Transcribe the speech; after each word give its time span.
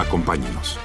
Acompáñenos. 0.00 0.78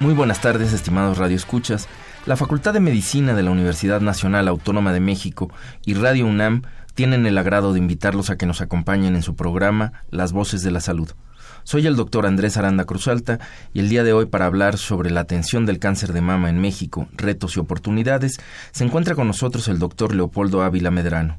Muy 0.00 0.12
buenas 0.12 0.42
tardes, 0.42 0.74
estimados 0.74 1.16
radioescuchas. 1.16 1.88
La 2.26 2.36
Facultad 2.36 2.74
de 2.74 2.80
Medicina 2.80 3.34
de 3.34 3.42
la 3.42 3.50
Universidad 3.50 4.02
Nacional 4.02 4.48
Autónoma 4.48 4.92
de 4.92 5.00
México 5.00 5.50
y 5.86 5.94
Radio 5.94 6.26
UNAM 6.26 6.62
tienen 6.94 7.24
el 7.24 7.38
agrado 7.38 7.72
de 7.72 7.78
invitarlos 7.78 8.28
a 8.28 8.36
que 8.36 8.44
nos 8.44 8.60
acompañen 8.60 9.16
en 9.16 9.22
su 9.22 9.34
programa 9.34 9.94
Las 10.10 10.32
Voces 10.32 10.62
de 10.62 10.70
la 10.70 10.80
Salud. 10.80 11.10
Soy 11.62 11.86
el 11.86 11.96
doctor 11.96 12.26
Andrés 12.26 12.58
Aranda 12.58 12.84
Cruzalta 12.84 13.40
y 13.72 13.80
el 13.80 13.88
día 13.88 14.04
de 14.04 14.12
hoy 14.12 14.26
para 14.26 14.44
hablar 14.44 14.76
sobre 14.76 15.10
la 15.10 15.20
atención 15.20 15.64
del 15.64 15.78
cáncer 15.78 16.12
de 16.12 16.20
mama 16.20 16.50
en 16.50 16.60
México, 16.60 17.08
retos 17.14 17.56
y 17.56 17.60
oportunidades, 17.60 18.38
se 18.72 18.84
encuentra 18.84 19.14
con 19.14 19.26
nosotros 19.26 19.68
el 19.68 19.78
doctor 19.78 20.14
Leopoldo 20.14 20.62
Ávila 20.62 20.90
Medrano. 20.90 21.38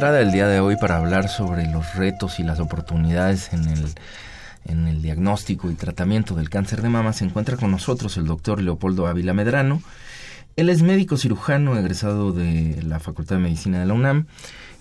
Entrada 0.00 0.20
del 0.20 0.32
día 0.32 0.48
de 0.48 0.60
hoy 0.60 0.76
para 0.76 0.96
hablar 0.96 1.28
sobre 1.28 1.66
los 1.66 1.94
retos 1.94 2.40
y 2.40 2.42
las 2.42 2.58
oportunidades 2.58 3.52
en 3.52 3.68
el, 3.68 3.84
en 4.64 4.88
el 4.88 5.02
diagnóstico 5.02 5.70
y 5.70 5.74
tratamiento 5.74 6.34
del 6.34 6.48
cáncer 6.48 6.80
de 6.80 6.88
mama, 6.88 7.12
se 7.12 7.26
encuentra 7.26 7.58
con 7.58 7.70
nosotros 7.70 8.16
el 8.16 8.24
doctor 8.24 8.62
Leopoldo 8.62 9.06
Ávila 9.06 9.34
Medrano. 9.34 9.82
Él 10.56 10.70
es 10.70 10.80
médico 10.80 11.18
cirujano 11.18 11.76
egresado 11.76 12.32
de 12.32 12.82
la 12.82 12.98
Facultad 12.98 13.36
de 13.36 13.42
Medicina 13.42 13.78
de 13.78 13.84
la 13.84 13.92
UNAM. 13.92 14.24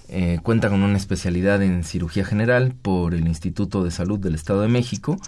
Eh, 0.07 0.39
cuenta 0.41 0.69
con 0.69 0.83
una 0.83 0.95
especialidad 0.95 1.61
en 1.63 1.83
cirugía 1.83 2.23
general 2.23 2.73
por 2.81 3.13
el 3.13 3.27
Instituto 3.27 3.83
de 3.83 3.91
Salud 3.91 4.19
del 4.19 4.35
Estado 4.35 4.61
de 4.61 4.69
México 4.69 5.19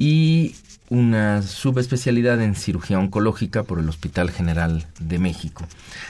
y 0.00 0.56
una 0.90 1.42
subespecialidad 1.42 2.40
en 2.42 2.54
cirugía 2.54 2.98
oncológica 2.98 3.62
por 3.62 3.78
el 3.78 3.88
Hospital 3.88 4.30
General 4.30 4.86
de 5.00 5.18
México. 5.18 5.66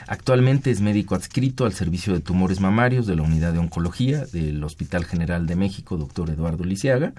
Actualmente 0.07 0.71
es 0.71 0.81
médico 0.81 1.15
adscrito 1.15 1.65
al 1.65 1.73
Servicio 1.73 2.13
de 2.13 2.21
Tumores 2.21 2.59
Mamarios 2.59 3.05
de 3.05 3.15
la 3.15 3.23
Unidad 3.23 3.53
de 3.53 3.59
Oncología 3.59 4.25
del 4.25 4.63
Hospital 4.63 5.05
General 5.05 5.45
de 5.47 5.55
México, 5.55 5.97
doctor 5.97 6.29
Eduardo 6.29 6.63
Lisiaga. 6.63 7.13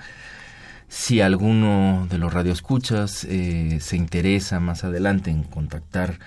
Si 0.89 1.21
alguno 1.21 2.09
de 2.11 2.19
los 2.19 2.33
radioescuchas 2.33 3.25
eh, 3.25 3.79
se 3.81 3.97
interesa 3.97 4.59
más 4.59 4.83
adelante 4.83 5.31
en 5.31 5.45
contactar 5.45 6.19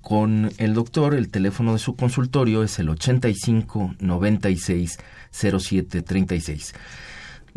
con 0.00 0.50
el 0.56 0.72
doctor, 0.72 1.14
el 1.14 1.28
teléfono 1.28 1.74
de 1.74 1.78
su 1.78 1.94
consultorio 1.94 2.62
es 2.62 2.78
el 2.78 2.88
85 2.88 3.96
96 3.98 4.98
07 5.30 6.00
36. 6.00 6.74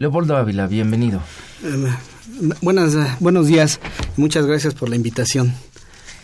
Leopoldo 0.02 0.36
Ávila, 0.36 0.66
bienvenido. 0.66 1.22
Eh, 1.64 1.96
buenas, 2.60 2.96
eh, 2.96 3.06
buenos 3.20 3.46
días. 3.46 3.80
Muchas 4.18 4.48
gracias 4.48 4.74
por 4.74 4.90
la 4.90 4.96
invitación. 4.96 5.54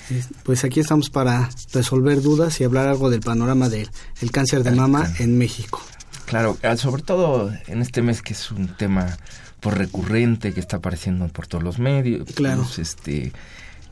Eh, 0.09 0.23
pues 0.41 0.63
aquí 0.63 0.79
estamos 0.79 1.11
para 1.11 1.47
resolver 1.73 2.23
dudas 2.23 2.59
y 2.59 2.63
hablar 2.63 2.87
algo 2.87 3.11
del 3.11 3.19
panorama 3.19 3.69
del 3.69 3.87
cáncer 4.31 4.63
de 4.63 4.71
mama 4.71 5.13
en 5.19 5.37
México. 5.37 5.79
Claro, 6.25 6.57
ah, 6.63 6.75
sobre 6.75 7.03
todo 7.03 7.53
en 7.67 7.83
este 7.83 8.01
mes 8.01 8.23
que 8.23 8.33
es 8.33 8.49
un 8.49 8.67
tema 8.67 9.15
por 9.59 9.77
recurrente 9.77 10.55
que 10.55 10.59
está 10.59 10.77
apareciendo 10.77 11.27
por 11.27 11.45
todos 11.45 11.63
los 11.63 11.77
medios. 11.77 12.27
Claro. 12.33 12.63
Pues, 12.63 12.79
este 12.79 13.31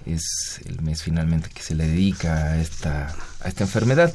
es 0.07 0.61
el 0.65 0.81
mes 0.81 1.03
finalmente 1.03 1.51
que 1.53 1.61
se 1.61 1.75
le 1.75 1.85
dedica 1.85 2.33
a 2.45 2.57
esta 2.59 3.15
a 3.39 3.47
esta 3.47 3.65
enfermedad. 3.65 4.11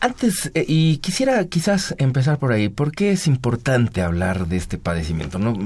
Antes, 0.00 0.50
eh, 0.54 0.64
y 0.66 0.98
quisiera 0.98 1.44
quizás 1.46 1.94
empezar 1.98 2.38
por 2.38 2.52
ahí, 2.52 2.68
¿por 2.68 2.92
qué 2.92 3.12
es 3.12 3.26
importante 3.26 4.02
hablar 4.02 4.46
de 4.46 4.56
este 4.56 4.78
padecimiento? 4.78 5.38
No 5.38 5.56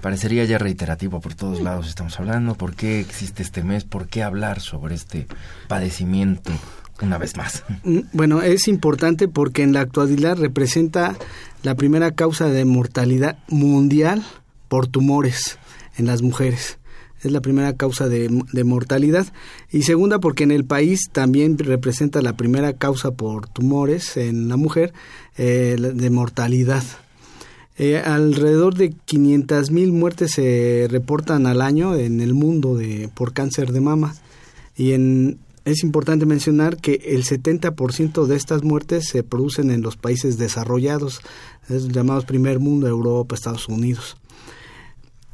parecería 0.00 0.44
ya 0.44 0.58
reiterativo 0.58 1.20
por 1.20 1.34
todos 1.34 1.60
lados 1.60 1.88
estamos 1.88 2.18
hablando, 2.18 2.54
¿por 2.54 2.74
qué 2.74 3.00
existe 3.00 3.42
este 3.42 3.62
mes? 3.62 3.84
¿Por 3.84 4.06
qué 4.06 4.22
hablar 4.22 4.60
sobre 4.60 4.94
este 4.94 5.26
padecimiento 5.68 6.52
una 7.02 7.18
vez 7.18 7.36
más? 7.36 7.64
Mm, 7.84 8.00
bueno, 8.12 8.42
es 8.42 8.68
importante 8.68 9.28
porque 9.28 9.62
en 9.62 9.72
la 9.72 9.80
actualidad 9.80 10.36
representa 10.36 11.16
la 11.62 11.74
primera 11.74 12.12
causa 12.12 12.46
de 12.46 12.64
mortalidad 12.64 13.38
mundial 13.48 14.24
por 14.68 14.86
tumores 14.86 15.58
en 15.98 16.06
las 16.06 16.22
mujeres 16.22 16.79
es 17.22 17.32
la 17.32 17.40
primera 17.40 17.74
causa 17.74 18.08
de, 18.08 18.28
mortalidad 18.64 19.26
y 19.70 19.82
segunda 19.82 20.18
porque 20.18 20.44
en 20.44 20.50
el 20.50 20.64
país 20.64 21.10
también 21.12 21.58
representa 21.58 22.22
la 22.22 22.36
primera 22.36 22.72
causa 22.74 23.10
por 23.10 23.48
tumores 23.48 24.16
en 24.16 24.48
la 24.48 24.56
mujer 24.56 24.92
eh, 25.36 25.76
de 25.78 26.10
mortalidad. 26.10 26.84
Eh, 27.78 27.98
alrededor 27.98 28.74
de 28.74 28.90
500 28.90 29.70
mil 29.70 29.92
muertes 29.92 30.32
se 30.32 30.86
reportan 30.90 31.46
al 31.46 31.62
año 31.62 31.94
en 31.94 32.20
el 32.20 32.34
mundo 32.34 32.76
de, 32.76 33.08
por 33.14 33.32
cáncer 33.32 33.72
de 33.72 33.80
mama 33.80 34.14
y 34.76 34.92
es 35.64 35.82
importante 35.82 36.26
mencionar 36.26 36.76
que 36.76 37.00
el 37.06 37.24
70% 37.24 38.26
de 38.26 38.36
estas 38.36 38.64
muertes 38.64 39.08
se 39.08 39.22
producen 39.22 39.70
en 39.70 39.82
los 39.82 39.96
países 39.96 40.38
desarrollados, 40.38 41.20
llamados 41.68 42.24
primer 42.24 42.60
mundo, 42.60 42.86
Europa, 42.86 43.34
Estados 43.34 43.68
Unidos. 43.68 44.16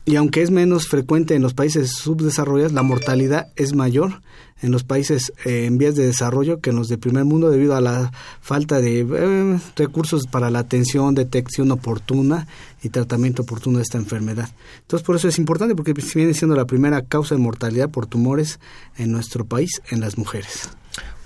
Y 0.06 0.14
aunque 0.14 0.42
es 0.42 0.52
menos 0.52 0.86
frecuente 0.86 1.34
en 1.34 1.42
los 1.42 1.52
países 1.52 1.90
subdesarrollados, 1.90 2.72
la 2.72 2.84
mortalidad 2.84 3.48
es 3.56 3.74
mayor 3.74 4.22
en 4.62 4.70
los 4.70 4.84
países 4.84 5.32
eh, 5.44 5.66
en 5.66 5.78
vías 5.78 5.96
de 5.96 6.06
desarrollo 6.06 6.60
que 6.60 6.70
en 6.70 6.76
los 6.76 6.88
de 6.88 6.96
primer 6.96 7.24
mundo 7.24 7.50
debido 7.50 7.74
a 7.74 7.80
la 7.80 8.12
falta 8.40 8.80
de 8.80 9.00
eh, 9.00 9.58
recursos 9.74 10.28
para 10.28 10.50
la 10.50 10.60
atención, 10.60 11.16
detección 11.16 11.72
oportuna 11.72 12.46
y 12.84 12.88
tratamiento 12.88 13.42
oportuno 13.42 13.78
de 13.78 13.82
esta 13.82 13.98
enfermedad. 13.98 14.48
Entonces, 14.82 15.04
por 15.04 15.16
eso 15.16 15.26
es 15.26 15.38
importante 15.38 15.74
porque 15.74 15.92
viene 15.92 16.34
siendo 16.34 16.54
la 16.54 16.66
primera 16.66 17.02
causa 17.02 17.34
de 17.34 17.40
mortalidad 17.40 17.90
por 17.90 18.06
tumores 18.06 18.60
en 18.96 19.10
nuestro 19.10 19.44
país 19.44 19.82
en 19.90 20.00
las 20.00 20.16
mujeres. 20.16 20.70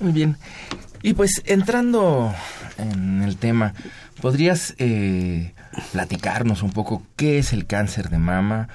Muy 0.01 0.13
bien. 0.13 0.39
Y 1.03 1.15
pues 1.15 1.43
entrando 1.47 2.33
en 2.79 3.23
el 3.23 3.37
tema, 3.37 3.75
¿podrías 4.21 4.75
eh, 4.79 5.55
platicarnos 5.93 6.63
un 6.63 6.73
poco 6.73 7.03
qué 7.17 7.39
es 7.39 7.53
el 7.53 7.67
cáncer 7.67 8.11
de 8.11 8.19
mama? 8.19 8.69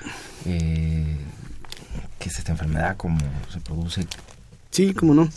Eh, 0.45 1.17
¿Qué 2.19 2.29
es 2.29 2.39
esta 2.39 2.51
enfermedad? 2.51 2.97
¿Cómo 2.97 3.19
se 3.51 3.59
produce? 3.59 4.07
Sí, 4.71 4.93
cómo 4.93 5.13
no. 5.13 5.29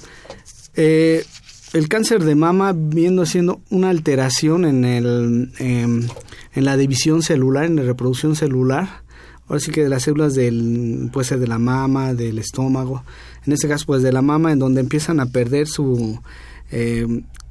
Eh, 0.75 1.25
el 1.75 1.88
cáncer 1.88 2.25
de 2.25 2.35
mama 2.35 2.73
viendo 2.75 3.26
siendo 3.26 3.61
una 3.69 3.90
alteración 3.90 4.64
en, 4.64 4.85
el, 4.85 5.52
em, 5.58 6.08
en 6.55 6.64
la 6.64 6.76
división 6.76 7.23
celular, 7.23 7.64
en 7.64 7.76
la 7.76 7.82
reproducción 7.82 8.35
celular, 8.35 9.02
ahora 9.46 9.61
sí 9.61 9.70
que 9.70 9.82
de 9.82 9.90
las 9.90 10.05
células 10.05 10.35
del, 10.35 11.11
puede 11.12 11.26
ser 11.26 11.40
de 11.40 11.46
la 11.46 11.58
mama, 11.58 12.14
del 12.14 12.38
estómago, 12.38 13.05
en 13.44 13.52
este 13.52 13.69
caso 13.69 13.85
pues 13.87 14.02
de 14.02 14.12
la 14.12 14.23
mama, 14.23 14.52
en 14.52 14.58
donde 14.58 14.81
empiezan 14.81 15.20
a 15.20 15.26
perder 15.26 15.67
su 15.67 16.20
eh, 16.70 17.06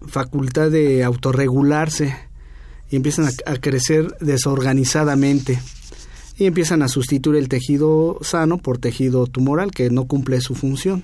facultad 0.05 0.71
de 0.71 1.03
autorregularse 1.03 2.15
y 2.89 2.95
empiezan 2.95 3.29
a, 3.45 3.55
crecer 3.55 4.15
desorganizadamente 4.19 5.59
y 6.37 6.45
empiezan 6.45 6.81
a 6.81 6.87
sustituir 6.87 7.37
el 7.37 7.49
tejido 7.49 8.19
sano 8.21 8.59
por 8.59 8.77
tejido 8.77 9.27
tumoral 9.27 9.71
que 9.71 9.89
no 9.89 10.05
cumple 10.05 10.39
su 10.41 10.55
función. 10.55 11.03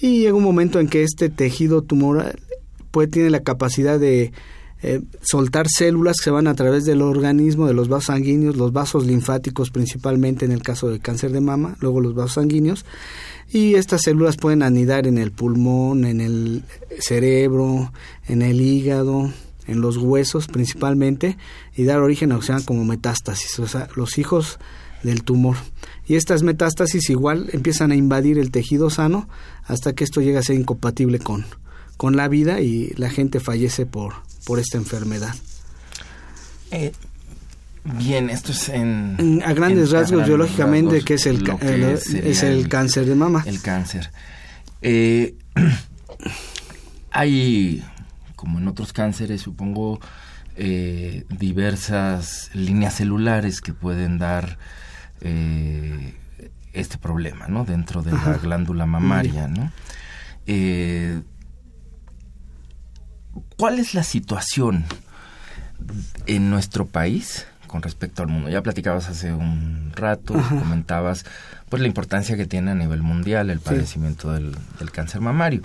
Y 0.00 0.20
llega 0.20 0.34
un 0.34 0.44
momento 0.44 0.80
en 0.80 0.88
que 0.88 1.02
este 1.02 1.28
tejido 1.28 1.82
tumoral 1.82 2.38
puede, 2.90 3.08
tiene 3.08 3.30
la 3.30 3.40
capacidad 3.40 3.98
de 3.98 4.32
eh, 4.82 5.00
soltar 5.22 5.68
células 5.68 6.16
que 6.18 6.24
se 6.24 6.30
van 6.30 6.46
a 6.46 6.54
través 6.54 6.84
del 6.84 7.02
organismo, 7.02 7.66
de 7.66 7.74
los 7.74 7.88
vasos 7.88 8.06
sanguíneos, 8.06 8.56
los 8.56 8.72
vasos 8.72 9.06
linfáticos 9.06 9.70
principalmente 9.70 10.44
en 10.44 10.52
el 10.52 10.62
caso 10.62 10.88
del 10.88 11.00
cáncer 11.00 11.30
de 11.32 11.40
mama, 11.40 11.76
luego 11.80 12.00
los 12.00 12.14
vasos 12.14 12.32
sanguíneos, 12.32 12.84
y 13.52 13.74
estas 13.74 14.02
células 14.02 14.36
pueden 14.36 14.62
anidar 14.62 15.06
en 15.06 15.18
el 15.18 15.30
pulmón, 15.30 16.04
en 16.04 16.20
el 16.20 16.64
cerebro, 16.98 17.92
en 18.26 18.42
el 18.42 18.60
hígado, 18.60 19.30
en 19.66 19.80
los 19.80 19.96
huesos 19.96 20.48
principalmente 20.48 21.36
y 21.76 21.84
dar 21.84 22.00
origen 22.00 22.32
a 22.32 22.40
llama 22.40 22.64
como 22.64 22.84
metástasis, 22.84 23.58
o 23.58 23.66
sea, 23.66 23.88
los 23.94 24.18
hijos 24.18 24.58
del 25.02 25.22
tumor. 25.22 25.56
Y 26.06 26.16
estas 26.16 26.42
metástasis 26.42 27.10
igual 27.10 27.48
empiezan 27.52 27.92
a 27.92 27.96
invadir 27.96 28.38
el 28.38 28.50
tejido 28.50 28.90
sano 28.90 29.28
hasta 29.64 29.92
que 29.92 30.04
esto 30.04 30.20
llega 30.20 30.40
a 30.40 30.42
ser 30.42 30.56
incompatible 30.56 31.18
con, 31.18 31.44
con 31.96 32.16
la 32.16 32.28
vida 32.28 32.60
y 32.60 32.92
la 32.96 33.10
gente 33.10 33.40
fallece 33.40 33.86
por, 33.86 34.14
por 34.44 34.58
esta 34.58 34.78
enfermedad. 34.78 35.34
Eh, 36.70 36.92
Bien, 37.84 38.30
esto 38.30 38.52
es 38.52 38.68
en... 38.68 39.42
A 39.44 39.52
grandes 39.54 39.90
rasgos, 39.90 40.26
biológicamente, 40.26 41.02
que 41.02 41.14
es 41.14 41.26
el, 41.26 41.42
es, 41.60 42.42
el 42.42 42.68
cáncer 42.68 43.06
de 43.06 43.16
mama. 43.16 43.42
El 43.44 43.60
cáncer. 43.60 44.10
Eh, 44.82 45.34
hay, 47.10 47.82
como 48.36 48.58
en 48.58 48.68
otros 48.68 48.92
cánceres, 48.92 49.40
supongo, 49.40 49.98
eh, 50.56 51.24
diversas 51.28 52.50
líneas 52.54 52.94
celulares 52.94 53.60
que 53.60 53.72
pueden 53.72 54.18
dar 54.18 54.58
eh, 55.20 56.14
este 56.72 56.98
problema, 56.98 57.48
¿no? 57.48 57.64
Dentro 57.64 58.02
de 58.02 58.12
la 58.12 58.38
glándula 58.40 58.86
mamaria, 58.86 59.48
¿no? 59.48 59.72
¿Cuál 63.56 63.78
es 63.78 63.94
la 63.94 64.02
situación 64.02 64.84
en 66.26 66.50
nuestro 66.50 66.86
país? 66.86 67.46
con 67.72 67.80
respecto 67.80 68.22
al 68.22 68.28
mundo. 68.28 68.50
Ya 68.50 68.62
platicabas 68.62 69.08
hace 69.08 69.32
un 69.32 69.92
rato, 69.96 70.34
comentabas 70.34 71.24
pues 71.70 71.80
la 71.80 71.88
importancia 71.88 72.36
que 72.36 72.44
tiene 72.44 72.72
a 72.72 72.74
nivel 72.74 73.00
mundial 73.00 73.48
el 73.48 73.60
padecimiento 73.60 74.30
del, 74.30 74.54
cáncer 74.92 75.22
mamario, 75.22 75.62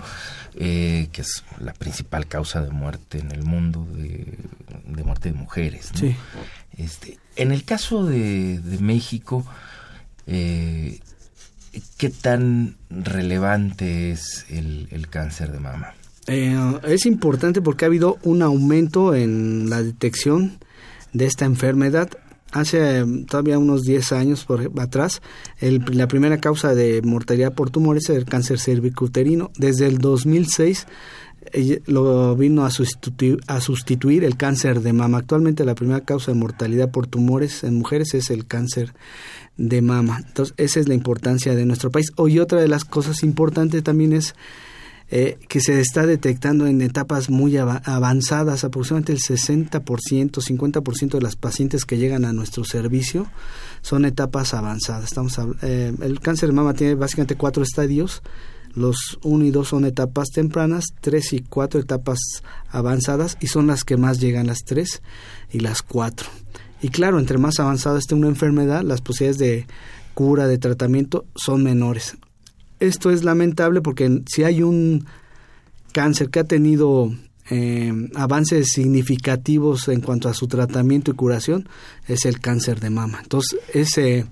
eh, 0.54 1.08
que 1.12 1.20
es 1.20 1.44
la 1.60 1.74
principal 1.74 2.26
causa 2.26 2.62
de 2.62 2.70
muerte 2.70 3.18
en 3.18 3.30
el 3.30 3.44
mundo, 3.44 3.86
de, 3.92 5.04
muerte 5.04 5.30
de 5.32 5.38
mujeres. 5.38 5.92
Este, 6.78 7.18
en 7.36 7.52
el 7.52 7.64
caso 7.64 8.06
de, 8.06 8.58
México, 8.80 9.44
eh, 10.26 11.00
¿qué 11.98 12.08
tan 12.08 12.76
relevante 12.88 14.12
es 14.12 14.46
el, 14.48 15.08
cáncer 15.10 15.52
de 15.52 15.60
mama? 15.60 15.92
Eh, 16.28 16.78
es 16.86 17.06
importante 17.06 17.62
porque 17.62 17.84
ha 17.84 17.88
habido 17.88 18.18
un 18.22 18.42
aumento 18.42 19.14
en 19.14 19.70
la 19.70 19.82
detección 19.82 20.58
de 21.12 21.26
esta 21.26 21.46
enfermedad. 21.46 22.10
Hace 22.52 22.98
em, 22.98 23.24
todavía 23.24 23.58
unos 23.58 23.82
10 23.82 24.12
años 24.12 24.44
por 24.44 24.70
atrás, 24.78 25.20
la 25.60 26.06
primera 26.06 26.38
causa 26.38 26.74
de 26.74 27.02
mortalidad 27.02 27.54
por 27.54 27.70
tumores 27.70 28.08
era 28.08 28.18
el 28.18 28.26
cáncer 28.26 28.58
cervicuterino. 28.58 29.50
Desde 29.56 29.86
el 29.86 29.98
2006 29.98 30.86
lo 31.86 32.36
vino 32.36 32.64
a 32.64 32.70
sustituir, 32.70 33.40
a 33.46 33.60
sustituir 33.60 34.24
el 34.24 34.36
cáncer 34.36 34.80
de 34.80 34.92
mama. 34.92 35.18
Actualmente 35.18 35.64
la 35.64 35.74
primera 35.74 36.00
causa 36.00 36.32
de 36.32 36.38
mortalidad 36.38 36.90
por 36.90 37.06
tumores 37.06 37.64
en 37.64 37.74
mujeres 37.74 38.14
es 38.14 38.30
el 38.30 38.46
cáncer 38.46 38.94
de 39.56 39.80
mama. 39.82 40.22
Entonces, 40.26 40.54
esa 40.58 40.80
es 40.80 40.88
la 40.88 40.94
importancia 40.94 41.54
de 41.54 41.64
nuestro 41.64 41.90
país. 41.90 42.12
Hoy 42.16 42.38
otra 42.38 42.60
de 42.60 42.68
las 42.68 42.84
cosas 42.84 43.22
importantes 43.22 43.82
también 43.82 44.12
es 44.12 44.34
eh, 45.10 45.38
que 45.48 45.60
se 45.60 45.80
está 45.80 46.04
detectando 46.04 46.66
en 46.66 46.82
etapas 46.82 47.30
muy 47.30 47.56
avanzadas, 47.56 48.64
aproximadamente 48.64 49.12
el 49.12 49.20
60%, 49.20 49.80
50% 49.80 51.10
de 51.10 51.20
las 51.22 51.36
pacientes 51.36 51.86
que 51.86 51.96
llegan 51.96 52.26
a 52.26 52.34
nuestro 52.34 52.64
servicio 52.64 53.26
son 53.80 54.04
etapas 54.04 54.52
avanzadas. 54.52 55.04
Estamos, 55.04 55.38
eh, 55.62 55.94
el 56.02 56.20
cáncer 56.20 56.50
de 56.50 56.54
mama 56.54 56.74
tiene 56.74 56.94
básicamente 56.94 57.36
cuatro 57.36 57.62
estadios, 57.62 58.22
los 58.74 59.18
1 59.22 59.46
y 59.46 59.50
2 59.50 59.66
son 59.66 59.86
etapas 59.86 60.28
tempranas, 60.28 60.84
3 61.00 61.32
y 61.32 61.40
4 61.40 61.80
etapas 61.80 62.18
avanzadas 62.68 63.38
y 63.40 63.46
son 63.46 63.66
las 63.66 63.84
que 63.84 63.96
más 63.96 64.20
llegan 64.20 64.46
las 64.46 64.58
3 64.66 65.00
y 65.52 65.60
las 65.60 65.80
4. 65.82 66.28
Y 66.82 66.90
claro, 66.90 67.18
entre 67.18 67.38
más 67.38 67.58
avanzada 67.60 67.98
esté 67.98 68.14
una 68.14 68.28
enfermedad, 68.28 68.82
las 68.82 69.00
posibilidades 69.00 69.38
de 69.38 69.66
cura, 70.12 70.46
de 70.46 70.58
tratamiento 70.58 71.24
son 71.34 71.62
menores 71.62 72.18
esto 72.80 73.10
es 73.10 73.24
lamentable 73.24 73.80
porque 73.80 74.22
si 74.26 74.44
hay 74.44 74.62
un 74.62 75.06
cáncer 75.92 76.30
que 76.30 76.40
ha 76.40 76.44
tenido 76.44 77.12
eh, 77.50 77.92
avances 78.14 78.68
significativos 78.72 79.88
en 79.88 80.00
cuanto 80.00 80.28
a 80.28 80.34
su 80.34 80.48
tratamiento 80.48 81.10
y 81.10 81.14
curación, 81.14 81.68
es 82.06 82.26
el 82.26 82.40
cáncer 82.40 82.80
de 82.80 82.90
mama. 82.90 83.20
Entonces, 83.22 83.58
es 83.72 83.96
eh, 83.98 84.26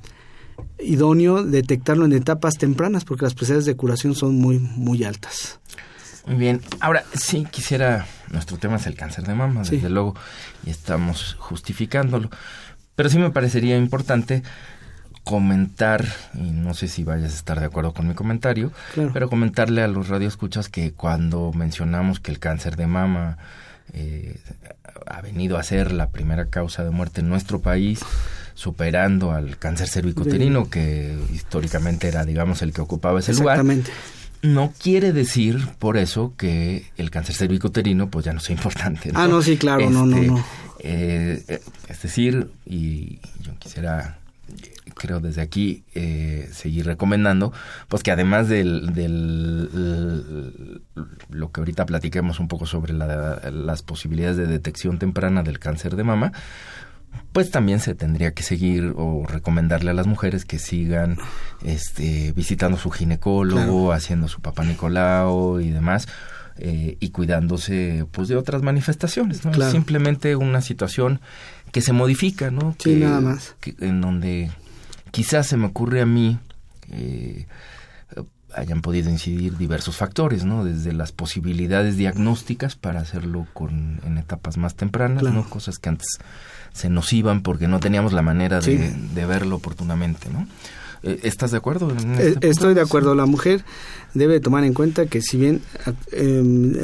idóneo 0.79 1.43
detectarlo 1.43 2.05
en 2.05 2.13
etapas 2.13 2.59
tempranas 2.59 3.05
porque 3.05 3.25
las 3.25 3.35
posibilidades 3.35 3.67
de 3.67 3.77
curación 3.77 4.15
son 4.15 4.37
muy, 4.37 4.59
muy 4.59 5.05
altas. 5.05 5.61
Muy 6.27 6.37
bien. 6.37 6.61
Ahora, 6.81 7.05
sí 7.15 7.47
quisiera, 7.51 8.07
nuestro 8.31 8.59
tema 8.59 8.77
es 8.77 8.87
el 8.87 8.97
cáncer 8.97 9.25
de 9.25 9.35
mama, 9.35 9.63
desde 9.63 9.89
luego, 9.89 10.15
y 10.65 10.71
estamos 10.71 11.37
justificándolo. 11.39 12.31
Pero 12.97 13.09
sí 13.09 13.19
me 13.19 13.31
parecería 13.31 13.77
importante 13.77 14.43
comentar, 15.27 16.07
y 16.35 16.53
no 16.53 16.73
sé 16.73 16.87
si 16.87 17.03
vayas 17.03 17.33
a 17.33 17.35
estar 17.35 17.59
de 17.59 17.67
acuerdo 17.67 17.93
con 17.93 18.07
mi 18.07 18.15
comentario, 18.15 18.71
pero 19.13 19.29
comentarle 19.29 19.83
a 19.83 19.89
los 19.89 20.07
radioescuchas 20.09 20.69
que 20.69 20.93
cuando 20.93 21.51
mencionamos 21.53 22.21
que 22.21 22.31
el 22.31 22.39
cáncer 22.39 22.77
de 22.77 22.87
mama 22.87 23.37
eh, 23.93 24.39
ha 25.05 25.21
venido 25.23 25.59
a 25.59 25.65
ser 25.65 25.91
la 25.91 26.11
primera 26.11 26.47
causa 26.49 26.85
de 26.85 26.91
muerte 26.91 27.23
en 27.23 27.29
nuestro 27.29 27.61
país, 27.61 28.03
superando 28.55 29.33
al 29.33 29.59
cáncer 29.59 29.89
cervicuterino, 29.89 30.71
que 30.71 31.19
históricamente 31.35 32.07
era, 32.07 32.25
digamos, 32.25 32.63
el 32.63 32.73
que 32.73 32.83
ocupaba 32.83 33.19
ese 33.19 33.35
lugar. 33.35 33.65
No 34.43 34.73
quiere 34.81 35.13
decir 35.13 35.59
por 35.81 35.97
eso 35.97 36.35
que 36.37 36.87
el 36.97 37.11
cáncer 37.11 37.35
cervicuterino 37.35 38.11
pues 38.11 38.27
ya 38.27 38.33
no 38.33 38.39
sea 38.39 38.55
importante. 38.55 39.11
Ah, 39.15 39.27
no, 39.27 39.43
sí, 39.43 39.57
claro, 39.57 39.91
no, 39.91 40.07
no, 40.07 40.17
este, 40.19 40.29
no. 40.29 40.39
Eh, 40.79 41.43
eh, 41.49 41.61
es 41.89 42.03
decir, 42.03 42.49
y 42.65 43.19
yo 43.43 43.59
quisiera 43.59 44.19
creo 45.07 45.21
desde 45.21 45.41
aquí 45.41 45.85
eh, 45.95 46.49
seguir 46.53 46.87
recomendando, 46.87 47.53
pues 47.89 48.03
que 48.03 48.11
además 48.11 48.49
del, 48.49 48.93
del 48.93 50.83
lo 51.31 51.53
que 51.53 51.61
ahorita 51.61 51.87
platiquemos 51.87 52.41
un 52.41 52.49
poco 52.49 52.67
sobre 52.67 52.93
las 52.93 53.83
posibilidades 53.83 54.37
de 54.37 54.47
detección 54.47 54.99
temprana 54.99 55.45
del 55.45 55.61
cáncer 55.61 55.95
de 55.95 56.03
mama, 56.03 56.33
pues 57.33 57.51
también 57.51 57.79
se 57.81 57.95
tendría 57.95 58.33
que 58.33 58.43
seguir 58.43 58.95
o 58.97 59.25
recomendarle 59.27 59.91
a 59.91 59.95
las 59.95 60.07
mujeres 60.07 60.45
que 60.45 60.59
sigan 60.59 61.19
este, 61.65 62.33
visitando 62.33 62.77
su 62.77 62.91
ginecólogo, 62.91 63.93
haciendo 63.93 64.27
su 64.27 64.41
papá 64.41 64.65
Nicolau 64.65 65.61
y 65.61 65.71
demás, 65.71 66.09
eh, 66.59 66.97
y 66.99 67.11
cuidándose 67.11 68.07
pues 68.11 68.29
de 68.29 68.37
otras 68.37 68.63
manifestaciones, 68.63 69.45
¿no? 69.45 69.53
Simplemente 69.71 70.35
una 70.37 70.61
situación 70.61 71.21
que 71.73 71.83
se 71.83 71.93
modifica, 71.93 72.51
¿no? 72.51 72.75
Sí, 72.79 72.97
nada 72.97 73.21
más. 73.21 73.55
en 73.81 74.01
donde 74.01 74.51
quizás 75.17 75.47
se 75.47 75.57
me 75.57 75.65
ocurre 75.65 76.03
a 76.03 76.07
mí 76.07 76.39
eh, 76.93 77.47
hayan 78.55 78.83
podido 78.83 79.09
incidir 79.09 79.57
diversos 79.57 79.97
factores, 79.97 80.45
¿no? 80.45 80.63
Desde 80.63 80.93
las 80.93 81.11
posibilidades 81.11 81.97
diagnósticas 81.97 82.77
para 82.77 83.01
hacerlo 83.01 83.47
con, 83.55 84.03
en 84.05 84.19
etapas 84.19 84.59
más 84.59 84.75
tempranas, 84.75 85.23
¿no? 85.23 85.49
Cosas 85.49 85.79
que 85.79 85.89
antes 85.89 86.19
se 86.75 86.91
nos 86.91 87.15
iban 87.15 87.41
porque 87.41 87.67
no 87.67 87.81
teníamos 87.81 88.13
la 88.13 88.21
manera 88.21 88.61
de, 88.61 88.93
de 88.93 89.25
verlo 89.25 89.57
oportunamente, 89.57 90.29
¿no? 90.29 90.47
Eh, 91.03 91.21
¿Estás 91.23 91.51
de 91.53 91.57
acuerdo? 91.57 91.91
Eh, 92.19 92.35
estoy 92.43 92.75
de 92.75 92.83
acuerdo. 92.83 93.15
La 93.15 93.27
mujer 93.27 93.65
debe 94.13 94.41
tomar 94.41 94.65
en 94.65 94.75
cuenta 94.75 95.07
que 95.07 95.23
si 95.23 95.39
bien 95.39 95.63
em, 96.13 96.75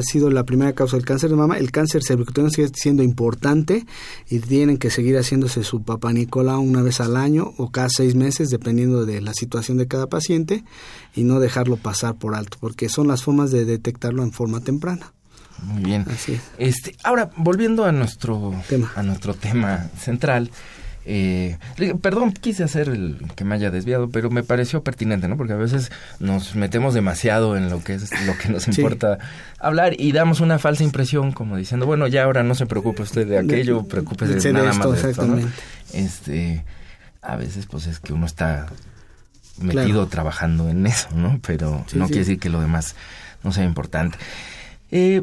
ha 0.00 0.02
sido 0.02 0.30
la 0.30 0.44
primera 0.44 0.72
causa 0.72 0.96
del 0.96 1.06
cáncer 1.06 1.30
de 1.30 1.36
mama, 1.36 1.56
el 1.56 1.70
cáncer 1.70 2.02
cervicuterino 2.02 2.50
sigue 2.50 2.68
siendo 2.74 3.02
importante 3.02 3.86
y 4.28 4.40
tienen 4.40 4.78
que 4.78 4.90
seguir 4.90 5.16
haciéndose 5.16 5.62
su 5.62 5.82
papá 5.82 6.12
Nicolau 6.12 6.60
una 6.60 6.82
vez 6.82 7.00
al 7.00 7.16
año 7.16 7.52
o 7.56 7.70
cada 7.70 7.88
seis 7.88 8.14
meses, 8.14 8.50
dependiendo 8.50 9.06
de 9.06 9.20
la 9.20 9.34
situación 9.34 9.78
de 9.78 9.86
cada 9.86 10.08
paciente, 10.08 10.64
y 11.14 11.24
no 11.24 11.40
dejarlo 11.40 11.76
pasar 11.76 12.16
por 12.16 12.34
alto, 12.34 12.58
porque 12.60 12.88
son 12.88 13.08
las 13.08 13.22
formas 13.22 13.50
de 13.50 13.64
detectarlo 13.64 14.22
en 14.22 14.32
forma 14.32 14.60
temprana. 14.60 15.12
Muy 15.62 15.82
bien. 15.82 16.06
Este, 16.58 16.96
ahora, 17.04 17.30
volviendo 17.36 17.84
a 17.84 17.92
nuestro 17.92 18.54
tema, 18.68 18.92
a 18.96 19.02
nuestro 19.02 19.34
tema 19.34 19.90
central, 19.98 20.50
eh, 21.06 21.56
perdón, 22.02 22.32
quise 22.32 22.62
hacer 22.62 22.88
el 22.88 23.18
que 23.34 23.44
me 23.44 23.54
haya 23.54 23.70
desviado, 23.70 24.10
pero 24.10 24.30
me 24.30 24.42
pareció 24.42 24.82
pertinente, 24.82 25.28
¿no? 25.28 25.36
Porque 25.36 25.54
a 25.54 25.56
veces 25.56 25.90
nos 26.18 26.54
metemos 26.54 26.92
demasiado 26.92 27.56
en 27.56 27.70
lo 27.70 27.82
que 27.82 27.94
es 27.94 28.10
lo 28.26 28.36
que 28.36 28.48
nos 28.48 28.68
importa 28.68 29.18
hablar 29.58 29.94
y 29.98 30.12
damos 30.12 30.40
una 30.40 30.58
falsa 30.58 30.84
impresión, 30.84 31.32
como 31.32 31.56
diciendo, 31.56 31.86
bueno, 31.86 32.06
ya 32.06 32.24
ahora 32.24 32.42
no 32.42 32.54
se 32.54 32.66
preocupe 32.66 33.02
usted 33.02 33.26
de 33.26 33.38
aquello, 33.38 33.84
preocúpese 33.84 34.34
de 34.34 34.52
nada 34.52 34.72
más 34.72 35.02
de 35.02 35.10
esto, 35.10 35.26
¿no? 35.26 35.38
Este, 35.92 36.64
a 37.22 37.36
veces, 37.36 37.66
pues 37.66 37.86
es 37.86 37.98
que 37.98 38.12
uno 38.12 38.26
está 38.26 38.66
metido 39.58 40.06
trabajando 40.06 40.68
en 40.68 40.86
eso, 40.86 41.08
¿no? 41.14 41.40
Pero 41.46 41.84
no 41.94 42.06
quiere 42.06 42.20
decir 42.20 42.38
que 42.38 42.50
lo 42.50 42.60
demás 42.60 42.94
no 43.42 43.52
sea 43.52 43.64
importante. 43.64 44.18
Eh, 44.90 45.22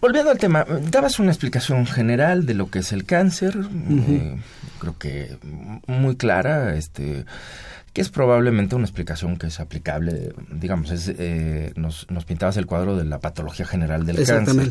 Volviendo 0.00 0.30
al 0.30 0.38
tema, 0.38 0.64
dabas 0.90 1.18
una 1.18 1.30
explicación 1.30 1.86
general 1.86 2.46
de 2.46 2.54
lo 2.54 2.70
que 2.70 2.80
es 2.80 2.92
el 2.92 3.04
cáncer, 3.04 3.56
eh, 3.90 4.36
creo 4.78 4.98
que 4.98 5.38
muy 5.86 6.16
clara, 6.16 6.76
este 6.76 7.24
que 7.96 8.02
es 8.02 8.10
probablemente 8.10 8.76
una 8.76 8.84
explicación 8.84 9.38
que 9.38 9.46
es 9.46 9.58
aplicable, 9.58 10.34
digamos, 10.50 10.90
es, 10.90 11.10
eh, 11.16 11.72
nos, 11.76 12.06
nos 12.10 12.26
pintabas 12.26 12.58
el 12.58 12.66
cuadro 12.66 12.94
de 12.94 13.04
la 13.04 13.20
patología 13.20 13.64
general 13.64 14.04
del 14.04 14.22
cáncer. 14.22 14.70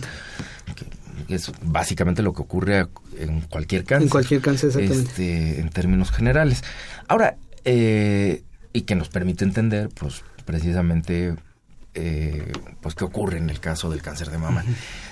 Que, 0.75 1.33
es 1.33 1.51
básicamente 1.63 2.21
lo 2.21 2.33
que 2.33 2.43
ocurre 2.43 2.85
en 3.17 3.41
cualquier 3.41 3.83
cáncer. 3.83 4.03
En 4.03 4.09
cualquier 4.09 4.41
cáncer, 4.41 4.67
exactamente. 4.67 5.09
Este, 5.09 5.59
en 5.59 5.69
términos 5.69 6.11
generales. 6.11 6.63
Ahora, 7.07 7.35
eh, 7.63 8.43
y 8.73 8.81
que 8.81 8.93
nos 8.93 9.09
permite 9.09 9.43
entender, 9.43 9.89
pues, 9.89 10.21
precisamente 10.45 11.33
eh, 11.95 12.51
pues 12.81 12.93
qué 12.93 13.05
ocurre 13.05 13.37
en 13.37 13.49
el 13.49 13.61
caso 13.61 13.89
del 13.89 14.01
cáncer 14.01 14.29
de 14.29 14.37
mama. 14.37 14.63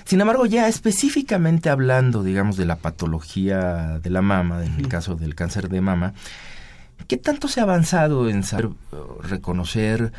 Sin 0.04 0.20
embargo, 0.20 0.44
ya 0.44 0.68
específicamente 0.68 1.70
hablando, 1.70 2.22
digamos, 2.22 2.58
de 2.58 2.66
la 2.66 2.76
patología 2.76 3.98
de 4.00 4.10
la 4.10 4.20
mama, 4.20 4.64
en 4.64 4.74
el 4.74 4.88
caso 4.88 5.16
del 5.16 5.34
cáncer 5.34 5.70
de 5.70 5.80
mama, 5.80 6.12
¿qué 7.08 7.16
tanto 7.16 7.48
se 7.48 7.60
ha 7.60 7.62
avanzado 7.62 8.28
en 8.28 8.42
saber 8.42 8.68
reconocer 9.22 10.12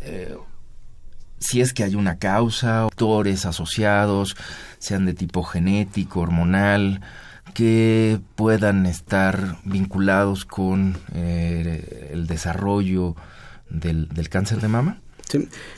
eh, 0.00 0.36
si 1.38 1.60
es 1.60 1.72
que 1.72 1.84
hay 1.84 1.94
una 1.94 2.18
causa, 2.18 2.84
factores 2.88 3.46
asociados, 3.46 4.36
sean 4.80 5.06
de 5.06 5.14
tipo 5.14 5.44
genético, 5.44 6.20
hormonal, 6.20 7.00
que 7.54 8.20
puedan 8.34 8.86
estar 8.86 9.56
vinculados 9.64 10.44
con 10.44 10.98
eh, 11.14 12.10
el 12.12 12.26
desarrollo 12.26 13.14
del, 13.70 14.08
del 14.08 14.28
cáncer 14.28 14.60
de 14.60 14.68
mama? 14.68 14.98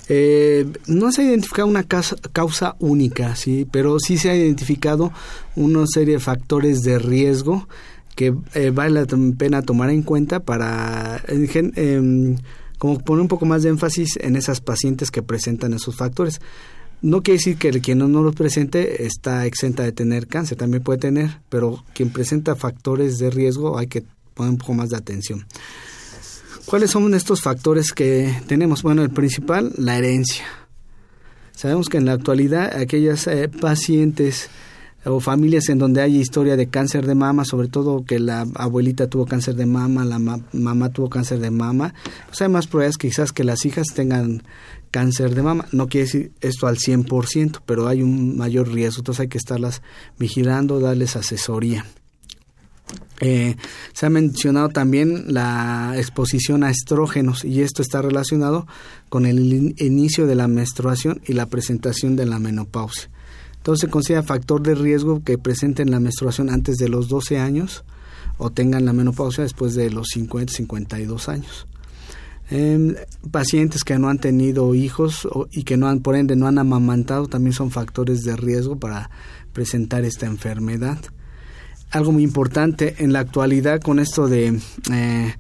Eh, 0.09 0.67
no 0.87 1.13
se 1.13 1.23
ha 1.23 1.25
identificado 1.25 1.69
una 1.69 1.85
causa, 1.85 2.77
única, 2.79 3.37
sí, 3.37 3.67
pero 3.71 3.99
sí 3.99 4.19
se 4.19 4.31
ha 4.31 4.37
identificado 4.37 5.13
una 5.57 5.87
serie 5.87 6.15
de 6.15 6.21
factores 6.21 6.83
de 6.83 6.99
riesgo 6.99 7.69
que 8.17 8.35
eh, 8.55 8.71
vale 8.71 8.91
la 8.91 9.07
pena 9.37 9.63
tomar 9.63 9.91
en 9.91 10.03
cuenta 10.03 10.41
para 10.41 11.23
em, 11.29 12.37
como 12.79 12.99
poner 12.99 13.23
un 13.23 13.29
poco 13.29 13.47
más 13.47 13.63
de 13.63 13.71
énfasis 13.71 14.19
en 14.21 14.37
esas 14.37 14.61
pacientes 14.61 15.11
que 15.11 15.23
presentan 15.23 15.73
esos 15.75 15.97
factores. 15.97 16.41
No 17.03 17.23
quiere 17.23 17.39
decir 17.39 17.57
que 17.57 17.71
quien 17.81 17.99
no, 17.99 18.09
no 18.09 18.23
los 18.23 18.35
presente 18.35 19.07
está 19.07 19.47
exenta 19.47 19.85
de 19.85 19.93
tener 19.93 20.27
cáncer, 20.27 20.59
también 20.59 20.83
puede 20.83 20.99
tener, 20.99 21.39
pero 21.49 21.83
quien 21.95 22.11
presenta 22.11 22.57
factores 22.57 23.19
de 23.19 23.31
riesgo 23.31 23.79
hay 23.79 23.87
que 23.87 24.05
poner 24.35 24.53
un 24.53 24.59
poco 24.59 24.75
más 24.75 24.91
de 24.91 24.97
atención. 24.97 25.47
¿Cuáles 26.67 26.91
son 26.91 27.15
estos 27.15 27.43
factores 27.43 27.93
que 27.93 28.35
tenemos? 28.47 28.83
Bueno, 28.83 29.03
el 29.03 29.11
principal, 29.11 29.73
la 29.77 29.97
herencia. 29.97 30.45
Sabemos 31.53 31.89
que 31.89 31.99
en 31.99 32.07
la 32.07 32.13
actualidad 32.13 32.77
aquellas 32.77 33.27
eh, 33.27 33.49
pacientes 33.49 34.49
o 35.05 35.21
familias 35.21 35.69
en 35.69 35.79
donde 35.79 36.03
hay 36.03 36.17
historia 36.17 36.57
de 36.57 36.69
cáncer 36.69 37.07
de 37.07 37.15
mama, 37.15 37.45
sobre 37.45 37.69
todo 37.69 38.05
que 38.05 38.19
la 38.19 38.47
abuelita 38.55 39.09
tuvo 39.09 39.27
cáncer 39.27 39.55
de 39.55 39.67
mama, 39.67 40.05
la 40.05 40.19
mamá 40.19 40.89
tuvo 40.91 41.09
cáncer 41.09 41.41
de 41.41 41.51
mama, 41.51 41.95
pues 42.29 42.41
hay 42.43 42.49
más 42.49 42.67
probabilidades 42.67 42.99
quizás 42.99 43.33
que 43.33 43.45
las 43.45 43.65
hijas 43.65 43.89
tengan 43.95 44.43
cáncer 44.91 45.35
de 45.35 45.43
mama. 45.43 45.67
No 45.73 45.89
quiere 45.89 46.07
decir 46.07 46.33
esto 46.41 46.67
al 46.67 46.77
100%, 46.77 47.61
pero 47.65 47.89
hay 47.89 48.03
un 48.03 48.37
mayor 48.37 48.69
riesgo, 48.69 49.01
entonces 49.01 49.21
hay 49.21 49.29
que 49.29 49.39
estarlas 49.39 49.83
vigilando, 50.19 50.81
darles 50.81 51.17
asesoría. 51.17 51.87
Eh, 53.21 53.57
se 53.93 54.07
ha 54.07 54.11
mencionado 54.11 54.71
también 54.71 55.33
la 55.33 55.93
exposición 55.97 56.65
a 56.65 56.71
estrógenos 56.71 57.45
y 57.45 57.61
esto 57.61 57.83
está 57.83 58.01
relacionado 58.01 58.67
con 59.11 59.27
el 59.27 59.75
inicio 59.79 60.27
de 60.27 60.35
la 60.35 60.49
menstruación 60.49 61.21
y 61.27 61.35
la 61.35 61.47
presentación 61.47 62.17
de 62.17 62.25
la 62.25 62.39
menopausia. 62.39 63.11
Entonces 63.57 63.83
se 63.83 63.91
considera 63.91 64.23
factor 64.23 64.63
de 64.63 64.75
riesgo 64.75 65.23
que 65.23 65.37
presenten 65.37 65.91
la 65.91 66.01
menstruación 66.01 66.49
antes 66.49 66.77
de 66.77 66.89
los 66.89 67.09
12 67.09 67.39
años 67.39 67.85
o 68.39 68.51
tengan 68.51 68.87
la 68.87 68.95
menopausia 68.95 69.45
después 69.45 69.75
de 69.75 69.91
los 69.91 70.09
50, 70.15 70.55
52 70.55 71.29
años. 71.29 71.67
Eh, 72.51 73.07
pacientes 73.31 73.85
que 73.85 73.99
no 73.99 74.09
han 74.09 74.19
tenido 74.19 74.75
hijos 74.75 75.29
y 75.53 75.65
que 75.65 75.77
no 75.77 75.89
han, 75.89 76.01
por 76.01 76.17
ende 76.17 76.37
no 76.37 76.49
han 76.49 76.59
amamantado 76.59 77.29
también 77.29 77.53
son 77.53 77.71
factores 77.71 78.23
de 78.23 78.35
riesgo 78.35 78.77
para 78.77 79.11
presentar 79.53 80.05
esta 80.05 80.27
enfermedad 80.27 80.99
algo 81.91 82.13
muy 82.13 82.23
importante 82.23 82.97
en 82.99 83.13
la 83.13 83.21
actualidad 83.21 83.81
con 83.81 83.99
esto 83.99 84.29
de 84.29 84.59
eh, 84.93 85.35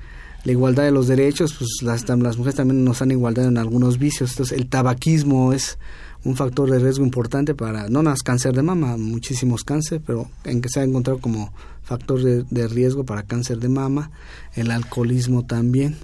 la 0.45 0.52
igualdad 0.52 0.85
de 0.85 0.90
los 0.90 1.07
derechos, 1.07 1.54
pues 1.54 1.71
las, 1.83 2.09
las 2.09 2.37
mujeres 2.37 2.57
también 2.57 2.85
nos 2.85 3.02
han 3.02 3.11
igualdad 3.11 3.47
en 3.47 3.59
algunos 3.59 3.99
vicios. 3.99 4.33
Entonces 4.33 4.59
el 4.59 4.69
tabaquismo 4.69 5.52
es 5.52 5.78
un 6.25 6.37
factor 6.37 6.71
de 6.71 6.78
riesgo 6.78 7.04
importante 7.04 7.54
para, 7.54 7.88
no 7.88 8.02
más 8.02 8.23
cáncer 8.23 8.54
de 8.54 8.62
mama, 8.62 8.97
muchísimos 8.97 9.64
cánceres, 9.64 10.02
pero 10.07 10.28
en 10.45 10.61
que 10.61 10.69
se 10.69 10.80
ha 10.80 10.85
encontrado 10.85 11.19
como 11.21 11.52
factor 11.83 12.23
de, 12.23 12.69
riesgo 12.69 13.04
para 13.04 13.23
cáncer 13.23 13.59
de 13.59 13.69
mama, 13.69 14.11
el 14.54 14.71
alcoholismo 14.71 15.47
también. 15.47 15.97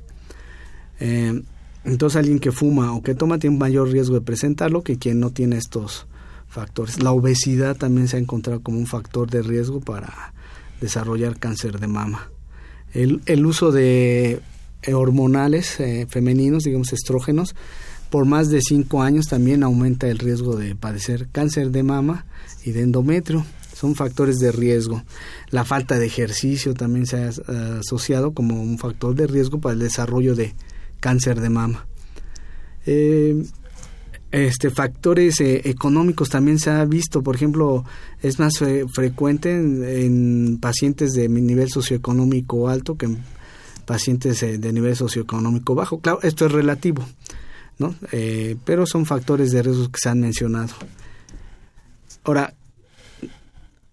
Eh, 1.00 1.42
entonces 1.84 2.16
alguien 2.16 2.38
que 2.38 2.52
fuma 2.52 2.92
o 2.92 3.02
que 3.02 3.14
toma 3.14 3.38
tiene 3.38 3.54
un 3.54 3.60
mayor 3.60 3.90
riesgo 3.90 4.14
de 4.14 4.20
presentarlo 4.22 4.82
que 4.82 4.98
quien 4.98 5.20
no 5.20 5.30
tiene 5.30 5.56
estos 5.56 6.06
factores. 6.48 7.02
La 7.02 7.12
obesidad 7.12 7.76
también 7.76 8.08
se 8.08 8.16
ha 8.16 8.20
encontrado 8.20 8.60
como 8.62 8.78
un 8.78 8.86
factor 8.86 9.30
de 9.30 9.42
riesgo 9.42 9.80
para 9.80 10.32
desarrollar 10.80 11.38
cáncer 11.38 11.78
de 11.80 11.86
mama. 11.86 12.30
El, 12.92 13.20
el 13.26 13.44
uso 13.46 13.72
de 13.72 14.40
hormonales 14.94 15.80
eh, 15.80 16.06
femeninos, 16.08 16.64
digamos 16.64 16.92
estrógenos, 16.92 17.54
por 18.10 18.24
más 18.24 18.50
de 18.50 18.60
5 18.60 19.02
años 19.02 19.26
también 19.26 19.62
aumenta 19.62 20.08
el 20.08 20.18
riesgo 20.18 20.56
de 20.56 20.74
padecer 20.76 21.28
cáncer 21.32 21.70
de 21.70 21.82
mama 21.82 22.26
y 22.64 22.70
de 22.70 22.82
endometrio. 22.82 23.44
Son 23.74 23.94
factores 23.94 24.38
de 24.38 24.52
riesgo. 24.52 25.02
La 25.50 25.64
falta 25.64 25.98
de 25.98 26.06
ejercicio 26.06 26.72
también 26.72 27.06
se 27.06 27.16
ha 27.16 27.28
eh, 27.28 27.78
asociado 27.80 28.32
como 28.32 28.62
un 28.62 28.78
factor 28.78 29.14
de 29.14 29.26
riesgo 29.26 29.60
para 29.60 29.74
el 29.74 29.80
desarrollo 29.80 30.34
de 30.34 30.54
cáncer 31.00 31.40
de 31.40 31.50
mama. 31.50 31.86
Eh, 32.86 33.44
este 34.32 34.70
factores 34.70 35.40
eh, 35.40 35.62
económicos 35.64 36.28
también 36.28 36.58
se 36.58 36.70
ha 36.70 36.84
visto 36.84 37.22
por 37.22 37.36
ejemplo 37.36 37.84
es 38.22 38.38
más 38.38 38.54
frecuente 38.92 39.54
en, 39.54 40.58
pacientes 40.60 41.12
de 41.12 41.28
nivel 41.28 41.70
socioeconómico 41.70 42.68
alto 42.68 42.96
que 42.96 43.06
en 43.06 43.18
pacientes 43.84 44.42
eh, 44.42 44.58
de 44.58 44.72
nivel 44.72 44.96
socioeconómico 44.96 45.74
bajo. 45.74 46.00
Claro 46.00 46.18
esto 46.22 46.46
es 46.46 46.52
relativo 46.52 47.04
no 47.78 47.94
eh, 48.12 48.56
pero 48.64 48.86
son 48.86 49.06
factores 49.06 49.52
de 49.52 49.62
riesgo 49.62 49.90
que 49.90 50.00
se 50.00 50.08
han 50.08 50.20
mencionado. 50.20 50.74
Ahora 52.24 52.54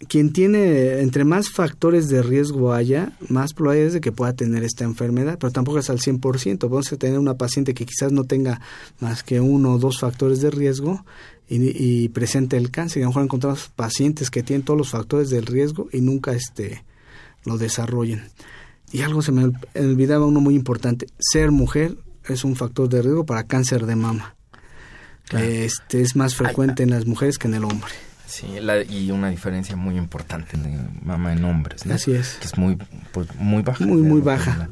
quien 0.08 0.34
tiene, 0.34 1.02
entre 1.02 1.24
más 1.24 1.50
factores 1.50 2.10
de 2.10 2.22
riesgo 2.24 2.74
haya, 2.74 3.14
más 3.30 3.54
probabilidad 3.54 3.88
es 3.88 3.94
de 3.94 4.02
que 4.02 4.12
pueda 4.12 4.34
tener 4.34 4.64
esta 4.64 4.84
enfermedad, 4.84 5.38
pero 5.40 5.52
tampoco 5.52 5.80
es 5.80 5.90
al 5.90 6.00
100%. 6.00 6.58
Podemos 6.58 6.90
tener 6.98 7.20
una 7.20 7.36
paciente 7.36 7.74
que 7.74 7.86
quizás 7.86 8.12
no 8.12 8.24
tenga 8.24 8.62
más 9.00 9.24
que 9.24 9.40
uno 9.40 9.74
o 9.74 9.78
dos 9.78 10.00
factores 10.00 10.42
de 10.42 10.52
riesgo 10.52 11.06
y, 11.48 12.10
presente 12.10 12.58
el 12.58 12.72
cáncer. 12.72 13.00
Y 13.00 13.04
a 13.04 13.06
lo 13.06 13.10
mejor 13.10 13.24
encontramos 13.24 13.72
pacientes 13.76 14.30
que 14.30 14.44
tienen 14.44 14.64
todos 14.64 14.78
los 14.78 14.90
factores 14.90 15.30
del 15.30 15.46
riesgo 15.46 15.90
y 15.92 16.02
nunca 16.02 16.34
este, 16.34 16.84
lo 17.46 17.58
desarrollen. 17.58 18.24
y 18.92 19.02
algo 19.02 19.22
se 19.22 19.32
me 19.32 19.52
olvidaba 19.76 20.26
uno 20.26 20.40
muy 20.40 20.56
importante, 20.56 21.08
ser 21.18 21.52
mujer 21.52 21.98
es 22.28 22.44
un 22.44 22.56
factor 22.56 22.90
de 22.90 23.02
riesgo 23.02 23.26
para 23.26 23.44
cáncer 23.44 23.86
de 23.86 23.96
mama. 23.96 24.36
Este 25.32 26.02
es 26.02 26.16
más 26.16 26.36
frecuente 26.36 26.84
en 26.84 26.92
las 26.92 27.06
mujeres 27.06 27.38
que 27.38 27.48
en 27.48 27.56
el 27.56 27.64
hombre. 27.64 27.92
Sí, 28.34 28.48
y 28.90 29.12
una 29.12 29.30
diferencia 29.30 29.76
muy 29.76 29.96
importante 29.96 30.58
de 30.58 30.76
mama 31.04 31.34
en 31.34 31.46
hombres, 31.46 31.86
¿no? 31.86 31.94
Así 31.94 32.14
es. 32.14 32.38
Que 32.40 32.48
es 32.48 32.58
muy, 32.58 32.78
pues, 33.12 33.28
muy 33.36 33.62
baja. 33.62 33.86
Muy, 33.86 34.02
muy 34.02 34.22
baja. 34.22 34.70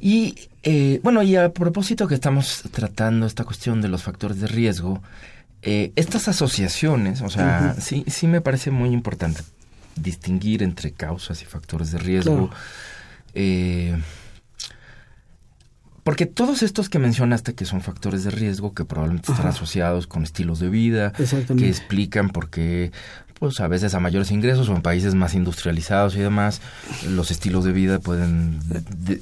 Y 0.00 0.34
eh, 0.64 0.98
bueno, 1.04 1.22
y 1.22 1.36
a 1.36 1.52
propósito 1.52 2.08
que 2.08 2.16
estamos 2.16 2.64
tratando 2.72 3.26
esta 3.26 3.44
cuestión 3.44 3.80
de 3.80 3.86
los 3.86 4.02
factores 4.02 4.40
de 4.40 4.48
riesgo, 4.48 5.00
eh, 5.62 5.92
estas 5.94 6.26
asociaciones, 6.26 7.22
o 7.22 7.30
sea, 7.30 7.76
sí, 7.78 8.04
sí 8.08 8.26
me 8.26 8.40
parece 8.40 8.72
muy 8.72 8.88
importante 8.88 9.42
distinguir 9.94 10.64
entre 10.64 10.90
causas 10.90 11.42
y 11.42 11.44
factores 11.44 11.92
de 11.92 11.98
riesgo. 11.98 12.50
Eh, 13.34 13.96
porque 16.06 16.26
todos 16.26 16.62
estos 16.62 16.88
que 16.88 17.00
mencionaste 17.00 17.56
que 17.56 17.64
son 17.64 17.80
factores 17.80 18.22
de 18.22 18.30
riesgo, 18.30 18.72
que 18.74 18.84
probablemente 18.84 19.32
están 19.32 19.48
asociados 19.48 20.06
con 20.06 20.22
estilos 20.22 20.60
de 20.60 20.68
vida, 20.68 21.12
que 21.12 21.66
explican 21.66 22.28
por 22.28 22.48
qué 22.48 22.92
pues 23.40 23.58
a 23.58 23.66
veces 23.66 23.92
a 23.92 23.98
mayores 23.98 24.30
ingresos 24.30 24.68
o 24.68 24.76
en 24.76 24.82
países 24.82 25.16
más 25.16 25.34
industrializados 25.34 26.14
y 26.14 26.20
demás, 26.20 26.60
los 27.10 27.32
estilos 27.32 27.64
de 27.64 27.72
vida 27.72 27.98
pueden, 27.98 28.60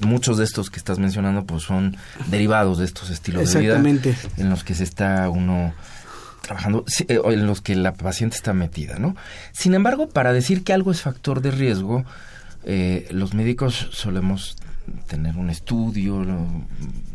muchos 0.03 0.37
de 0.37 0.45
estos 0.45 0.69
que 0.69 0.77
estás 0.77 0.99
mencionando, 0.99 1.47
pues 1.47 1.63
son 1.63 1.97
derivados 2.27 2.77
de 2.77 2.85
estos 2.85 3.09
estilos 3.09 3.51
de 3.55 3.61
vida 3.61 3.83
en 4.37 4.51
los 4.51 4.63
que 4.63 4.75
se 4.75 4.85
está 4.85 5.31
uno 5.31 5.73
trabajando, 6.43 6.85
eh, 7.09 7.19
en 7.25 7.47
los 7.47 7.63
que 7.63 7.77
la 7.77 7.95
paciente 7.95 8.37
está 8.37 8.53
metida, 8.53 8.99
¿no? 8.99 9.17
Sin 9.53 9.73
embargo, 9.73 10.11
para 10.11 10.35
decir 10.35 10.65
que 10.65 10.75
algo 10.75 10.91
es 10.91 11.01
factor 11.01 11.41
de 11.41 11.51
riesgo, 11.51 12.05
eh, 12.65 13.09
los 13.11 13.33
médicos 13.33 13.89
solemos 13.93 14.57
tener 15.07 15.37
un 15.37 15.51
estudio, 15.51 16.25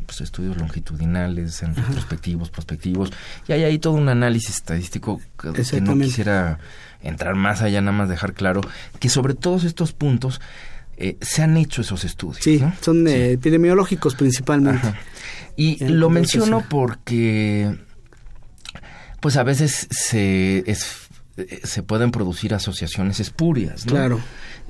pues, 0.05 0.21
estudios 0.21 0.57
longitudinales, 0.57 1.61
en 1.63 1.75
retrospectivos, 1.75 2.49
prospectivos, 2.49 3.11
y 3.47 3.53
hay 3.53 3.63
ahí 3.63 3.79
todo 3.79 3.93
un 3.93 4.09
análisis 4.09 4.55
estadístico 4.55 5.21
que, 5.38 5.81
no 5.81 5.97
quisiera 5.97 6.59
entrar 7.01 7.35
más 7.35 7.61
allá, 7.61 7.81
nada 7.81 7.97
más 7.97 8.09
dejar 8.09 8.33
claro 8.33 8.61
que 8.99 9.09
sobre 9.09 9.33
todos 9.33 9.63
estos 9.63 9.93
puntos 9.93 10.41
eh, 10.97 11.17
se 11.21 11.41
han 11.41 11.55
hecho 11.57 11.81
esos 11.81 12.03
estudios. 12.03 12.43
Sí, 12.43 12.61
son 12.81 13.07
epidemiológicos 13.07 14.15
principalmente. 14.15 14.93
Y 15.55 15.83
lo 15.85 16.09
menciono 16.09 16.63
porque 16.69 17.77
pues 19.19 19.38
a 19.38 19.43
veces 19.43 19.88
se, 19.91 20.63
se 21.63 21.84
pueden 21.84 22.12
producir 22.12 22.53
asociaciones 22.53 23.19
espurias, 23.19 23.86
¿no? 23.86 23.93
Claro. 23.93 24.19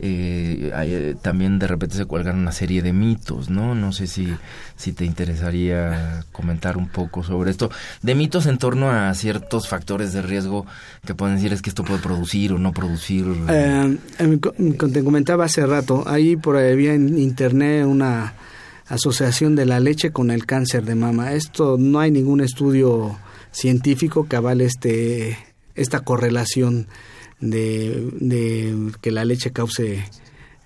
Eh, 0.01 0.71
eh, 0.73 1.15
también 1.21 1.59
de 1.59 1.67
repente 1.67 1.97
se 1.97 2.05
cuelgan 2.05 2.37
una 2.37 2.53
serie 2.53 2.81
de 2.81 2.93
mitos, 2.93 3.49
¿no? 3.49 3.75
No 3.75 3.91
sé 3.91 4.07
si, 4.07 4.33
si 4.77 4.93
te 4.93 5.03
interesaría 5.03 6.23
comentar 6.31 6.77
un 6.77 6.87
poco 6.87 7.23
sobre 7.23 7.51
esto. 7.51 7.69
De 8.01 8.15
mitos 8.15 8.45
en 8.45 8.57
torno 8.57 8.91
a 8.91 9.13
ciertos 9.13 9.67
factores 9.67 10.13
de 10.13 10.21
riesgo 10.21 10.65
que 11.05 11.15
pueden 11.15 11.35
decir 11.35 11.51
es 11.51 11.61
que 11.61 11.69
esto 11.69 11.83
puede 11.83 11.99
producir 11.99 12.53
o 12.53 12.57
no 12.57 12.71
producir. 12.71 13.25
Eh, 13.49 13.97
te 14.93 15.03
comentaba 15.03 15.45
hace 15.45 15.65
rato, 15.65 16.03
ahí 16.07 16.37
por 16.37 16.55
ahí 16.55 16.71
había 16.71 16.93
en 16.93 17.17
internet 17.17 17.85
una 17.85 18.35
asociación 18.87 19.55
de 19.55 19.65
la 19.65 19.79
leche 19.79 20.11
con 20.11 20.31
el 20.31 20.45
cáncer 20.45 20.85
de 20.85 20.95
mama. 20.95 21.33
Esto 21.33 21.77
no 21.77 21.99
hay 21.99 22.11
ningún 22.11 22.41
estudio 22.41 23.17
científico 23.51 24.27
que 24.27 24.35
avale 24.35 24.65
este, 24.65 25.37
esta 25.75 26.01
correlación 26.01 26.87
de, 27.39 28.09
de 28.19 28.91
que 29.01 29.11
la 29.11 29.25
leche 29.25 29.51
cause 29.51 30.03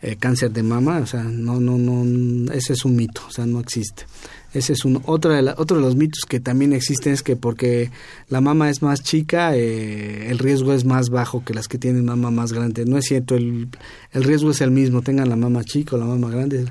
eh, 0.06 0.18
cáncer 0.18 0.52
de 0.52 0.64
mama, 0.64 1.00
o 1.00 1.06
sea, 1.06 1.24
no, 1.24 1.62
no, 1.62 1.78
no, 1.78 2.52
ese 2.52 2.74
es 2.74 2.84
un 2.84 2.98
mito, 2.98 3.22
o 3.26 3.32
sea, 3.32 3.46
no 3.46 3.62
existe. 3.62 4.06
Ese 4.54 4.74
es 4.74 4.84
un, 4.84 5.02
otro, 5.06 5.32
de 5.32 5.54
otro 5.58 5.78
de 5.78 5.82
los 5.82 5.96
mitos 5.96 6.26
que 6.28 6.42
también 6.42 6.74
existen 6.74 7.14
es 7.14 7.24
que 7.24 7.38
porque 7.38 7.90
la 8.28 8.42
mama 8.42 8.70
es 8.70 8.82
más 8.82 9.02
chica, 9.02 9.56
eh, 9.56 10.30
el 10.30 10.40
riesgo 10.40 10.74
es 10.74 10.84
más 10.84 11.10
bajo 11.10 11.46
que 11.46 11.54
las 11.54 11.70
que 11.70 11.78
tienen 11.78 12.04
mama 12.04 12.32
más 12.32 12.52
grande. 12.52 12.84
No 12.86 12.98
es 12.98 13.06
cierto, 13.06 13.36
el, 13.36 13.70
el 14.12 14.24
riesgo 14.26 14.52
es 14.52 14.60
el 14.60 14.72
mismo, 14.72 15.02
tengan 15.02 15.30
la 15.30 15.38
mama 15.38 15.64
chica 15.64 15.96
o 15.96 16.00
la 16.00 16.06
mama 16.06 16.30
grande, 16.30 16.66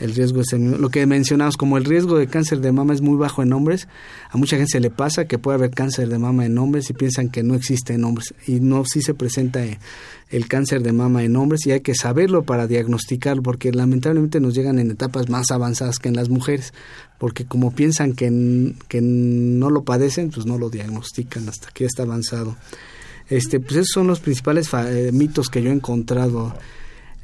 el 0.00 0.14
riesgo 0.14 0.40
es 0.40 0.52
el 0.52 0.60
mismo. 0.60 0.78
Lo 0.78 0.88
que 0.88 1.06
mencionamos, 1.06 1.56
como 1.56 1.76
el 1.76 1.84
riesgo 1.84 2.18
de 2.18 2.26
cáncer 2.26 2.60
de 2.60 2.72
mama 2.72 2.94
es 2.94 3.02
muy 3.02 3.16
bajo 3.16 3.42
en 3.42 3.52
hombres, 3.52 3.86
a 4.30 4.36
mucha 4.36 4.56
gente 4.56 4.72
se 4.72 4.80
le 4.80 4.90
pasa 4.90 5.26
que 5.26 5.38
puede 5.38 5.58
haber 5.58 5.70
cáncer 5.70 6.08
de 6.08 6.18
mama 6.18 6.46
en 6.46 6.58
hombres 6.58 6.90
y 6.90 6.94
piensan 6.94 7.28
que 7.28 7.42
no 7.42 7.54
existe 7.54 7.94
en 7.94 8.04
hombres. 8.04 8.34
Y 8.46 8.60
no, 8.60 8.84
sí 8.84 9.02
se 9.02 9.14
presenta 9.14 9.60
el 10.30 10.48
cáncer 10.48 10.82
de 10.82 10.92
mama 10.92 11.22
en 11.22 11.36
hombres 11.36 11.66
y 11.66 11.72
hay 11.72 11.80
que 11.80 11.94
saberlo 11.94 12.44
para 12.44 12.66
diagnosticarlo, 12.66 13.42
porque 13.42 13.72
lamentablemente 13.72 14.40
nos 14.40 14.54
llegan 14.54 14.78
en 14.78 14.90
etapas 14.90 15.28
más 15.28 15.50
avanzadas 15.50 15.98
que 15.98 16.08
en 16.08 16.16
las 16.16 16.30
mujeres, 16.30 16.72
porque 17.18 17.44
como 17.44 17.72
piensan 17.72 18.14
que, 18.14 18.74
que 18.88 19.00
no 19.02 19.70
lo 19.70 19.84
padecen, 19.84 20.30
pues 20.30 20.46
no 20.46 20.58
lo 20.58 20.70
diagnostican 20.70 21.48
hasta 21.48 21.70
que 21.70 21.84
ya 21.84 21.88
está 21.88 22.02
avanzado. 22.04 22.56
Este, 23.28 23.60
pues 23.60 23.76
esos 23.76 23.90
son 23.94 24.08
los 24.08 24.20
principales 24.20 24.68
eh, 24.74 25.10
mitos 25.12 25.48
que 25.48 25.62
yo 25.62 25.70
he 25.70 25.74
encontrado 25.74 26.54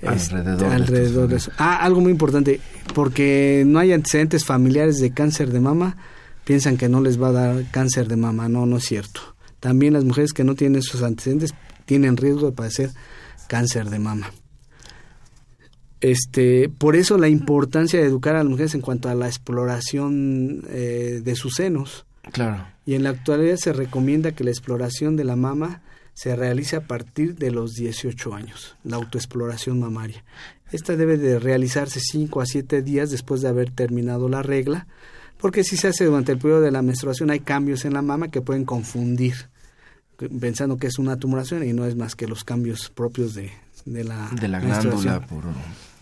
alrededor, 0.02 1.28
de, 1.28 1.36
eso. 1.36 1.50
Ah, 1.58 1.76
algo 1.76 2.00
muy 2.00 2.12
importante, 2.12 2.60
porque 2.94 3.64
no 3.66 3.78
hay 3.78 3.92
antecedentes 3.92 4.44
familiares 4.44 4.98
de 4.98 5.12
cáncer 5.12 5.50
de 5.50 5.60
mama, 5.60 5.96
piensan 6.44 6.76
que 6.76 6.88
no 6.88 7.00
les 7.00 7.20
va 7.20 7.28
a 7.28 7.32
dar 7.32 7.64
cáncer 7.70 8.08
de 8.08 8.16
mama, 8.16 8.48
no, 8.48 8.66
no 8.66 8.76
es 8.76 8.84
cierto. 8.84 9.20
También 9.60 9.94
las 9.94 10.04
mujeres 10.04 10.32
que 10.32 10.44
no 10.44 10.54
tienen 10.54 10.80
esos 10.80 11.02
antecedentes 11.02 11.54
tienen 11.86 12.16
riesgo 12.16 12.46
de 12.46 12.52
padecer 12.52 12.90
cáncer 13.48 13.90
de 13.90 13.98
mama. 13.98 14.30
Este, 16.00 16.68
por 16.68 16.94
eso 16.94 17.16
la 17.16 17.28
importancia 17.28 17.98
de 17.98 18.06
educar 18.06 18.36
a 18.36 18.38
las 18.38 18.46
mujeres 18.46 18.74
en 18.74 18.82
cuanto 18.82 19.08
a 19.08 19.14
la 19.14 19.26
exploración 19.26 20.64
eh, 20.68 21.20
de 21.24 21.36
sus 21.36 21.54
senos. 21.54 22.04
Claro. 22.32 22.66
Y 22.84 22.94
en 22.94 23.02
la 23.02 23.10
actualidad 23.10 23.56
se 23.56 23.72
recomienda 23.72 24.32
que 24.32 24.44
la 24.44 24.50
exploración 24.50 25.16
de 25.16 25.24
la 25.24 25.36
mama 25.36 25.80
se 26.16 26.34
realiza 26.34 26.78
a 26.78 26.80
partir 26.80 27.36
de 27.36 27.50
los 27.50 27.74
18 27.74 28.34
años, 28.34 28.74
la 28.84 28.96
autoexploración 28.96 29.78
mamaria. 29.78 30.24
Esta 30.72 30.96
debe 30.96 31.18
de 31.18 31.38
realizarse 31.38 32.00
5 32.00 32.40
a 32.40 32.46
7 32.46 32.80
días 32.80 33.10
después 33.10 33.42
de 33.42 33.48
haber 33.48 33.70
terminado 33.70 34.30
la 34.30 34.42
regla, 34.42 34.86
porque 35.36 35.62
si 35.62 35.76
se 35.76 35.88
hace 35.88 36.06
durante 36.06 36.32
el 36.32 36.38
periodo 36.38 36.62
de 36.62 36.70
la 36.70 36.80
menstruación 36.80 37.30
hay 37.30 37.40
cambios 37.40 37.84
en 37.84 37.92
la 37.92 38.00
mama 38.00 38.28
que 38.28 38.40
pueden 38.40 38.64
confundir, 38.64 39.34
pensando 40.40 40.78
que 40.78 40.86
es 40.86 40.98
una 40.98 41.18
tumoración 41.18 41.62
y 41.64 41.74
no 41.74 41.84
es 41.84 41.96
más 41.96 42.16
que 42.16 42.26
los 42.26 42.44
cambios 42.44 42.88
propios 42.88 43.34
de, 43.34 43.52
de 43.84 44.02
la, 44.02 44.30
de 44.40 44.48
la 44.48 44.58
glándula 44.60 45.20
por, 45.20 45.44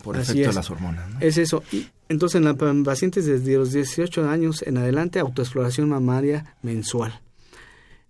por 0.04 0.16
efecto 0.16 0.50
de 0.50 0.54
las 0.54 0.70
hormonas. 0.70 1.10
Es 1.18 1.38
eso. 1.38 1.64
Y 1.72 1.88
entonces 2.08 2.40
en, 2.40 2.46
en 2.46 2.84
pacientes 2.84 3.26
desde 3.26 3.56
los 3.56 3.72
18 3.72 4.30
años 4.30 4.62
en 4.62 4.78
adelante, 4.78 5.18
autoexploración 5.18 5.88
mamaria 5.88 6.54
mensual. 6.62 7.20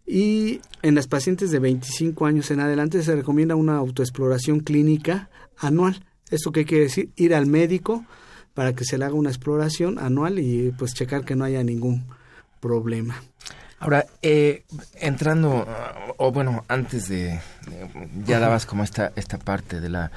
Y 0.06 0.60
en 0.82 0.94
las 0.94 1.06
pacientes 1.06 1.50
de 1.50 1.58
25 1.58 2.26
años 2.26 2.50
en 2.50 2.60
adelante 2.60 3.02
se 3.02 3.16
recomienda 3.16 3.54
una 3.54 3.76
autoexploración 3.76 4.60
clínica 4.60 5.30
anual. 5.56 6.04
¿Esto 6.30 6.52
qué 6.52 6.64
quiere 6.64 6.84
decir? 6.84 7.10
Ir 7.16 7.34
al 7.34 7.46
médico 7.46 8.04
para 8.54 8.74
que 8.74 8.84
se 8.84 8.98
le 8.98 9.04
haga 9.04 9.14
una 9.14 9.30
exploración 9.30 9.98
anual 9.98 10.38
y 10.38 10.72
pues 10.78 10.94
checar 10.94 11.24
que 11.24 11.36
no 11.36 11.44
haya 11.44 11.62
ningún 11.62 12.04
problema. 12.60 13.22
Ahora, 13.80 14.06
eh, 14.22 14.64
entrando, 14.94 15.66
o 16.16 16.32
bueno, 16.32 16.64
antes 16.68 17.08
de, 17.08 17.40
ya 18.24 18.38
dabas 18.38 18.64
como 18.64 18.82
esta, 18.82 19.12
esta 19.16 19.38
parte 19.38 19.80
de 19.80 19.90
la 19.90 20.10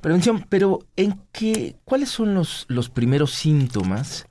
prevención, 0.00 0.46
pero 0.48 0.80
¿en 0.94 1.20
qué, 1.32 1.76
cuáles 1.84 2.10
son 2.10 2.34
los, 2.34 2.64
los 2.68 2.90
primeros 2.90 3.32
síntomas 3.32 4.26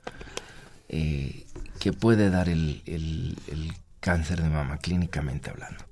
eh, 0.88 1.44
que 1.80 1.92
puede 1.92 2.30
dar 2.30 2.48
el, 2.48 2.82
el, 2.86 3.36
el 3.48 3.72
cáncer 4.02 4.42
de 4.42 4.50
mama, 4.50 4.76
clínicamente 4.78 5.48
hablando? 5.48 5.84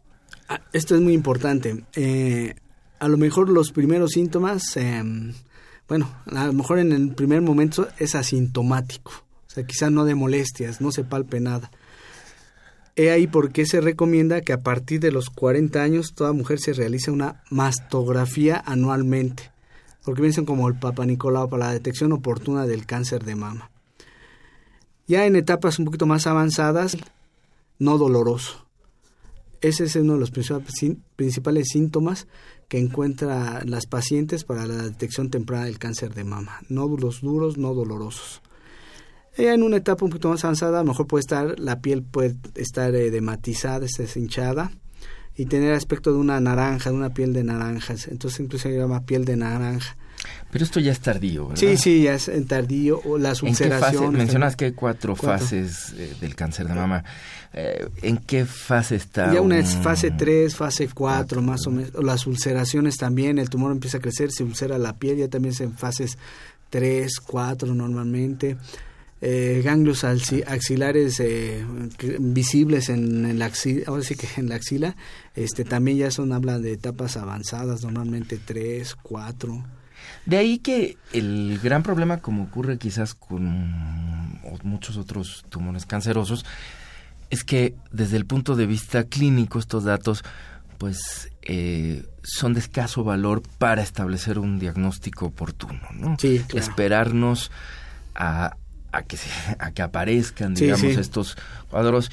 Ah, 0.49 0.61
esto 0.73 0.97
es 0.97 1.01
muy 1.01 1.15
importante. 1.15 1.85
Eh, 1.95 2.55
a 2.99 3.09
lo 3.09 3.17
mejor 3.17 3.49
los 3.49 3.71
primeros 3.71 4.11
síntomas, 4.11 4.77
em, 4.77 5.33
bueno, 5.89 6.13
a 6.27 6.47
lo 6.47 6.53
mejor 6.53 6.81
en 6.81 6.93
el 6.93 7.15
primer 7.15 7.41
momento 7.41 7.89
es 7.99 8.15
asintomático, 8.15 9.13
o 9.13 9.51
sea, 9.51 9.65
quizá 9.65 9.91
no 9.91 10.05
de 10.05 10.17
molestias, 10.17 10.81
no 10.81 10.91
se 10.93 11.05
palpe 11.05 11.41
nada. 11.41 11.71
He 12.97 13.11
ahí 13.13 13.29
por 13.29 13.53
qué 13.53 13.65
se 13.65 13.81
recomienda 13.81 14.41
que 14.41 14.53
a 14.53 14.59
partir 14.59 15.01
de 15.01 15.13
los 15.13 15.31
40 15.31 15.81
años 15.81 16.13
toda 16.15 16.33
mujer 16.33 16.59
se 16.59 16.73
realice 16.73 17.13
una 17.13 17.43
mastografía 17.49 18.63
anualmente, 18.67 19.53
porque 20.05 20.21
piensan 20.21 20.45
como 20.45 20.69
el 20.69 20.75
Papa 20.75 21.07
Nicolau 21.07 21.49
para 21.49 21.67
la 21.67 21.73
detección 21.73 22.13
oportuna 22.13 22.67
del 22.67 22.87
cáncer 22.87 23.25
de 23.25 23.37
mama. 23.37 23.71
Ya 25.07 25.27
en 25.27 25.37
etapas 25.37 25.79
un 25.79 25.85
poquito 25.85 26.07
más 26.07 26.27
avanzadas, 26.27 26.97
no 27.81 27.99
doloroso. 27.99 28.67
Ese 29.61 29.85
es 29.85 29.97
uno 29.97 30.15
de 30.15 30.21
los 30.21 30.31
principales 30.31 31.69
síntomas 31.69 32.29
que 32.69 32.79
encuentran 32.79 33.69
las 33.69 33.87
pacientes 33.87 34.45
para 34.45 34.65
la 34.65 34.77
detección 34.77 35.29
temprana 35.29 35.65
del 35.65 35.79
cáncer 35.79 36.15
de 36.15 36.25
mama. 36.25 36.61
Nódulos 36.69 37.21
duros, 37.21 37.59
no 37.59 37.75
dolorosos. 37.75 38.43
Ya 39.37 39.55
en 39.55 39.63
una 39.63 39.79
etapa 39.79 40.05
un 40.05 40.11
poquito 40.11 40.29
más 40.29 40.45
avanzada, 40.45 40.81
a 40.81 40.83
lo 40.83 40.89
mejor 40.89 41.07
puede 41.07 41.21
estar, 41.21 41.59
la 41.59 41.81
piel 41.81 42.03
puede 42.03 42.37
estar 42.55 42.95
edematizada, 42.95 43.81
deshinchada 43.81 44.71
y 45.35 45.47
tener 45.47 45.73
aspecto 45.73 46.13
de 46.13 46.19
una 46.19 46.41
naranja, 46.41 46.91
de 46.91 46.97
una 46.97 47.15
piel 47.15 47.33
de 47.33 47.45
naranjas. 47.45 48.09
Entonces 48.09 48.41
incluso 48.41 48.69
se 48.69 48.77
llama 48.77 49.05
piel 49.05 49.25
de 49.25 49.37
naranja. 49.37 49.97
Pero 50.51 50.65
esto 50.65 50.81
ya 50.81 50.93
es 50.93 51.01
tardío, 51.01 51.49
¿verdad? 51.49 51.61
Sí, 51.61 51.77
sí, 51.77 52.03
ya 52.03 52.15
es 52.15 52.29
en 52.29 52.47
tardío. 52.47 53.01
O 53.05 53.19
las 53.19 53.43
ulceraciones. 53.43 54.19
Mencionas 54.19 54.57
que 54.57 54.67
hay 54.67 54.73
cuatro, 54.73 55.15
fases 55.15 55.95
eh, 55.97 56.15
del 56.21 56.35
cáncer 56.35 56.69
de 56.69 56.75
mama. 56.75 57.05
Eh, 57.53 57.89
¿En 58.03 58.19
qué 58.19 58.45
fase 58.47 58.97
está? 58.97 59.33
Ya 59.33 59.41
una 59.41 59.59
es 59.59 59.75
fase 59.77 60.11
3, 60.13 60.55
fase 60.55 60.89
4, 60.93 61.43
más 61.43 61.67
o 61.67 61.71
menos. 61.71 61.93
Las 62.03 62.27
ulceraciones 62.27 62.97
también, 62.97 63.39
el 63.39 63.51
tumor 63.51 63.73
empieza 63.73 63.99
a 63.99 64.01
crecer, 64.01 64.31
se 64.31 64.45
ulcera 64.45 64.79
la 64.79 64.97
piel, 64.97 65.19
ya 65.19 65.29
también 65.29 65.53
es 65.53 65.61
en 65.61 65.77
fases 65.77 66.19
3, 66.71 67.21
4 67.21 67.75
normalmente. 67.75 68.57
Eh, 69.23 69.61
ganglios 69.63 70.03
axilares 70.05 71.21
eh, 71.21 71.63
visibles 72.21 72.89
en, 72.89 73.39
la 73.39 73.47
axila, 73.47 73.85
ahora 73.87 74.03
sí 74.03 74.15
que 74.15 74.27
en 74.39 74.49
la 74.49 74.55
axila, 74.55 74.97
este 75.35 75.65
también 75.65 75.99
ya 75.99 76.11
son 76.11 76.33
habla 76.33 76.59
de 76.59 76.73
etapas 76.73 77.19
avanzadas, 77.19 77.83
normalmente 77.83 78.39
3, 78.43 78.95
4. 79.03 79.63
De 80.27 80.37
ahí 80.37 80.59
que 80.59 80.97
el 81.13 81.59
gran 81.63 81.83
problema, 81.83 82.19
como 82.19 82.45
ocurre 82.45 82.79
quizás 82.79 83.15
con 83.15 84.41
muchos 84.63 84.97
otros 84.97 85.45
tumores 85.49 85.87
cancerosos, 85.87 86.45
es 87.31 87.45
que 87.45 87.75
desde 87.91 88.17
el 88.17 88.27
punto 88.27 88.57
de 88.57 88.67
vista 88.67 89.05
clínico 89.05 89.59
estos 89.59 89.85
datos 89.85 90.25
pues 90.79 91.31
eh, 91.43 92.05
son 92.23 92.55
de 92.55 92.61
escaso 92.61 93.05
valor 93.05 93.43
para 93.59 93.83
establecer 93.83 94.39
un 94.39 94.59
diagnóstico 94.59 95.27
oportuno, 95.27 95.81
¿no? 95.93 96.17
Sí, 96.19 96.43
Esperarnos 96.55 97.51
a, 98.15 98.57
a 98.91 99.03
que 99.03 99.19
a 99.59 99.71
que 99.73 99.83
aparezcan 99.83 100.55
digamos 100.55 100.85
estos 100.85 101.37
cuadros. 101.69 102.11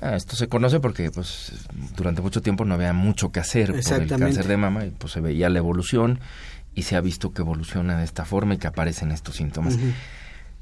Ah, 0.00 0.16
esto 0.16 0.36
se 0.36 0.48
conoce 0.48 0.80
porque 0.80 1.10
pues 1.10 1.52
durante 1.96 2.20
mucho 2.20 2.40
tiempo 2.40 2.64
no 2.64 2.74
había 2.74 2.92
mucho 2.92 3.30
que 3.30 3.40
hacer 3.40 3.72
por 3.72 4.02
el 4.02 4.08
cáncer 4.08 4.46
de 4.46 4.56
mama 4.56 4.86
y 4.86 4.90
pues 4.90 5.12
se 5.12 5.20
veía 5.20 5.48
la 5.48 5.58
evolución 5.58 6.20
y 6.74 6.82
se 6.82 6.96
ha 6.96 7.00
visto 7.00 7.32
que 7.32 7.42
evoluciona 7.42 7.98
de 7.98 8.04
esta 8.04 8.24
forma 8.24 8.54
y 8.54 8.58
que 8.58 8.66
aparecen 8.66 9.10
estos 9.12 9.36
síntomas. 9.36 9.78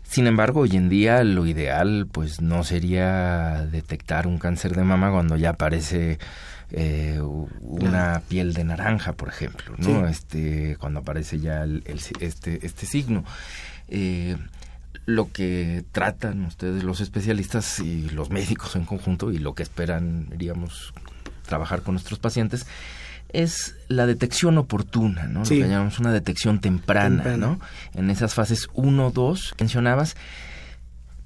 Sin 0.03 0.27
embargo, 0.27 0.61
hoy 0.61 0.77
en 0.77 0.88
día 0.88 1.25
lo 1.25 1.46
ideal 1.46 2.07
pues 2.11 2.40
no 2.40 2.64
sería 2.64 3.66
detectar 3.70 4.27
un 4.27 4.38
cáncer 4.38 4.77
de 4.77 4.85
mama 4.85 5.11
cuando 5.11 5.37
ya 5.37 5.51
aparece 5.51 6.18
eh, 6.70 7.20
una 7.61 8.22
piel 8.29 8.53
de 8.53 8.64
naranja, 8.64 9.12
por 9.12 9.29
ejemplo, 9.29 9.75
¿no? 9.79 10.07
Este 10.07 10.77
cuando 10.79 11.01
aparece 11.01 11.40
ya 11.40 11.62
el, 11.62 11.83
este 12.20 12.66
este 12.66 12.87
signo. 12.87 13.25
Eh, 13.88 14.37
lo 15.07 15.33
que 15.33 15.85
tratan 15.92 16.44
ustedes 16.44 16.85
los 16.85 17.01
especialistas 17.01 17.81
y 17.81 18.09
los 18.11 18.31
médicos 18.31 18.77
en 18.77 18.85
conjunto 18.85 19.33
y 19.33 19.38
lo 19.38 19.55
que 19.55 19.62
esperan, 19.62 20.29
diríamos, 20.31 20.92
trabajar 21.46 21.83
con 21.83 21.94
nuestros 21.94 22.18
pacientes 22.18 22.66
es 23.33 23.75
la 23.88 24.07
detección 24.07 24.59
oportuna, 24.59 25.25
¿no? 25.25 25.40
Lo 25.40 25.49
que 25.49 25.61
llamamos 25.61 25.99
una 25.99 26.12
detección 26.12 26.61
temprana, 26.61 27.37
¿no? 27.37 27.61
En 27.95 28.11
esas 28.11 28.35
fases 28.35 28.68
1, 28.75 29.11
2 29.11 29.55
mencionabas, 29.59 30.16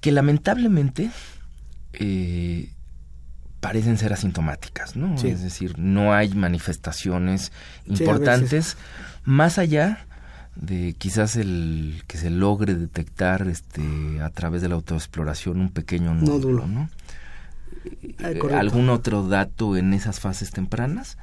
que 0.00 0.12
lamentablemente 0.12 1.10
eh, 1.94 2.70
parecen 3.60 3.98
ser 3.98 4.12
asintomáticas, 4.12 4.96
¿no? 4.96 5.14
Es 5.16 5.42
decir, 5.42 5.78
no 5.78 6.14
hay 6.14 6.28
manifestaciones 6.34 7.52
importantes 7.86 8.76
más 9.24 9.58
allá 9.58 10.06
de 10.54 10.94
quizás 10.96 11.36
el 11.36 12.02
que 12.06 12.16
se 12.16 12.30
logre 12.30 12.74
detectar 12.74 13.46
este 13.48 14.20
a 14.22 14.30
través 14.30 14.62
de 14.62 14.68
la 14.68 14.76
autoexploración 14.76 15.60
un 15.60 15.70
pequeño 15.70 16.14
nódulo, 16.14 16.66
¿no? 16.66 16.88
Ah, 18.22 18.30
eh, 18.30 18.40
¿Algún 18.54 18.88
otro 18.88 19.26
dato 19.28 19.76
en 19.76 19.92
esas 19.92 20.20
fases 20.20 20.50
tempranas? 20.50 21.18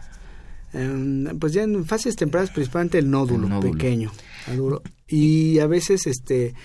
Em, 0.74 1.38
pues 1.40 1.54
ya 1.54 1.64
en 1.64 1.86
fases 1.86 2.16
tempranas 2.16 2.50
principalmente 2.50 2.98
el 2.98 3.10
nódulo, 3.10 3.60
pequeño 3.60 4.12
y 5.08 5.60
a 5.60 5.68
veces 5.68 6.08
este 6.08 6.56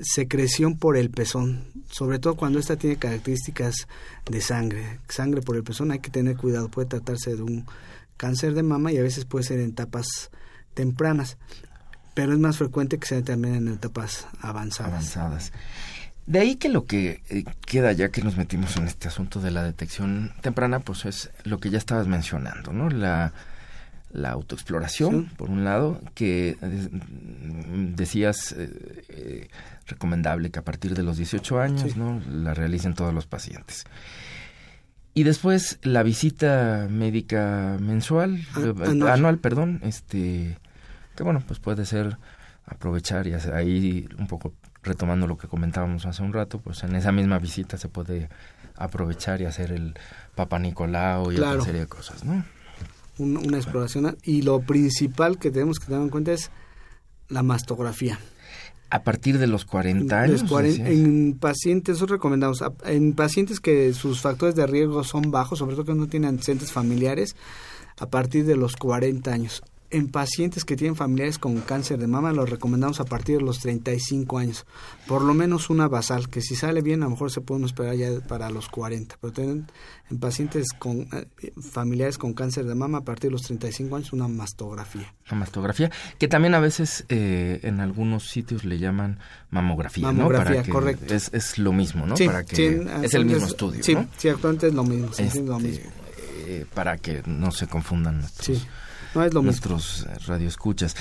secreción 0.00 0.78
por 0.78 0.96
el 0.96 1.10
pezón, 1.10 1.64
sobre 1.90 2.18
todo 2.18 2.36
cuando 2.36 2.58
esta 2.58 2.76
tiene 2.76 2.96
características 2.96 3.86
de 4.30 4.40
sangre, 4.40 5.00
sangre 5.08 5.42
por 5.42 5.56
el 5.56 5.62
pezón 5.62 5.90
hay 5.90 5.98
que 5.98 6.10
tener 6.10 6.36
cuidado, 6.36 6.70
puede 6.70 6.88
tratarse 6.88 7.36
de 7.36 7.42
un 7.42 7.66
cáncer 8.16 8.54
de 8.54 8.62
mama 8.62 8.92
y 8.92 8.98
a 8.98 9.02
veces 9.02 9.26
puede 9.26 9.44
ser 9.44 9.60
en 9.60 9.70
etapas 9.70 10.30
tempranas 10.72 11.36
pero 12.14 12.32
es 12.32 12.38
más 12.38 12.58
frecuente 12.58 12.98
que 12.98 13.06
sea 13.06 13.22
también 13.22 13.54
en 13.54 13.68
etapas 13.68 14.26
avanzadas. 14.40 15.16
avanzadas. 15.16 15.52
De 16.26 16.38
ahí 16.38 16.56
que 16.56 16.68
lo 16.68 16.84
que 16.84 17.22
eh, 17.28 17.44
queda 17.66 17.92
ya 17.92 18.10
que 18.10 18.22
nos 18.22 18.36
metimos 18.36 18.76
en 18.76 18.86
este 18.86 19.08
asunto 19.08 19.40
de 19.40 19.50
la 19.50 19.62
detección 19.62 20.32
temprana, 20.40 20.80
pues 20.80 21.04
es 21.04 21.30
lo 21.44 21.58
que 21.58 21.70
ya 21.70 21.78
estabas 21.78 22.06
mencionando, 22.06 22.72
¿no? 22.72 22.90
La, 22.90 23.32
la 24.12 24.30
autoexploración, 24.30 25.26
por 25.36 25.50
un 25.50 25.64
lado, 25.64 26.00
que 26.14 26.58
eh, 26.60 26.88
decías 27.94 28.54
eh, 28.56 29.48
recomendable 29.86 30.50
que 30.50 30.58
a 30.58 30.64
partir 30.64 30.94
de 30.94 31.02
los 31.02 31.16
18 31.16 31.60
años, 31.60 31.96
¿no? 31.96 32.20
La 32.30 32.54
realicen 32.54 32.94
todos 32.94 33.14
los 33.14 33.26
pacientes. 33.26 33.84
Y 35.14 35.24
después 35.24 35.78
la 35.82 36.02
visita 36.02 36.86
médica 36.88 37.76
mensual, 37.80 38.40
anual. 38.54 39.08
anual, 39.08 39.38
perdón, 39.38 39.80
este 39.82 40.56
que 41.16 41.22
bueno, 41.24 41.42
pues 41.46 41.58
puede 41.58 41.84
ser 41.84 42.16
aprovechar 42.64 43.26
y 43.26 43.34
ahí 43.34 44.08
un 44.18 44.26
poco 44.26 44.54
retomando 44.82 45.26
lo 45.26 45.36
que 45.36 45.48
comentábamos 45.48 46.06
hace 46.06 46.22
un 46.22 46.32
rato, 46.32 46.60
pues 46.60 46.82
en 46.84 46.94
esa 46.94 47.12
misma 47.12 47.38
visita 47.38 47.76
se 47.76 47.88
puede 47.88 48.28
aprovechar 48.76 49.40
y 49.40 49.44
hacer 49.44 49.72
el 49.72 49.94
Papa 50.34 50.58
Nicolau 50.58 51.32
y 51.32 51.36
otra 51.36 51.60
serie 51.60 51.82
de 51.82 51.86
cosas, 51.86 52.24
¿no? 52.24 52.42
Una 53.20 53.56
exploración 53.56 54.16
y 54.22 54.42
lo 54.42 54.60
principal 54.60 55.38
que 55.38 55.50
tenemos 55.50 55.78
que 55.78 55.86
tener 55.86 56.02
en 56.02 56.08
cuenta 56.08 56.32
es 56.32 56.50
la 57.28 57.42
mastografía. 57.42 58.18
A 58.92 59.04
partir 59.04 59.38
de 59.38 59.46
los 59.46 59.64
40 59.64 60.20
años. 60.20 60.44
en 60.50 61.38
pacientes, 61.38 61.94
nosotros 61.94 62.18
recomendamos, 62.18 62.64
en 62.84 63.12
pacientes 63.12 63.60
que 63.60 63.92
sus 63.92 64.20
factores 64.20 64.56
de 64.56 64.66
riesgo 64.66 65.04
son 65.04 65.30
bajos, 65.30 65.60
sobre 65.60 65.76
todo 65.76 65.84
que 65.84 65.94
no 65.94 66.08
tienen 66.08 66.30
antecedentes 66.30 66.72
familiares, 66.72 67.36
a 67.98 68.06
partir 68.06 68.44
de 68.46 68.56
los 68.56 68.74
40 68.76 69.32
años 69.32 69.62
en 69.90 70.08
pacientes 70.08 70.64
que 70.64 70.76
tienen 70.76 70.96
familiares 70.96 71.38
con 71.38 71.60
cáncer 71.60 71.98
de 71.98 72.06
mama 72.06 72.32
lo 72.32 72.46
recomendamos 72.46 73.00
a 73.00 73.04
partir 73.04 73.38
de 73.38 73.44
los 73.44 73.58
35 73.60 74.38
años. 74.38 74.66
Por 75.06 75.22
lo 75.22 75.34
menos 75.34 75.68
una 75.70 75.88
basal, 75.88 76.28
que 76.28 76.40
si 76.40 76.54
sale 76.54 76.80
bien 76.80 77.02
a 77.02 77.06
lo 77.06 77.10
mejor 77.10 77.30
se 77.30 77.40
puede 77.40 77.64
esperar 77.64 77.96
ya 77.96 78.08
para 78.26 78.50
los 78.50 78.68
40. 78.68 79.16
Pero 79.20 79.50
en 80.10 80.18
pacientes 80.18 80.68
con 80.78 81.08
eh, 81.12 81.52
familiares 81.60 82.18
con 82.18 82.34
cáncer 82.34 82.66
de 82.66 82.74
mama 82.74 82.98
a 82.98 83.04
partir 83.04 83.30
de 83.30 83.32
los 83.32 83.42
35 83.42 83.96
años 83.96 84.12
una 84.12 84.28
mastografía. 84.28 85.12
Una 85.30 85.40
mastografía, 85.40 85.90
que 86.18 86.28
también 86.28 86.54
a 86.54 86.60
veces 86.60 87.04
eh, 87.08 87.60
en 87.62 87.80
algunos 87.80 88.28
sitios 88.28 88.64
le 88.64 88.78
llaman 88.78 89.18
mamografía, 89.50 90.06
mamografía, 90.06 90.56
¿no? 90.56 90.62
Para 90.62 90.72
correcto. 90.72 91.14
Es, 91.14 91.30
es 91.32 91.58
lo 91.58 91.72
mismo, 91.72 92.06
¿no? 92.06 92.14
para 92.14 92.44
que 92.44 92.86
es 93.02 93.14
el 93.14 93.24
mismo 93.24 93.46
estudio, 93.46 93.82
Sí, 93.82 93.96
sí, 94.16 94.28
actualmente 94.28 94.68
es 94.68 94.74
lo 94.74 94.84
mismo. 94.84 95.10
Este, 95.16 95.42
lo 95.42 95.58
mismo. 95.58 95.90
Eh, 96.46 96.66
para 96.74 96.98
que 96.98 97.22
no 97.26 97.52
se 97.52 97.66
confundan 97.66 98.20
nuestros 98.20 98.66
no 99.14 99.24
es 99.24 99.34
lo 99.34 99.42
nuestros 99.42 100.06
eh, 100.08 100.18
radioescuchas. 100.26 100.96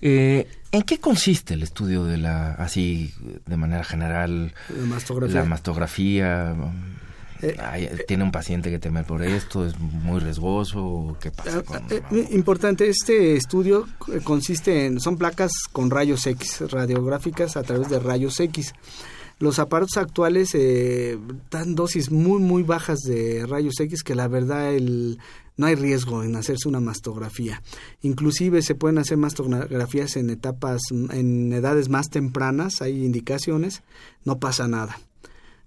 Eh, 0.00 0.46
¿En 0.70 0.82
qué 0.82 0.98
consiste 0.98 1.54
el 1.54 1.62
estudio 1.62 2.04
de 2.04 2.18
la, 2.18 2.52
así 2.52 3.14
de 3.46 3.56
manera 3.56 3.84
general, 3.84 4.52
la 4.68 4.86
mastografía? 4.86 5.40
La 5.40 5.44
mastografía 5.44 6.54
eh, 7.44 8.04
¿Tiene 8.06 8.24
un 8.24 8.32
paciente 8.32 8.70
que 8.70 8.78
teme 8.78 9.04
por 9.04 9.22
esto? 9.22 9.66
¿Es 9.66 9.78
muy 9.78 10.20
riesgoso? 10.20 11.16
¿Qué 11.20 11.30
pasa? 11.30 11.62
importante, 12.30 12.88
este 12.88 13.36
estudio 13.36 13.86
consiste 14.22 14.86
en, 14.86 15.00
son 15.00 15.18
placas 15.18 15.52
con 15.70 15.90
rayos 15.90 16.26
X, 16.26 16.62
radiográficas 16.70 17.56
a 17.56 17.62
través 17.62 17.88
de 17.88 17.98
rayos 17.98 18.38
X. 18.40 18.72
Los 19.38 19.58
aparatos 19.58 19.96
actuales 19.96 20.56
dan 21.50 21.74
dosis 21.74 22.10
muy, 22.10 22.40
muy 22.40 22.62
bajas 22.62 23.00
de 23.00 23.46
rayos 23.46 23.78
X 23.80 24.02
que 24.02 24.14
la 24.14 24.28
verdad 24.28 24.74
el, 24.74 25.18
no 25.56 25.66
hay 25.66 25.74
riesgo 25.74 26.22
en 26.22 26.36
hacerse 26.36 26.68
una 26.68 26.80
mastografía. 26.80 27.62
Inclusive 28.02 28.62
se 28.62 28.74
pueden 28.74 28.98
hacer 28.98 29.18
mastografías 29.18 30.16
en 30.16 30.30
etapas, 30.30 30.82
en 30.90 31.52
edades 31.52 31.88
más 31.88 32.10
tempranas, 32.10 32.80
hay 32.80 33.04
indicaciones, 33.04 33.82
no 34.24 34.38
pasa 34.38 34.68
nada. 34.68 34.98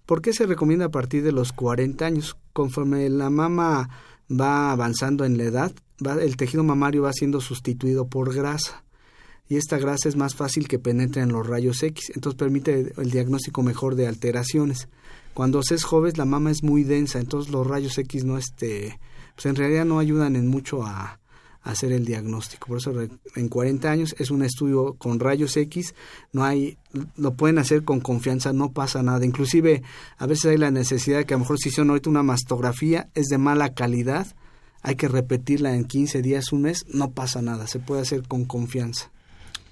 ¿Por 0.06 0.22
qué 0.22 0.34
se 0.34 0.46
recomienda 0.46 0.86
a 0.86 0.92
partir 0.92 1.24
de 1.24 1.34
los 1.34 1.52
40 1.52 2.06
años? 2.06 2.38
Conforme 2.54 3.10
la 3.10 3.30
mama 3.30 3.90
va 4.30 4.72
avanzando 4.72 5.26
en 5.26 5.38
la 5.38 5.44
edad, 5.44 5.74
va, 6.06 6.14
el 6.14 6.38
tejido 6.38 6.64
mamario 6.64 7.04
va 7.04 7.14
siendo 7.14 7.42
sustituido 7.42 8.08
por 8.08 8.34
grasa 8.34 8.84
y 9.50 9.58
esta 9.58 9.78
grasa 9.78 10.10
es 10.10 10.16
más 10.16 10.36
fácil 10.36 10.68
que 10.68 10.80
penetre 10.80 11.22
en 11.22 11.32
los 11.32 11.48
rayos 11.48 11.82
X, 11.84 12.12
entonces 12.16 12.38
permite 12.38 12.94
el 12.98 13.12
diagnóstico 13.12 13.64
mejor 13.64 13.96
de 13.96 14.08
alteraciones. 14.08 14.88
Cuando 15.34 15.62
se 15.64 15.76
es 15.76 15.84
joven 15.84 16.14
la 16.18 16.26
mama 16.26 16.52
es 16.52 16.64
muy 16.64 16.84
densa, 16.84 17.20
entonces 17.20 17.52
los 17.52 17.66
rayos 17.66 17.98
X 17.98 18.24
no 18.24 18.38
este 18.38 19.00
pues 19.36 19.46
en 19.46 19.56
realidad 19.56 19.86
no 19.86 20.00
ayudan 20.00 20.36
en 20.36 20.48
mucho 20.48 20.84
a, 20.84 21.20
hacer 21.68 21.92
el 21.92 22.06
diagnóstico. 22.06 22.68
Por 22.68 22.78
eso 22.78 22.94
en 23.36 23.50
40 23.50 23.92
años 23.92 24.16
es 24.20 24.32
un 24.32 24.42
estudio 24.42 24.94
con 24.94 25.20
rayos 25.20 25.58
X, 25.58 25.94
no 26.32 26.44
hay, 26.44 26.78
lo 27.18 27.34
pueden 27.34 27.58
hacer 27.58 27.84
con 27.84 28.00
confianza, 28.00 28.54
no 28.54 28.72
pasa 28.72 29.04
nada. 29.04 29.26
Inclusive 29.26 29.84
a 30.18 30.26
veces 30.26 30.46
hay 30.46 30.58
la 30.58 30.72
necesidad 30.72 31.20
de 31.20 31.26
que 31.26 31.34
a 31.34 31.38
lo 31.38 31.42
mejor 31.42 31.60
si 31.60 31.70
hicieron 31.70 31.90
ahorita 31.90 32.10
una 32.10 32.24
mastografía 32.24 33.10
es 33.14 33.28
de 33.28 33.38
mala 33.38 33.74
calidad, 33.74 34.28
hay 34.82 34.96
que 34.96 35.08
repetirla 35.08 35.76
en 35.76 35.86
15 35.86 36.22
días, 36.22 36.54
un 36.54 36.62
mes, 36.62 36.86
no 36.94 37.12
pasa 37.12 37.42
nada, 37.42 37.68
se 37.68 37.80
puede 37.80 38.02
hacer 38.02 38.26
con 38.28 38.46
confianza. 38.46 39.12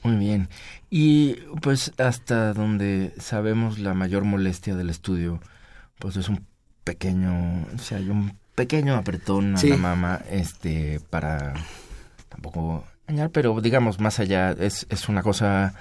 Muy 0.05 0.17
bien. 0.17 0.49
Y 0.89 1.35
pues 1.61 1.91
hasta 1.97 2.53
donde 2.53 3.13
sabemos 3.17 3.79
la 3.79 3.93
mayor 3.93 4.23
molestia 4.23 4.75
del 4.75 4.89
estudio, 4.89 5.39
pues 5.99 6.15
es 6.17 6.29
un 6.29 6.45
pequeño, 6.83 7.65
o 7.73 7.77
sea, 7.79 7.97
hay 7.97 8.09
un 8.09 8.37
pequeño 8.53 8.95
apretón 8.95 9.57
a 9.57 9.63
la 9.63 9.77
mama, 9.77 10.21
este, 10.29 11.01
para 11.09 11.53
tampoco 12.29 12.83
dañar, 13.07 13.29
pero 13.31 13.59
digamos 13.61 13.99
más 13.99 14.19
allá, 14.19 14.51
es, 14.51 14.87
es 14.89 15.09
una 15.09 15.23
cosa 15.23 15.73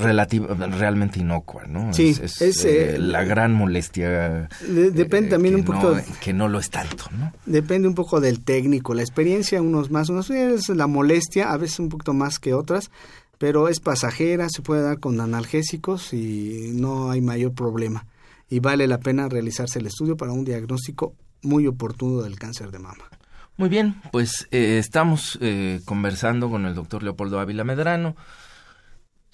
relativa, 0.00 0.54
realmente 0.54 1.20
inocua, 1.20 1.66
¿no? 1.66 1.92
Sí, 1.92 2.16
es, 2.20 2.40
eh, 2.40 2.94
eh, 2.94 2.98
la 2.98 3.24
gran 3.24 3.52
molestia. 3.52 4.48
depende 4.68 5.30
también 5.30 5.54
un 5.56 5.64
poco. 5.64 5.96
que 6.20 6.32
no 6.32 6.48
lo 6.48 6.58
es 6.58 6.70
tanto, 6.70 7.04
¿no? 7.18 7.32
Depende 7.44 7.88
un 7.88 7.94
poco 7.94 8.20
del 8.20 8.42
técnico, 8.42 8.94
la 8.94 9.02
experiencia, 9.02 9.60
unos 9.60 9.90
más, 9.90 10.08
unos 10.08 10.30
es 10.30 10.68
la 10.68 10.86
molestia, 10.86 11.52
a 11.52 11.56
veces 11.56 11.78
un 11.78 11.88
poquito 11.88 12.14
más 12.14 12.38
que 12.38 12.54
otras, 12.54 12.90
pero 13.38 13.68
es 13.68 13.80
pasajera, 13.80 14.48
se 14.48 14.62
puede 14.62 14.82
dar 14.82 14.98
con 14.98 15.20
analgésicos 15.20 16.12
y 16.12 16.70
no 16.74 17.10
hay 17.10 17.20
mayor 17.20 17.52
problema. 17.52 18.06
Y 18.48 18.60
vale 18.60 18.86
la 18.86 18.98
pena 18.98 19.28
realizarse 19.28 19.78
el 19.78 19.86
estudio 19.86 20.16
para 20.16 20.32
un 20.32 20.44
diagnóstico 20.44 21.14
muy 21.42 21.66
oportuno 21.66 22.22
del 22.22 22.38
cáncer 22.38 22.70
de 22.70 22.78
mama. 22.78 23.10
Muy 23.56 23.68
bien, 23.68 24.00
pues 24.12 24.46
eh, 24.50 24.78
estamos 24.78 25.38
conversando 25.84 26.50
con 26.50 26.66
el 26.66 26.74
doctor 26.74 27.02
Leopoldo 27.02 27.40
Ávila 27.40 27.64
Medrano 27.64 28.16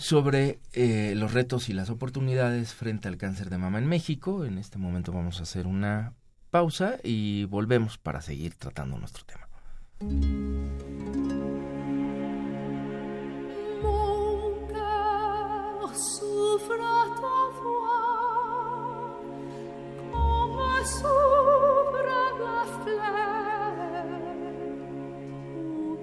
sobre 0.02 0.58
eh, 0.72 1.14
los 1.16 1.32
retos 1.32 1.68
y 1.68 1.72
las 1.72 1.88
oportunidades 1.88 2.74
frente 2.74 3.06
al 3.08 3.16
cáncer 3.16 3.50
de 3.50 3.58
mama 3.58 3.78
en 3.78 3.86
México. 3.86 4.44
En 4.44 4.58
este 4.58 4.78
momento 4.78 5.12
vamos 5.12 5.38
a 5.38 5.44
hacer 5.44 5.66
una 5.66 6.14
pausa 6.50 6.96
y 7.04 7.44
volvemos 7.44 7.98
para 7.98 8.20
seguir 8.20 8.54
tratando 8.56 8.98
nuestro 8.98 9.24
tema. 9.24 9.48
sopra 15.94 17.02
la 22.38 22.64
fleur, 22.74 23.12
où 25.66 25.96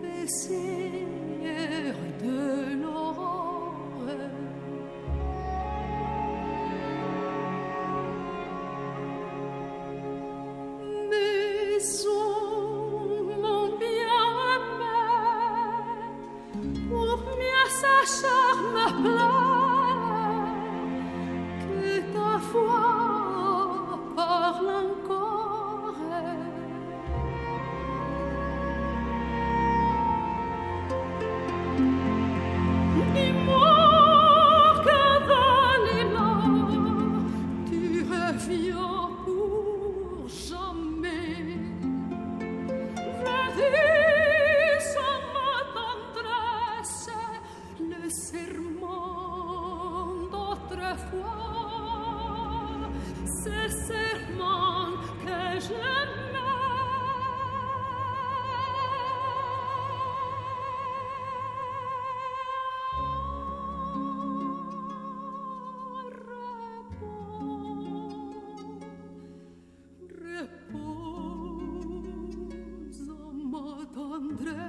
hambre 74.29 74.68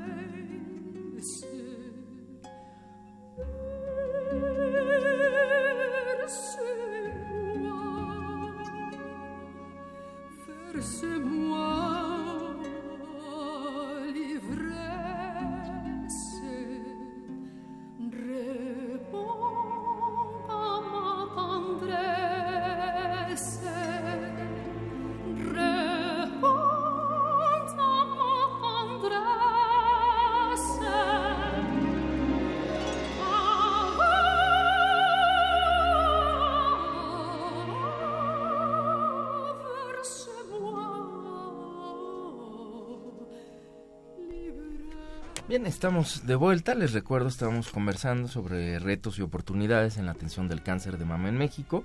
Bien, 45.51 45.67
estamos 45.67 46.29
de 46.29 46.37
vuelta. 46.37 46.77
Les 46.77 46.93
recuerdo, 46.93 47.27
estábamos 47.27 47.71
conversando 47.71 48.29
sobre 48.29 48.79
retos 48.79 49.19
y 49.19 49.23
oportunidades 49.23 49.97
en 49.97 50.07
la 50.07 50.13
atención 50.13 50.47
del 50.47 50.63
cáncer 50.63 50.97
de 50.97 51.05
mama 51.05 51.29
en 51.29 51.39
México. 51.39 51.83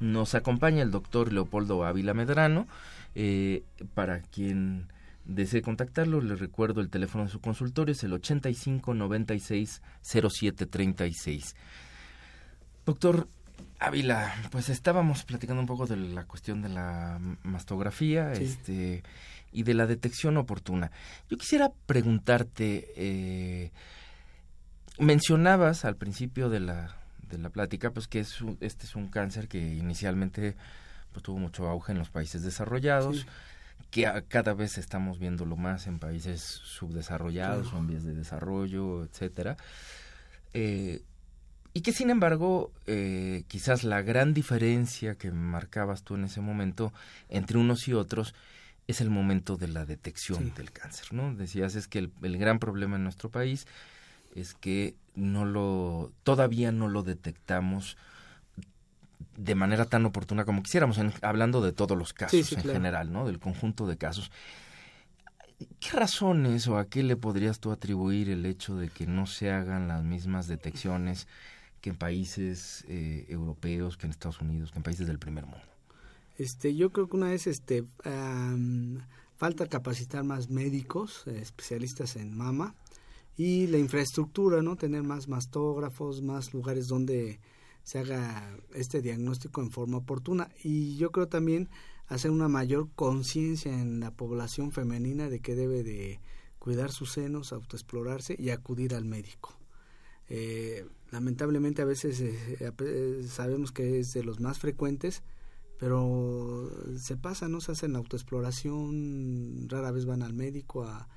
Nos 0.00 0.34
acompaña 0.34 0.82
el 0.82 0.90
doctor 0.90 1.32
Leopoldo 1.32 1.84
Ávila 1.84 2.12
Medrano. 2.12 2.66
Eh, 3.14 3.62
para 3.94 4.18
quien 4.20 4.88
desee 5.26 5.62
contactarlo, 5.62 6.20
les 6.20 6.40
recuerdo 6.40 6.80
el 6.80 6.90
teléfono 6.90 7.22
de 7.22 7.30
su 7.30 7.40
consultorio, 7.40 7.92
es 7.92 8.02
el 8.02 8.14
85 8.14 8.94
96 8.94 9.80
07 10.02 10.66
36. 10.66 11.54
Doctor 12.84 13.28
Ávila, 13.86 14.34
pues 14.50 14.68
estábamos 14.70 15.24
platicando 15.24 15.60
un 15.60 15.66
poco 15.66 15.86
de 15.86 15.96
la 15.96 16.24
cuestión 16.24 16.62
de 16.62 16.70
la 16.70 17.18
mastografía, 17.42 18.32
este 18.32 19.02
y 19.52 19.62
de 19.62 19.74
la 19.74 19.86
detección 19.86 20.36
oportuna. 20.36 20.90
Yo 21.30 21.36
quisiera 21.36 21.70
preguntarte, 21.86 22.92
eh, 22.96 23.72
mencionabas 24.98 25.84
al 25.84 25.96
principio 25.96 26.48
de 26.48 26.60
la, 26.60 26.96
de 27.28 27.38
la 27.38 27.50
plática, 27.50 27.90
pues 27.90 28.08
que 28.08 28.20
es 28.20 28.38
este 28.60 28.86
es 28.86 28.96
un 28.96 29.08
cáncer 29.08 29.46
que 29.46 29.58
inicialmente 29.58 30.56
pues, 31.12 31.22
tuvo 31.22 31.38
mucho 31.38 31.68
auge 31.68 31.92
en 31.92 31.98
los 31.98 32.10
países 32.10 32.42
desarrollados, 32.42 33.26
que 33.90 34.10
cada 34.28 34.54
vez 34.54 34.76
estamos 34.76 35.20
viéndolo 35.20 35.56
más 35.56 35.86
en 35.86 36.00
países 36.00 36.40
subdesarrollados 36.42 37.72
o 37.72 37.78
en 37.78 37.86
vías 37.86 38.02
de 38.02 38.14
desarrollo, 38.14 39.04
etcétera. 39.04 39.56
Eh, 40.52 41.02
y 41.76 41.80
que 41.80 41.92
sin 41.92 42.08
embargo, 42.08 42.70
eh, 42.86 43.42
quizás 43.48 43.82
la 43.82 44.00
gran 44.00 44.32
diferencia 44.32 45.16
que 45.16 45.32
marcabas 45.32 46.04
tú 46.04 46.14
en 46.14 46.24
ese 46.24 46.40
momento 46.40 46.92
entre 47.28 47.58
unos 47.58 47.88
y 47.88 47.92
otros 47.92 48.32
es 48.86 49.00
el 49.00 49.10
momento 49.10 49.56
de 49.56 49.66
la 49.66 49.84
detección 49.84 50.54
del 50.54 50.70
cáncer, 50.70 51.12
¿no? 51.12 51.34
Decías 51.34 51.74
es 51.74 51.88
que 51.88 51.98
el, 51.98 52.38
gran 52.38 52.60
problema 52.60 52.94
en 52.94 53.02
nuestro 53.02 53.28
país 53.28 53.66
es 54.36 54.54
que 54.54 54.94
no 55.16 55.44
lo 55.44 56.12
todavía 56.22 56.70
no 56.70 56.86
lo 56.86 57.02
detectamos 57.02 57.96
de 59.36 59.56
manera 59.56 59.84
tan 59.84 60.06
oportuna 60.06 60.44
como 60.44 60.62
quisiéramos, 60.62 61.00
hablando 61.22 61.60
de 61.60 61.72
todos 61.72 61.98
los 61.98 62.12
casos 62.12 62.52
en 62.52 62.62
general, 62.62 63.12
¿no? 63.12 63.26
Del 63.26 63.40
conjunto 63.40 63.88
de 63.88 63.96
casos. 63.96 64.30
¿Qué 65.80 65.90
razones 65.90 66.68
o 66.68 66.78
a 66.78 66.86
qué 66.86 67.02
le 67.02 67.16
podrías 67.16 67.58
tú 67.58 67.72
atribuir 67.72 68.30
el 68.30 68.46
hecho 68.46 68.76
de 68.76 68.90
que 68.90 69.08
no 69.08 69.26
se 69.26 69.50
hagan 69.50 69.88
las 69.88 70.04
mismas 70.04 70.46
detecciones 70.46 71.26
que 71.84 71.90
en 71.90 71.96
países 71.96 72.82
eh, 72.88 73.26
europeos, 73.28 73.98
que 73.98 74.06
en 74.06 74.12
Estados 74.12 74.40
Unidos, 74.40 74.72
que 74.72 74.78
en 74.78 74.82
países 74.82 75.06
del 75.06 75.18
primer 75.18 75.44
mundo? 75.44 75.66
Este, 76.38 76.74
yo 76.74 76.90
creo 76.90 77.10
que 77.10 77.16
una 77.16 77.28
vez 77.28 77.46
este, 77.46 77.84
falta 79.36 79.66
capacitar 79.68 80.24
más 80.24 80.48
médicos, 80.48 81.24
eh, 81.26 81.38
especialistas 81.42 82.16
en 82.16 82.34
mama, 82.34 82.74
y 83.36 83.66
la 83.66 83.76
infraestructura, 83.76 84.62
¿no? 84.62 84.76
Tener 84.76 85.02
más 85.02 85.28
mastógrafos, 85.28 86.22
más 86.22 86.54
lugares 86.54 86.88
donde 86.88 87.38
se 87.82 87.98
haga 87.98 88.56
este 88.72 89.02
diagnóstico 89.02 89.60
en 89.60 89.70
forma 89.70 89.98
oportuna. 89.98 90.48
Y 90.62 90.96
yo 90.96 91.12
creo 91.12 91.28
también 91.28 91.68
hacer 92.06 92.30
una 92.30 92.48
mayor 92.48 92.88
conciencia 92.94 93.78
en 93.78 94.00
la 94.00 94.10
población 94.10 94.72
femenina 94.72 95.28
de 95.28 95.40
que 95.40 95.54
debe 95.54 95.82
de 95.82 96.18
cuidar 96.58 96.90
sus 96.92 97.12
senos, 97.12 97.52
autoexplorarse 97.52 98.36
y 98.38 98.48
acudir 98.48 98.94
al 98.94 99.04
médico. 99.04 99.52
Eh, 100.30 100.86
lamentablemente 101.14 101.80
a 101.80 101.84
veces 101.84 102.20
eh, 102.20 103.26
sabemos 103.28 103.70
que 103.70 104.00
es 104.00 104.12
de 104.14 104.24
los 104.24 104.40
más 104.40 104.58
frecuentes, 104.58 105.22
pero 105.78 106.68
se 106.98 107.16
pasa, 107.16 107.48
no 107.48 107.60
se 107.60 107.70
hacen 107.70 107.94
autoexploración, 107.94 109.68
rara 109.68 109.92
vez 109.92 110.06
van 110.06 110.22
al 110.22 110.32
médico 110.32 110.82
a 110.82 111.08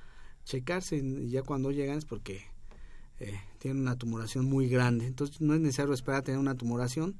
checarse 0.44 0.98
y 0.98 1.30
ya 1.30 1.42
cuando 1.42 1.72
llegan 1.72 1.98
es 1.98 2.04
porque 2.04 2.44
eh, 3.18 3.40
tienen 3.58 3.82
una 3.82 3.96
tumoración 3.96 4.44
muy 4.44 4.68
grande. 4.68 5.04
Entonces 5.04 5.40
no 5.40 5.54
es 5.54 5.60
necesario 5.60 5.92
esperar 5.92 6.20
a 6.20 6.24
tener 6.24 6.38
una 6.38 6.54
tumoración 6.54 7.16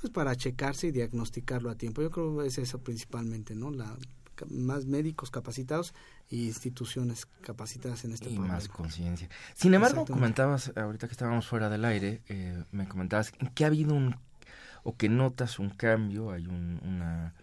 pues 0.00 0.12
para 0.12 0.34
checarse 0.34 0.88
y 0.88 0.90
diagnosticarlo 0.90 1.70
a 1.70 1.76
tiempo. 1.76 2.02
Yo 2.02 2.10
creo 2.10 2.38
que 2.38 2.48
es 2.48 2.58
eso 2.58 2.80
principalmente, 2.80 3.54
¿no? 3.54 3.70
La, 3.70 3.96
más 4.48 4.86
médicos 4.86 5.30
capacitados 5.30 5.94
y 6.28 6.46
instituciones 6.46 7.26
capacitadas 7.42 8.04
en 8.04 8.12
este 8.12 8.30
y 8.30 8.38
más 8.38 8.68
conciencia. 8.68 9.28
Sin 9.54 9.74
embargo, 9.74 10.04
comentabas, 10.06 10.72
ahorita 10.76 11.06
que 11.06 11.12
estábamos 11.12 11.46
fuera 11.46 11.68
del 11.68 11.84
aire, 11.84 12.22
eh, 12.28 12.62
me 12.72 12.88
comentabas 12.88 13.32
que 13.54 13.64
ha 13.64 13.68
habido 13.68 13.94
un, 13.94 14.16
o 14.82 14.96
que 14.96 15.08
notas 15.08 15.58
un 15.58 15.70
cambio, 15.70 16.30
hay 16.30 16.46
una, 16.46 17.34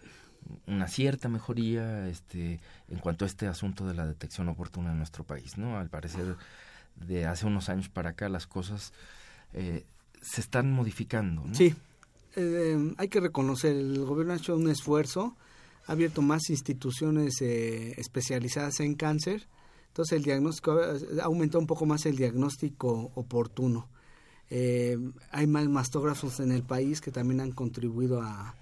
una 0.66 0.88
cierta 0.88 1.30
mejoría 1.30 2.08
este, 2.08 2.60
en 2.90 3.00
cuanto 3.00 3.26
a 3.26 3.28
este 3.28 3.48
asunto 3.48 3.86
de 3.86 3.94
la 3.94 4.06
detección 4.06 4.48
oportuna 4.50 4.92
en 4.92 4.98
nuestro 4.98 5.24
país, 5.24 5.58
¿no? 5.58 5.78
Al 5.78 5.90
parecer, 5.90 6.36
de 6.96 7.26
hace 7.26 7.46
unos 7.46 7.70
años 7.70 7.90
para 7.90 8.12
acá, 8.12 8.30
las 8.30 8.48
cosas 8.48 8.94
eh, 9.54 9.86
se 10.22 10.42
están 10.42 10.72
modificando, 10.72 11.44
¿no? 11.46 11.56
Sí, 11.56 11.76
eh, 12.36 12.94
hay 12.98 13.08
que 13.08 13.20
reconocer, 13.20 13.76
el 13.76 14.06
gobierno 14.06 14.34
ha 14.34 14.38
hecho 14.38 14.56
un 14.56 14.70
esfuerzo, 14.70 15.36
ha 15.88 15.92
abierto 15.94 16.22
más 16.22 16.50
instituciones 16.50 17.42
eh, 17.42 17.94
especializadas 17.98 18.80
en 18.82 18.96
cáncer, 18.96 19.48
entonces 19.88 20.18
el 20.18 20.24
diagnóstico 20.24 20.74
ha 20.74 21.24
aumentado 21.24 21.60
un 21.60 21.68
poco 21.68 21.86
más 21.86 22.06
el 22.06 22.18
diagnóstico 22.18 23.12
oportuno. 23.16 23.90
Eh, 24.50 24.98
hay 25.32 25.48
más 25.48 25.68
mastógrafos 25.68 26.40
en 26.40 26.52
el 26.52 26.64
país 26.64 27.02
que 27.02 27.12
también 27.12 27.40
han 27.40 27.52
contribuido 27.52 28.22
a, 28.22 28.56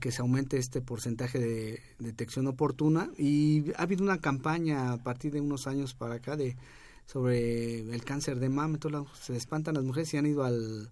que 0.00 0.12
se 0.12 0.20
aumente 0.20 0.58
este 0.58 0.82
porcentaje 0.82 1.38
de 1.38 1.82
detección 1.98 2.46
oportuna 2.46 3.10
y 3.16 3.72
ha 3.76 3.82
habido 3.82 4.04
una 4.04 4.18
campaña 4.18 4.92
a 4.92 5.02
partir 5.02 5.32
de 5.32 5.40
unos 5.40 5.66
años 5.66 5.94
para 5.94 6.16
acá 6.16 6.36
de 6.36 6.56
sobre 7.06 7.80
el 7.80 8.04
cáncer 8.04 8.38
de 8.38 8.50
mama, 8.50 8.78
se 9.18 9.34
espantan 9.34 9.76
las 9.76 9.84
mujeres 9.84 10.12
y 10.12 10.18
han 10.18 10.26
ido 10.26 10.44
al, 10.44 10.90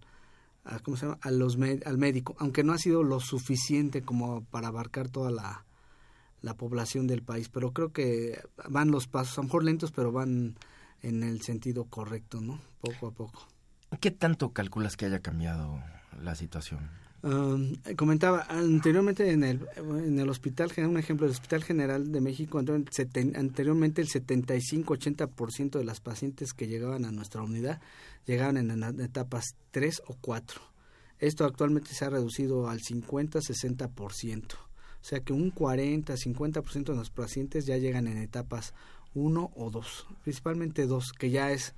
¿cómo 0.82 0.96
se 0.96 1.04
llama? 1.04 1.18
A 1.20 1.30
los 1.30 1.58
al 1.84 1.98
médico, 1.98 2.34
aunque 2.38 2.64
no 2.64 2.72
ha 2.72 2.78
sido 2.78 3.02
lo 3.02 3.20
suficiente 3.20 4.00
como 4.00 4.42
para 4.46 4.68
abarcar 4.68 5.10
toda 5.10 5.30
la, 5.30 5.65
la 6.42 6.54
población 6.54 7.06
del 7.06 7.22
país, 7.22 7.48
pero 7.48 7.72
creo 7.72 7.92
que 7.92 8.40
van 8.68 8.90
los 8.90 9.06
pasos, 9.08 9.38
a 9.38 9.40
lo 9.40 9.44
mejor 9.44 9.64
lentos, 9.64 9.92
pero 9.92 10.12
van 10.12 10.56
en 11.02 11.22
el 11.22 11.42
sentido 11.42 11.84
correcto, 11.84 12.40
¿no? 12.40 12.60
Poco 12.80 13.08
a 13.08 13.10
poco. 13.10 13.48
¿Qué 14.00 14.10
tanto 14.10 14.52
calculas 14.52 14.96
que 14.96 15.06
haya 15.06 15.20
cambiado 15.20 15.82
la 16.20 16.34
situación? 16.34 16.90
comentaba 17.96 18.46
anteriormente 18.48 19.32
en 19.32 19.42
el, 19.42 19.66
en 19.76 20.18
el 20.18 20.28
hospital, 20.28 20.70
un 20.78 20.96
ejemplo, 20.96 21.26
el 21.26 21.32
Hospital 21.32 21.64
General 21.64 22.12
de 22.12 22.20
México, 22.20 22.58
anteriormente 22.58 24.00
el 24.00 24.08
75-80% 24.08 25.78
de 25.78 25.84
las 25.84 26.00
pacientes 26.00 26.52
que 26.52 26.68
llegaban 26.68 27.04
a 27.04 27.10
nuestra 27.10 27.42
unidad 27.42 27.80
llegaban 28.26 28.56
en, 28.58 29.00
etapas 29.00 29.56
3 29.72 30.02
o 30.06 30.16
4. 30.20 30.60
Esto 31.18 31.44
actualmente 31.44 31.94
se 31.94 32.04
ha 32.04 32.10
reducido 32.10 32.68
al 32.68 32.80
50-60%. 32.80 34.54
O 35.06 35.08
sea 35.08 35.20
que 35.20 35.32
un 35.32 35.54
40-50% 35.54 36.86
de 36.86 36.96
los 36.96 37.10
pacientes 37.10 37.64
ya 37.64 37.76
llegan 37.76 38.08
en 38.08 38.18
etapas 38.18 38.74
1 39.14 39.52
o 39.54 39.70
2, 39.70 40.06
principalmente 40.24 40.88
2, 40.88 41.12
que 41.12 41.30
ya 41.30 41.52
es 41.52 41.74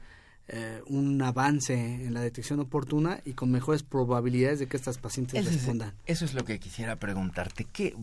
eh, 0.49 0.81
un 0.87 1.21
avance 1.21 1.75
en 1.75 2.15
la 2.15 2.23
detección 2.23 2.59
oportuna 2.59 3.21
y 3.27 3.35
con 3.35 3.51
mejores 3.51 3.83
probabilidades 3.83 4.61
de 4.61 4.67
que 4.67 4.79
estas 4.79 4.97
pacientes 4.97 5.45
respondan. 5.45 5.93
eso 6.07 6.25
es 6.25 6.33
lo 6.33 6.47
que 6.47 6.59
quisiera 6.59 6.97
preguntarte. 6.97 7.67
¿Qué, 7.71 7.95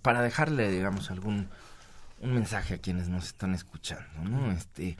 para 0.00 0.22
dejarle, 0.22 0.70
digamos, 0.70 1.10
algún 1.10 1.48
un 2.20 2.32
mensaje 2.32 2.74
a 2.74 2.78
quienes 2.78 3.08
nos 3.08 3.26
están 3.26 3.54
escuchando, 3.54 4.22
¿no? 4.22 4.52
Este, 4.52 4.96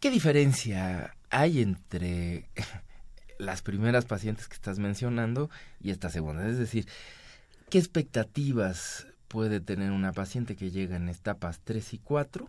¿Qué 0.00 0.10
diferencia 0.10 1.16
hay 1.30 1.62
entre 1.62 2.50
las 3.38 3.62
primeras 3.62 4.04
pacientes 4.04 4.48
que 4.48 4.54
estás 4.54 4.78
mencionando 4.78 5.48
y 5.80 5.92
esta 5.92 6.10
segunda? 6.10 6.46
Es 6.46 6.58
decir, 6.58 6.86
¿qué 7.72 7.78
expectativas 7.78 9.06
puede 9.28 9.58
tener 9.58 9.92
una 9.92 10.12
paciente 10.12 10.56
que 10.56 10.70
llega 10.70 10.94
en 10.94 11.08
etapas 11.08 11.58
3 11.64 11.94
y 11.94 11.98
4 12.00 12.46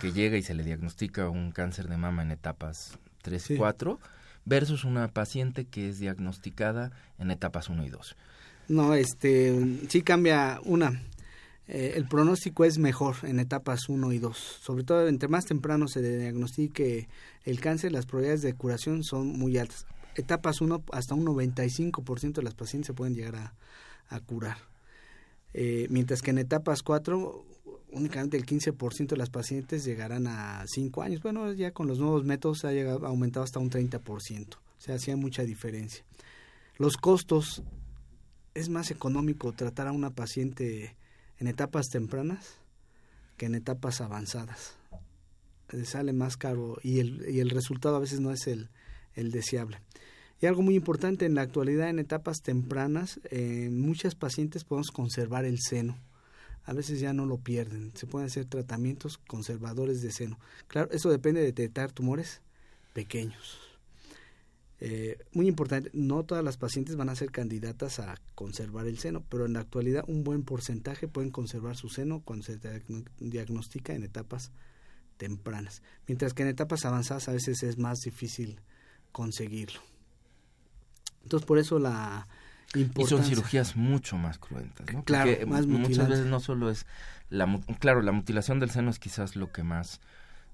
que 0.00 0.12
llega 0.14 0.38
y 0.38 0.42
se 0.42 0.54
le 0.54 0.64
diagnostica 0.64 1.28
un 1.28 1.52
cáncer 1.52 1.86
de 1.86 1.98
mama 1.98 2.22
en 2.22 2.30
etapas 2.30 2.98
3 3.20 3.50
y 3.50 3.56
4 3.58 4.00
versus 4.46 4.84
una 4.84 5.08
paciente 5.08 5.66
que 5.66 5.90
es 5.90 5.98
diagnosticada 5.98 6.92
en 7.18 7.30
etapas 7.30 7.68
1 7.68 7.84
y 7.84 7.90
2. 7.90 8.16
No, 8.68 8.94
este, 8.94 9.76
sí 9.90 10.00
cambia 10.00 10.60
una. 10.64 11.02
Eh, 11.68 11.92
el 11.96 12.06
pronóstico 12.06 12.64
es 12.64 12.78
mejor 12.78 13.16
en 13.24 13.38
etapas 13.38 13.90
1 13.90 14.12
y 14.12 14.18
2. 14.18 14.38
Sobre 14.62 14.84
todo, 14.84 15.06
entre 15.08 15.28
más 15.28 15.44
temprano 15.44 15.88
se 15.88 16.00
diagnostique 16.00 17.06
el 17.44 17.60
cáncer, 17.60 17.92
las 17.92 18.06
probabilidades 18.06 18.40
de 18.40 18.54
curación 18.54 19.04
son 19.04 19.26
muy 19.26 19.58
altas. 19.58 19.84
Etapas 20.16 20.60
1, 20.60 20.84
hasta 20.92 21.14
un 21.14 21.24
95% 21.24 22.32
de 22.34 22.42
las 22.42 22.54
pacientes 22.54 22.88
se 22.88 22.94
pueden 22.94 23.14
llegar 23.14 23.54
a, 24.08 24.20
curar. 24.20 24.58
Eh, 25.54 25.86
mientras 25.90 26.22
que 26.22 26.30
en 26.30 26.38
etapas 26.38 26.82
4 26.82 27.46
únicamente 27.92 28.36
el 28.36 28.46
15% 28.46 29.08
de 29.08 29.16
las 29.16 29.30
pacientes 29.30 29.84
llegarán 29.84 30.26
a 30.26 30.64
5 30.66 31.02
años. 31.02 31.22
Bueno, 31.22 31.52
ya 31.52 31.72
con 31.72 31.86
los 31.86 31.98
nuevos 31.98 32.24
métodos 32.24 32.64
ha, 32.64 32.72
llegado, 32.72 33.06
aumentado 33.06 33.44
hasta 33.44 33.58
un 33.58 33.70
30%. 33.70 34.56
O 34.56 34.58
sea, 34.78 34.94
hacía 34.94 35.16
mucha 35.16 35.42
diferencia. 35.42 36.04
Los 36.76 36.96
costos, 36.96 37.62
es 38.54 38.68
más 38.68 38.90
económico 38.90 39.52
tratar 39.52 39.86
a 39.86 39.92
una 39.92 40.10
paciente 40.10 40.96
en 41.38 41.46
etapas 41.46 41.88
tempranas 41.88 42.58
que 43.36 43.46
en 43.46 43.54
etapas 43.54 44.00
avanzadas. 44.00 44.76
Le 45.70 45.84
sale 45.84 46.12
más 46.12 46.36
caro 46.36 46.78
y 46.82 46.98
el, 46.98 47.26
y 47.30 47.40
el 47.40 47.50
resultado 47.50 47.96
a 47.96 48.00
veces 48.00 48.20
no 48.20 48.32
es 48.32 48.46
el, 48.46 48.70
el 49.14 49.30
deseable. 49.30 49.80
Y 50.40 50.46
algo 50.46 50.62
muy 50.62 50.74
importante 50.74 51.26
en 51.26 51.34
la 51.34 51.42
actualidad, 51.42 51.88
en 51.90 51.98
etapas 51.98 52.40
tempranas, 52.42 53.20
en 53.30 53.80
muchas 53.80 54.14
pacientes 54.14 54.64
podemos 54.64 54.90
conservar 54.90 55.44
el 55.44 55.58
seno 55.60 55.98
a 56.64 56.72
veces 56.72 57.00
ya 57.00 57.12
no 57.12 57.26
lo 57.26 57.38
pierden. 57.38 57.92
Se 57.96 58.06
pueden 58.06 58.26
hacer 58.26 58.44
tratamientos 58.44 59.18
conservadores 59.18 60.02
de 60.02 60.12
seno. 60.12 60.38
Claro, 60.68 60.90
eso 60.92 61.10
depende 61.10 61.40
de 61.40 61.46
detectar 61.46 61.90
tumores 61.92 62.42
pequeños. 62.92 63.58
Eh, 64.82 65.18
muy 65.32 65.46
importante, 65.46 65.90
no 65.92 66.24
todas 66.24 66.42
las 66.42 66.56
pacientes 66.56 66.96
van 66.96 67.10
a 67.10 67.14
ser 67.14 67.30
candidatas 67.30 67.98
a 67.98 68.14
conservar 68.34 68.86
el 68.86 68.98
seno, 68.98 69.22
pero 69.28 69.44
en 69.44 69.52
la 69.52 69.60
actualidad 69.60 70.04
un 70.06 70.24
buen 70.24 70.42
porcentaje 70.42 71.06
pueden 71.06 71.30
conservar 71.30 71.76
su 71.76 71.88
seno 71.88 72.22
cuando 72.24 72.46
se 72.46 72.58
diagnostica 73.18 73.94
en 73.94 74.04
etapas 74.04 74.52
tempranas, 75.18 75.82
mientras 76.06 76.32
que 76.32 76.44
en 76.44 76.48
etapas 76.48 76.86
avanzadas 76.86 77.28
a 77.28 77.32
veces 77.32 77.62
es 77.62 77.76
más 77.76 77.98
difícil 77.98 78.60
conseguirlo. 79.12 79.89
Entonces 81.22 81.46
por 81.46 81.58
eso 81.58 81.78
la, 81.78 82.26
y 82.74 82.88
son 83.06 83.24
cirugías 83.24 83.76
mucho 83.76 84.16
más 84.16 84.38
cruentas, 84.38 84.86
¿no? 84.92 85.02
Claro, 85.04 85.32
más 85.46 85.66
muchas 85.66 86.08
veces 86.08 86.26
no 86.26 86.40
solo 86.40 86.70
es 86.70 86.86
la 87.28 87.46
claro, 87.78 88.02
la 88.02 88.12
mutilación 88.12 88.60
del 88.60 88.70
seno 88.70 88.90
es 88.90 88.98
quizás 88.98 89.36
lo 89.36 89.52
que 89.52 89.62
más 89.62 90.00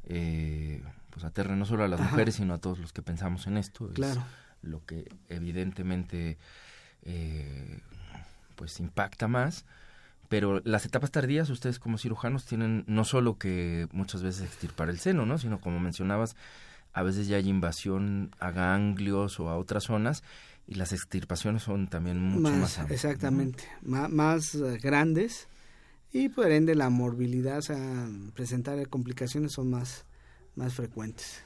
eh, 0.05 0.83
pues 1.11 1.25
aterra 1.25 1.57
no 1.57 1.67
solo 1.67 1.85
a 1.85 1.89
las 1.89 2.01
mujeres 2.01 2.37
sino 2.37 2.55
a 2.55 2.59
todos 2.59 2.79
los 2.79 2.93
que 2.93 3.03
pensamos 3.03 3.47
en 3.47 3.57
esto. 3.57 3.89
Claro. 3.95 4.23
lo 4.63 4.85
que 4.85 5.09
evidentemente 5.29 6.39
eh, 7.03 7.81
pues 8.55 8.81
impacta 8.81 9.29
más. 9.29 9.65
Pero 10.29 10.61
las 10.65 10.85
etapas 10.85 11.13
tardías, 11.13 11.51
ustedes 11.51 11.79
como 11.79 11.99
cirujanos 11.99 12.47
tienen 12.47 12.83
no 12.89 13.05
solo 13.05 13.39
que 13.39 13.87
muchas 13.93 14.25
veces 14.25 14.43
extirpar 14.43 14.91
el 14.91 14.99
seno, 14.99 15.25
¿no? 15.25 15.39
Sino 15.39 15.61
como 15.61 15.79
mencionabas, 15.79 16.35
a 16.93 17.03
veces 17.05 17.29
ya 17.29 17.37
hay 17.37 17.49
invasión 17.49 18.35
a 18.41 18.51
ganglios 18.51 19.39
o 19.39 19.49
a 19.51 19.57
otras 19.57 19.85
zonas 19.85 20.25
y 20.67 20.75
las 20.75 20.93
extirpaciones 20.93 21.63
son 21.63 21.89
también 21.89 22.21
mucho 22.21 22.51
más, 22.57 22.79
exactamente. 22.91 23.65
Más, 23.83 24.55
eh, 24.55 24.79
grandes 24.83 25.49
y 26.13 26.29
por 26.29 26.51
ende 26.51 26.75
la 26.75 26.91
morbilidad 26.91 27.59
o 27.59 27.63
sea, 27.63 28.09
presentar 28.35 28.89
complicaciones 28.89 29.53
son 29.53 29.71
más 29.71 30.05
más 30.57 30.75
frecuentes. 30.75 31.43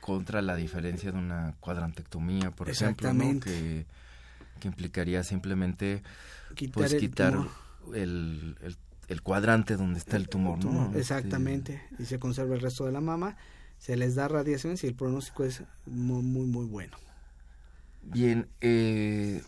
Contra 0.00 0.42
la 0.42 0.56
diferencia 0.56 1.10
de 1.10 1.18
una 1.18 1.54
cuadrantectomía 1.60 2.50
por 2.50 2.68
ejemplo 2.68 3.12
¿no? 3.12 3.40
que, 3.40 3.86
que 4.60 4.68
implicaría 4.68 5.24
simplemente 5.24 6.02
quitar 6.54 6.74
pues 6.74 6.94
quitar 6.94 7.34
el, 7.94 8.56
el, 9.08 9.22
cuadrante 9.22 9.76
donde 9.76 9.98
está 9.98 10.16
el 10.16 10.28
tumor, 10.28 10.64
¿no? 10.64 10.92
Exactamente. 10.94 11.82
Y 11.98 12.04
se 12.04 12.18
conserva 12.18 12.54
el 12.54 12.60
resto 12.60 12.84
de 12.84 12.92
la 12.92 13.00
mama 13.00 13.36
se 13.78 13.96
les 13.96 14.14
da 14.14 14.28
radiaciones 14.28 14.84
y 14.84 14.86
el 14.86 14.94
pronóstico 14.94 15.42
es 15.42 15.64
muy 15.86 16.22
muy 16.22 16.46
muy 16.46 16.66
bueno 16.66 16.96
Bien, 18.02 18.48
eh, 18.60 19.42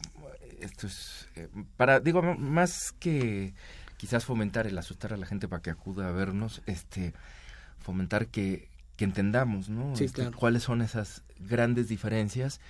esto 0.61 0.87
es 0.87 1.29
eh, 1.37 1.49
para, 1.77 2.01
digo, 2.01 2.23
más 2.23 2.93
que 2.99 3.55
quizás 3.97 4.25
fomentar 4.25 4.67
el 4.67 4.79
asustar 4.79 5.13
a 5.13 5.17
la 5.17 5.27
gente 5.27 5.49
para 5.49 5.63
que 5.63 5.71
acuda 5.71 6.09
a 6.09 6.13
vernos, 6.13 6.63
este, 6.67 7.13
fomentar 7.79 8.27
que, 8.29 8.69
que 8.97 9.05
entendamos, 9.05 9.69
¿no? 9.69 9.95
Sí, 9.97 10.05
Este, 10.05 10.23
claro. 10.23 10.37
Cuáles 10.37 10.63
son 10.63 10.83
esas 10.83 11.23
grandes 11.41 11.89
diferencias 11.89 12.61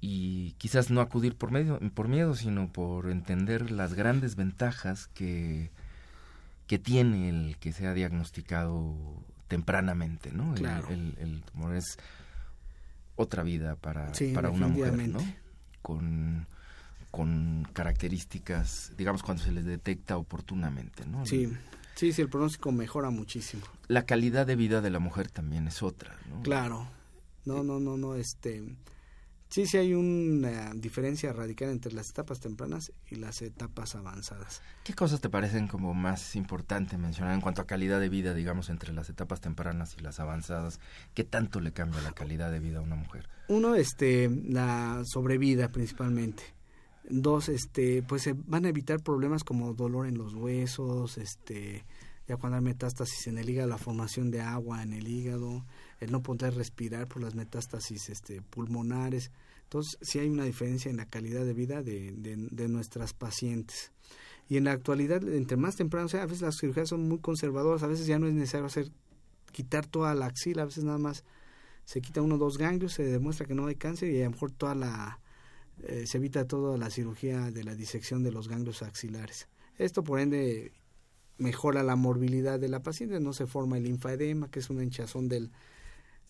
y 0.00 0.52
quizás 0.58 0.90
no 0.90 1.00
acudir 1.00 1.36
por 1.36 1.50
medio, 1.50 1.78
por 1.94 2.08
miedo, 2.08 2.34
sino 2.34 2.70
por 2.72 3.10
entender 3.10 3.70
las 3.70 3.94
grandes 3.94 4.36
ventajas 4.36 5.08
que, 5.08 5.70
que 6.66 6.78
tiene 6.78 7.28
el 7.30 7.56
que 7.58 7.72
sea 7.72 7.94
diagnosticado 7.94 8.94
tempranamente, 9.48 10.32
¿no? 10.32 10.52
El- 10.54 10.60
Claro. 10.60 10.88
El, 10.90 11.14
el 11.18 11.42
tumor 11.42 11.74
es 11.74 11.96
otra 13.16 13.42
vida 13.42 13.76
para, 13.76 14.14
Sí, 14.14 14.32
para 14.32 14.50
una 14.50 14.68
mujer, 14.68 15.08
¿no? 15.08 15.18
Con, 15.82 16.46
con 17.10 17.66
características, 17.72 18.92
digamos, 18.96 19.22
cuando 19.22 19.42
se 19.42 19.52
les 19.52 19.64
detecta 19.64 20.16
oportunamente, 20.18 21.06
¿no? 21.06 21.26
Sí, 21.26 21.52
sí, 21.94 22.12
sí, 22.12 22.22
el 22.22 22.28
pronóstico 22.28 22.72
mejora 22.72 23.10
muchísimo. 23.10 23.62
La 23.88 24.04
calidad 24.04 24.46
de 24.46 24.56
vida 24.56 24.80
de 24.80 24.90
la 24.90 24.98
mujer 24.98 25.30
también 25.30 25.66
es 25.66 25.82
otra, 25.82 26.16
¿no? 26.28 26.42
Claro. 26.42 26.88
No, 27.44 27.62
no, 27.62 27.80
no, 27.80 27.96
no, 27.96 28.16
este... 28.16 28.64
Sí, 29.48 29.66
sí 29.66 29.78
hay 29.78 29.94
una 29.94 30.72
diferencia 30.74 31.32
radical 31.32 31.70
entre 31.70 31.92
las 31.92 32.10
etapas 32.10 32.40
tempranas 32.40 32.92
y 33.10 33.14
las 33.14 33.42
etapas 33.42 33.94
avanzadas. 33.94 34.60
¿Qué 34.84 34.92
cosas 34.92 35.20
te 35.20 35.30
parecen 35.30 35.68
como 35.68 35.94
más 35.94 36.34
importante 36.36 36.98
mencionar 36.98 37.34
en 37.34 37.40
cuanto 37.40 37.62
a 37.62 37.66
calidad 37.66 38.00
de 38.00 38.08
vida, 38.08 38.34
digamos, 38.34 38.68
entre 38.70 38.92
las 38.92 39.08
etapas 39.08 39.40
tempranas 39.40 39.96
y 39.98 40.02
las 40.02 40.20
avanzadas? 40.20 40.80
¿Qué 41.14 41.24
tanto 41.24 41.60
le 41.60 41.72
cambia 41.72 42.00
la 42.02 42.12
calidad 42.12 42.50
de 42.50 42.58
vida 42.58 42.78
a 42.78 42.82
una 42.82 42.96
mujer? 42.96 43.28
Uno, 43.48 43.76
este, 43.76 44.28
la 44.28 45.02
sobrevida 45.04 45.70
principalmente. 45.70 46.42
Dos, 47.08 47.48
este, 47.48 48.02
pues 48.02 48.22
se 48.22 48.34
van 48.34 48.64
a 48.64 48.68
evitar 48.68 49.00
problemas 49.00 49.44
como 49.44 49.74
dolor 49.74 50.08
en 50.08 50.18
los 50.18 50.34
huesos, 50.34 51.18
este, 51.18 51.84
ya 52.28 52.36
cuando 52.36 52.56
hay 52.56 52.62
metástasis 52.62 53.26
en 53.26 53.38
el 53.38 53.48
hígado, 53.48 53.68
la 53.68 53.78
formación 53.78 54.30
de 54.30 54.40
agua 54.40 54.82
en 54.82 54.92
el 54.92 55.08
hígado, 55.08 55.64
el 56.00 56.12
no 56.12 56.22
poder 56.22 56.54
respirar 56.54 57.06
por 57.06 57.22
las 57.22 57.34
metástasis 57.34 58.08
este, 58.08 58.42
pulmonares. 58.42 59.30
Entonces, 59.64 59.98
sí 60.02 60.18
hay 60.18 60.28
una 60.28 60.44
diferencia 60.44 60.90
en 60.90 60.96
la 60.96 61.06
calidad 61.06 61.44
de 61.44 61.52
vida 61.52 61.82
de, 61.82 62.12
de, 62.12 62.36
de 62.36 62.68
nuestras 62.68 63.12
pacientes. 63.12 63.92
Y 64.48 64.56
en 64.56 64.64
la 64.64 64.72
actualidad, 64.72 65.22
entre 65.28 65.56
más 65.56 65.76
temprano, 65.76 66.08
a 66.12 66.26
veces 66.26 66.42
las 66.42 66.56
cirugías 66.58 66.88
son 66.88 67.08
muy 67.08 67.18
conservadoras, 67.18 67.82
a 67.82 67.88
veces 67.88 68.06
ya 68.06 68.18
no 68.18 68.26
es 68.26 68.34
necesario 68.34 68.66
hacer, 68.66 68.90
quitar 69.52 69.86
toda 69.86 70.14
la 70.14 70.26
axila, 70.26 70.62
a 70.62 70.66
veces 70.66 70.84
nada 70.84 70.98
más 70.98 71.24
se 71.84 72.00
quita 72.00 72.22
uno 72.22 72.36
o 72.36 72.38
dos 72.38 72.58
ganglios, 72.58 72.92
se 72.92 73.04
demuestra 73.04 73.46
que 73.46 73.54
no 73.54 73.66
hay 73.66 73.76
cáncer 73.76 74.10
y 74.10 74.20
a 74.20 74.24
lo 74.24 74.32
mejor 74.32 74.52
toda 74.52 74.74
la 74.74 75.20
eh, 75.82 76.06
se 76.06 76.18
evita 76.18 76.46
toda 76.46 76.78
la 76.78 76.90
cirugía 76.90 77.50
de 77.50 77.64
la 77.64 77.74
disección 77.74 78.22
de 78.22 78.32
los 78.32 78.48
ganglios 78.48 78.82
axilares. 78.82 79.48
Esto 79.78 80.02
por 80.02 80.20
ende 80.20 80.72
mejora 81.38 81.82
la 81.82 81.96
morbilidad 81.96 82.58
de 82.58 82.68
la 82.68 82.80
paciente, 82.82 83.20
no 83.20 83.32
se 83.32 83.46
forma 83.46 83.76
el 83.76 83.84
linfaedema, 83.84 84.50
que 84.50 84.60
es 84.60 84.70
una 84.70 84.82
hinchazón 84.82 85.28
del, 85.28 85.50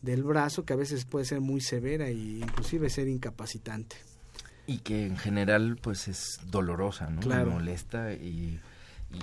del 0.02 0.22
brazo 0.22 0.64
que 0.64 0.72
a 0.72 0.76
veces 0.76 1.04
puede 1.04 1.24
ser 1.24 1.40
muy 1.40 1.61
severa 1.61 2.09
e 2.09 2.14
inclusive 2.14 2.90
ser 2.90 3.09
incapacitante. 3.09 3.96
Y 4.66 4.78
que 4.78 5.07
en 5.07 5.16
general, 5.16 5.78
pues, 5.80 6.09
es 6.09 6.40
dolorosa, 6.50 7.09
¿no? 7.09 7.20
Claro. 7.20 7.52
Molesta 7.52 8.12
y, 8.14 8.59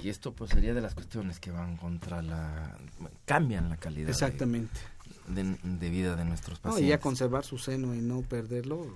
y 0.01 0.09
esto, 0.09 0.34
pues, 0.34 0.51
sería 0.51 0.73
de 0.73 0.79
las 0.79 0.93
cuestiones 0.95 1.39
que 1.39 1.51
van 1.51 1.75
contra 1.75 2.21
la... 2.21 2.77
cambian 3.25 3.67
la 3.69 3.75
calidad 3.75 4.05
de- 4.05 4.11
Exactamente. 4.13 4.79
de, 5.27 5.57
de 5.63 5.89
vida 5.89 6.15
de 6.15 6.23
nuestros 6.23 6.59
No, 6.59 6.71
pacientes. 6.71 6.86
y 6.88 6.89
ya 6.91 6.99
conservar 7.01 7.43
su 7.43 7.57
seno 7.57 7.93
y 7.93 7.99
no 7.99 8.21
perderlo, 8.21 8.88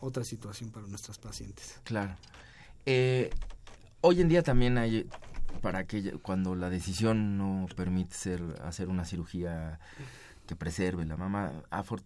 otra 0.00 0.24
situación 0.24 0.70
para 0.70 0.88
nuestras 0.88 1.18
pacientes. 1.18 1.78
Claro. 1.84 2.16
Eh, 2.84 3.30
hoy 4.00 4.20
en 4.20 4.28
día 4.28 4.42
también 4.42 4.76
hay, 4.76 5.08
para 5.60 5.84
que 5.84 6.12
cuando 6.22 6.54
la 6.54 6.70
decisión 6.70 7.36
no 7.38 7.66
permite 7.76 8.14
ser, 8.14 8.42
hacer 8.62 8.88
una 8.88 9.04
cirugía 9.04 9.78
que 10.46 10.56
preserve 10.56 11.06
la 11.06 11.16
afor- 11.70 12.02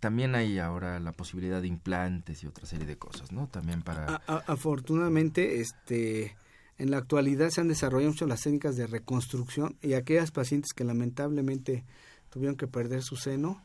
también 0.00 0.34
hay 0.34 0.58
ahora 0.58 0.98
la 1.00 1.12
posibilidad 1.12 1.60
de 1.60 1.68
implantes 1.68 2.42
y 2.42 2.46
otra 2.46 2.66
serie 2.66 2.86
de 2.86 2.96
cosas, 2.96 3.30
¿no? 3.30 3.46
También 3.48 3.82
para... 3.82 4.16
Afortunadamente, 4.46 5.60
este, 5.60 6.34
en 6.78 6.90
la 6.90 6.96
actualidad 6.96 7.50
se 7.50 7.60
han 7.60 7.68
desarrollado 7.68 8.12
mucho 8.12 8.26
las 8.26 8.40
técnicas 8.40 8.76
de 8.76 8.86
reconstrucción 8.86 9.76
y 9.82 9.92
aquellas 9.94 10.30
pacientes 10.30 10.72
que 10.72 10.84
lamentablemente 10.84 11.84
tuvieron 12.30 12.56
que 12.56 12.66
perder 12.66 13.02
su 13.02 13.16
seno, 13.16 13.62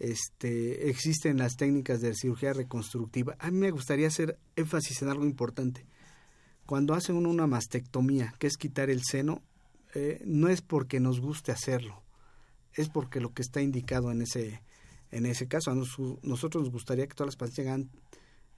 este, 0.00 0.88
existen 0.90 1.38
las 1.38 1.56
técnicas 1.56 2.00
de 2.00 2.14
cirugía 2.14 2.52
reconstructiva. 2.52 3.36
A 3.38 3.50
mí 3.52 3.58
me 3.58 3.70
gustaría 3.70 4.08
hacer 4.08 4.36
énfasis 4.56 5.02
en 5.02 5.10
algo 5.10 5.24
importante. 5.24 5.86
Cuando 6.70 6.94
hacen 6.94 7.16
uno 7.16 7.30
una 7.30 7.48
mastectomía, 7.48 8.32
que 8.38 8.46
es 8.46 8.56
quitar 8.56 8.90
el 8.90 9.02
seno, 9.02 9.42
eh, 9.92 10.22
no 10.24 10.48
es 10.48 10.62
porque 10.62 11.00
nos 11.00 11.18
guste 11.18 11.50
hacerlo, 11.50 12.00
es 12.74 12.88
porque 12.88 13.18
lo 13.18 13.34
que 13.34 13.42
está 13.42 13.60
indicado 13.60 14.12
en 14.12 14.22
ese, 14.22 14.62
en 15.10 15.26
ese 15.26 15.48
caso. 15.48 15.72
A 15.72 15.74
nos- 15.74 15.98
nosotros 16.22 16.62
nos 16.62 16.72
gustaría 16.72 17.08
que 17.08 17.14
todas 17.16 17.26
las 17.26 17.36
pacientes 17.36 17.88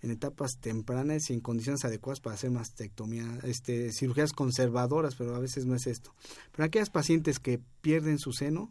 en 0.02 0.10
etapas 0.10 0.58
tempranas 0.60 1.30
y 1.30 1.32
en 1.32 1.40
condiciones 1.40 1.86
adecuadas 1.86 2.20
para 2.20 2.34
hacer 2.34 2.50
mastectomía, 2.50 3.24
este, 3.44 3.90
cirugías 3.92 4.34
conservadoras, 4.34 5.14
pero 5.14 5.34
a 5.34 5.38
veces 5.38 5.64
no 5.64 5.74
es 5.74 5.86
esto. 5.86 6.14
Pero 6.54 6.66
aquellas 6.66 6.90
pacientes 6.90 7.38
que 7.38 7.62
pierden 7.80 8.18
su 8.18 8.34
seno, 8.34 8.70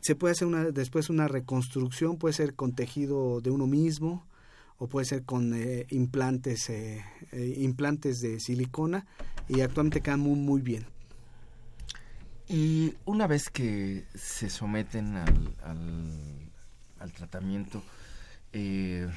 se 0.00 0.14
puede 0.14 0.32
hacer 0.32 0.48
una, 0.48 0.70
después 0.70 1.10
una 1.10 1.28
reconstrucción, 1.28 2.16
puede 2.16 2.32
ser 2.32 2.54
con 2.54 2.72
tejido 2.72 3.42
de 3.42 3.50
uno 3.50 3.66
mismo 3.66 4.26
o 4.78 4.88
puede 4.88 5.06
ser 5.06 5.24
con 5.24 5.54
eh, 5.54 5.86
implantes, 5.90 6.68
eh, 6.70 7.04
eh, 7.32 7.54
implantes 7.58 8.20
de 8.20 8.40
silicona 8.40 9.06
y 9.48 9.60
actualmente 9.60 10.00
quedan 10.00 10.20
muy, 10.20 10.36
muy 10.38 10.60
bien. 10.60 10.84
Y 12.48 12.94
una 13.04 13.26
vez 13.26 13.48
que 13.48 14.04
se 14.14 14.50
someten 14.50 15.16
al, 15.16 15.54
al, 15.64 16.10
al 16.98 17.12
tratamiento, 17.12 17.82
eh, 18.52 19.08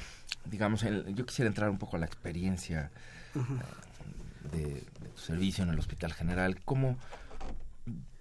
digamos, 0.50 0.84
el- 0.84 1.14
yo 1.14 1.26
quisiera 1.26 1.48
entrar 1.48 1.68
un 1.70 1.78
poco 1.78 1.96
a 1.96 1.98
la 1.98 2.06
experiencia 2.06 2.90
de, 4.52 4.58
de 4.58 4.80
tu 4.80 5.18
servicio 5.20 5.64
en 5.64 5.70
el 5.70 5.78
Hospital 5.78 6.12
General. 6.14 6.58
¿Cómo 6.64 6.96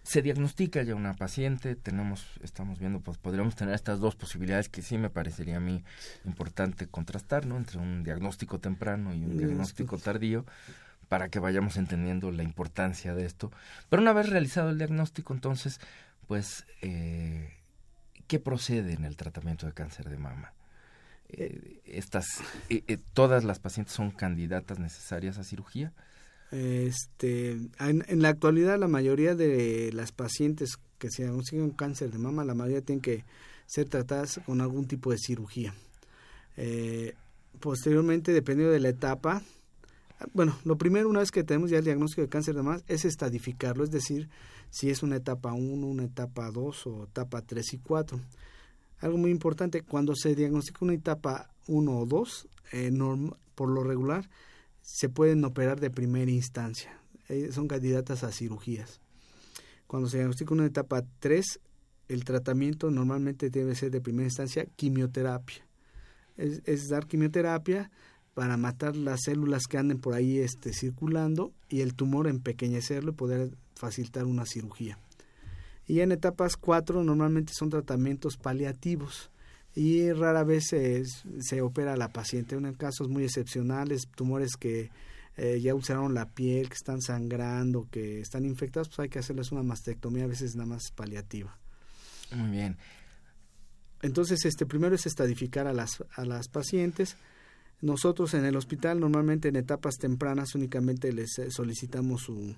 se 0.06 0.22
diagnostica 0.22 0.84
ya 0.84 0.96
una 0.96 1.16
paciente? 1.16 1.76
Tenemos, 1.76 2.26
estamos 2.42 2.80
viendo, 2.80 3.00
pues 3.00 3.18
podríamos 3.18 3.56
tener 3.56 3.74
estas 3.74 4.00
dos 4.00 4.16
posibilidades 4.16 4.70
que 4.70 4.82
sí 4.82 4.98
me 4.98 5.10
parecería 5.10 5.58
a 5.58 5.60
mí 5.60 5.84
importante 6.26 6.88
contrastar, 6.88 7.46
¿no? 7.46 7.58
Entre 7.58 7.80
un 7.80 8.04
diagnóstico 8.04 8.60
temprano 8.60 9.14
y 9.14 9.24
un 9.24 9.38
diagnóstico 9.38 9.98
tardío 9.98 10.46
para 11.10 11.30
que 11.30 11.40
vayamos 11.40 11.78
entendiendo 11.78 12.32
la 12.32 12.44
importancia 12.44 13.16
de 13.16 13.26
esto. 13.26 13.52
Pero 13.90 14.02
una 14.02 14.14
vez 14.14 14.30
realizado 14.30 14.70
el 14.70 14.78
diagnóstico, 14.78 15.34
entonces, 15.34 15.80
pues, 16.28 16.66
eh, 16.82 17.54
¿qué 18.28 18.40
procede 18.40 18.94
en 18.94 19.06
el 19.06 19.16
tratamiento 19.16 19.66
de 19.66 19.74
cáncer 19.74 20.10
de 20.10 20.18
mama? 20.18 20.54
Eh, 21.30 21.82
estas, 21.86 22.42
eh, 22.70 22.84
eh, 22.88 22.98
todas 23.14 23.44
las 23.44 23.60
pacientes 23.60 23.96
son 23.96 24.12
candidatas 24.12 24.80
necesarias 24.80 25.38
a 25.38 25.44
cirugía. 25.44 25.92
Este, 26.56 27.52
en, 27.80 28.22
la 28.22 28.30
actualidad 28.30 28.80
la 28.80 28.88
mayoría 28.88 29.36
de 29.36 29.92
las 29.92 30.14
pacientes 30.14 30.78
que 30.98 31.10
se 31.10 31.24
diagnostican 31.24 31.72
cáncer 31.72 32.12
de 32.12 32.18
mama, 32.18 32.46
la 32.46 32.54
mayoría 32.54 32.82
tienen 32.82 33.02
que 33.02 33.26
ser 33.66 33.90
tratadas 33.90 34.40
con 34.46 34.62
algún 34.62 34.88
tipo 34.88 35.12
de 35.12 35.18
cirugía. 35.18 35.76
Eh, 36.56 37.14
posteriormente, 37.60 38.32
dependiendo 38.32 38.72
de 38.72 38.80
la 38.80 38.88
etapa, 38.88 39.42
bueno, 40.34 40.58
lo 40.64 40.78
primero 40.78 41.10
una 41.10 41.20
vez 41.20 41.32
que 41.32 41.44
tenemos 41.44 41.72
ya 41.72 41.80
el 41.80 41.84
diagnóstico 41.84 42.22
de 42.22 42.30
cáncer 42.30 42.56
de 42.56 42.64
mama 42.64 42.80
es 42.88 43.04
estadificarlo, 43.04 43.84
es 43.84 43.92
decir, 43.92 44.30
si 44.70 44.90
es 44.90 45.04
una 45.04 45.18
etapa 45.18 45.52
1, 45.52 45.86
una 45.86 46.06
etapa 46.06 46.52
2 46.52 46.88
o 46.88 47.04
etapa 47.04 47.42
3 47.42 47.74
y 47.74 47.78
4. 47.80 48.18
Algo 49.02 49.18
muy 49.18 49.30
importante, 49.30 49.82
cuando 49.82 50.16
se 50.16 50.36
diagnostica 50.36 50.86
una 50.86 50.94
etapa 50.94 51.50
1 51.68 52.00
o 52.00 52.06
2, 52.06 52.48
eh, 52.72 52.92
por 53.56 53.70
lo 53.70 53.84
regular, 53.84 54.30
se 54.86 55.10
pueden 55.10 55.44
operar 55.44 55.80
de 55.80 55.90
primera 55.90 56.30
instancia. 56.30 56.96
Eh, 57.28 57.50
son 57.52 57.68
candidatas 57.68 58.24
a 58.24 58.32
cirugías. 58.32 59.02
Cuando 59.88 60.08
se 60.08 60.18
diagnostica 60.18 60.54
una 60.54 60.68
etapa 60.68 61.04
3, 61.20 61.60
el 62.08 62.24
tratamiento 62.24 62.92
normalmente 62.92 63.50
debe 63.50 63.74
ser 63.74 63.90
de 63.90 64.00
primera 64.00 64.28
instancia 64.28 64.66
quimioterapia. 64.76 65.66
Es, 66.38 66.88
dar 66.88 67.08
quimioterapia 67.08 67.90
para 68.36 68.58
matar 68.58 68.96
las 68.96 69.22
células 69.24 69.64
que 69.68 69.80
anden 69.80 70.00
por 70.00 70.14
ahí 70.14 70.38
este, 70.38 70.72
circulando 70.72 71.52
y 71.68 71.82
el 71.82 71.96
tumor 71.96 72.28
empequeñecerlo 72.28 73.12
y 73.12 73.16
poder 73.16 73.58
facilitar 73.76 74.26
una 74.26 74.46
cirugía. 74.46 75.00
Y 75.88 76.02
en 76.02 76.12
etapas 76.12 76.58
4 76.58 77.04
normalmente 77.04 77.54
son 77.54 77.70
tratamientos 77.70 78.38
paliativos 78.38 79.32
y 79.76 80.12
rara 80.14 80.44
vez 80.46 80.68
se, 80.70 81.04
se 81.06 81.62
opera 81.62 81.94
a 81.94 81.98
la 81.98 82.10
paciente. 82.10 82.56
En 82.56 82.74
casos 82.74 83.10
muy 83.10 83.26
excepcionales, 83.26 84.08
tumores 84.16 84.56
que 84.56 84.90
eh, 85.36 85.60
ya 85.62 85.76
ulceraron 85.76 86.14
la 86.14 86.30
piel, 86.30 86.70
que 86.70 86.76
están 86.76 87.02
sangrando, 87.02 87.88
que 87.92 88.22
están 88.22 88.46
infectados, 88.46 88.88
pues 88.88 89.00
hay 89.00 89.10
que 89.10 89.20
hacerles 89.20 89.52
una 89.52 89.64
mastectomía, 89.64 90.24
a 90.24 90.28
veces 90.28 90.56
nada 90.56 90.70
más 90.70 90.92
paliativa. 90.96 91.58
Muy 92.34 92.52
bien. 92.52 92.78
Entonces, 94.02 94.46
este 94.46 94.66
primero 94.66 94.96
es 94.96 95.06
estadificar 95.06 95.68
a 95.68 95.74
las, 95.74 96.04
a 96.16 96.24
las 96.24 96.48
pacientes. 96.48 97.18
Nosotros 97.82 98.34
en 98.34 98.46
el 98.46 98.56
hospital 98.56 99.02
normalmente 99.02 99.50
en 99.50 99.58
etapas 99.58 99.98
tempranas 99.98 100.56
únicamente 100.56 101.12
les 101.12 101.38
eh, 101.40 101.52
solicitamos 101.52 102.22
su 102.22 102.56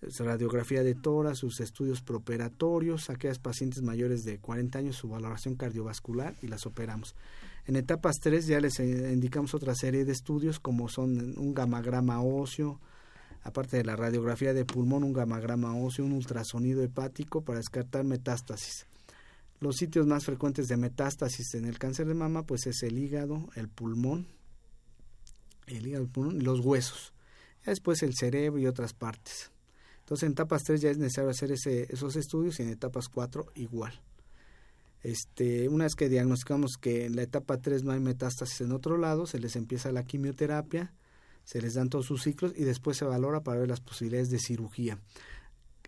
radiografía 0.00 0.82
de 0.82 0.94
tórax, 0.94 1.38
sus 1.38 1.60
estudios 1.60 2.02
preoperatorios, 2.02 3.10
aquellas 3.10 3.38
pacientes 3.38 3.82
mayores 3.82 4.24
de 4.24 4.38
40 4.38 4.78
años, 4.78 4.96
su 4.96 5.08
valoración 5.08 5.56
cardiovascular 5.56 6.34
y 6.42 6.48
las 6.48 6.66
operamos. 6.66 7.14
En 7.66 7.76
etapas 7.76 8.16
3 8.20 8.46
ya 8.46 8.60
les 8.60 8.80
eh, 8.80 9.12
indicamos 9.12 9.54
otra 9.54 9.74
serie 9.74 10.04
de 10.04 10.12
estudios 10.12 10.60
como 10.60 10.88
son 10.88 11.38
un 11.38 11.52
gamagrama 11.52 12.22
óseo, 12.22 12.80
aparte 13.42 13.76
de 13.76 13.84
la 13.84 13.96
radiografía 13.96 14.54
de 14.54 14.64
pulmón, 14.64 15.04
un 15.04 15.12
gamagrama 15.12 15.76
óseo, 15.76 16.04
un 16.04 16.12
ultrasonido 16.12 16.82
hepático 16.82 17.42
para 17.42 17.58
descartar 17.58 18.04
metástasis. 18.04 18.86
Los 19.60 19.76
sitios 19.76 20.06
más 20.06 20.24
frecuentes 20.24 20.68
de 20.68 20.76
metástasis 20.76 21.54
en 21.54 21.64
el 21.64 21.78
cáncer 21.78 22.06
de 22.06 22.14
mama 22.14 22.44
pues 22.44 22.66
es 22.66 22.82
el 22.84 22.98
hígado, 22.98 23.48
el 23.56 23.68
pulmón, 23.68 24.28
el 25.66 25.86
hígado, 25.88 26.04
el 26.04 26.10
pulmón 26.10 26.36
y 26.40 26.44
los 26.44 26.60
huesos. 26.60 27.12
Después 27.66 28.02
el 28.02 28.14
cerebro 28.14 28.58
y 28.60 28.66
otras 28.66 28.94
partes. 28.94 29.50
Entonces 30.08 30.26
en 30.26 30.32
etapas 30.32 30.64
3 30.64 30.80
ya 30.80 30.90
es 30.90 30.96
necesario 30.96 31.28
hacer 31.28 31.52
esos 31.52 32.16
estudios 32.16 32.58
y 32.58 32.62
en 32.62 32.70
etapas 32.70 33.10
4 33.10 33.44
igual. 33.56 34.00
Este, 35.02 35.68
una 35.68 35.84
vez 35.84 35.96
que 35.96 36.08
diagnosticamos 36.08 36.78
que 36.80 37.04
en 37.04 37.14
la 37.14 37.20
etapa 37.20 37.58
3 37.58 37.84
no 37.84 37.92
hay 37.92 38.00
metástasis 38.00 38.62
en 38.62 38.72
otro 38.72 38.96
lado, 38.96 39.26
se 39.26 39.38
les 39.38 39.54
empieza 39.54 39.92
la 39.92 40.04
quimioterapia, 40.04 40.94
se 41.44 41.60
les 41.60 41.74
dan 41.74 41.90
todos 41.90 42.06
sus 42.06 42.22
ciclos 42.22 42.54
y 42.56 42.64
después 42.64 42.96
se 42.96 43.04
valora 43.04 43.42
para 43.42 43.60
ver 43.60 43.68
las 43.68 43.80
posibilidades 43.80 44.30
de 44.30 44.38
cirugía. 44.38 44.98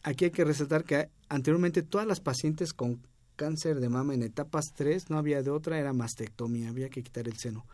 Aquí 0.03 0.27
hay 0.27 0.33
que 0.33 0.45
resaltar 0.45 0.85
que 0.85 1.09
anteriormente 1.31 1.81
todas 1.81 2.07
las 2.07 2.21
pacientes 2.21 2.75
con 2.75 3.01
cáncer 3.37 3.81
de 3.81 3.89
mama 3.89 4.13
en 4.13 4.23
etapas 4.23 4.75
3 4.75 5.09
no 5.09 5.17
había 5.17 5.43
de 5.43 5.51
otra, 5.51 5.79
era 5.79 5.95
mastectomía, 5.95 6.69
había 6.69 6.91
que 6.91 7.03
quitar 7.03 7.27
el 7.27 7.39
seno. 7.39 7.65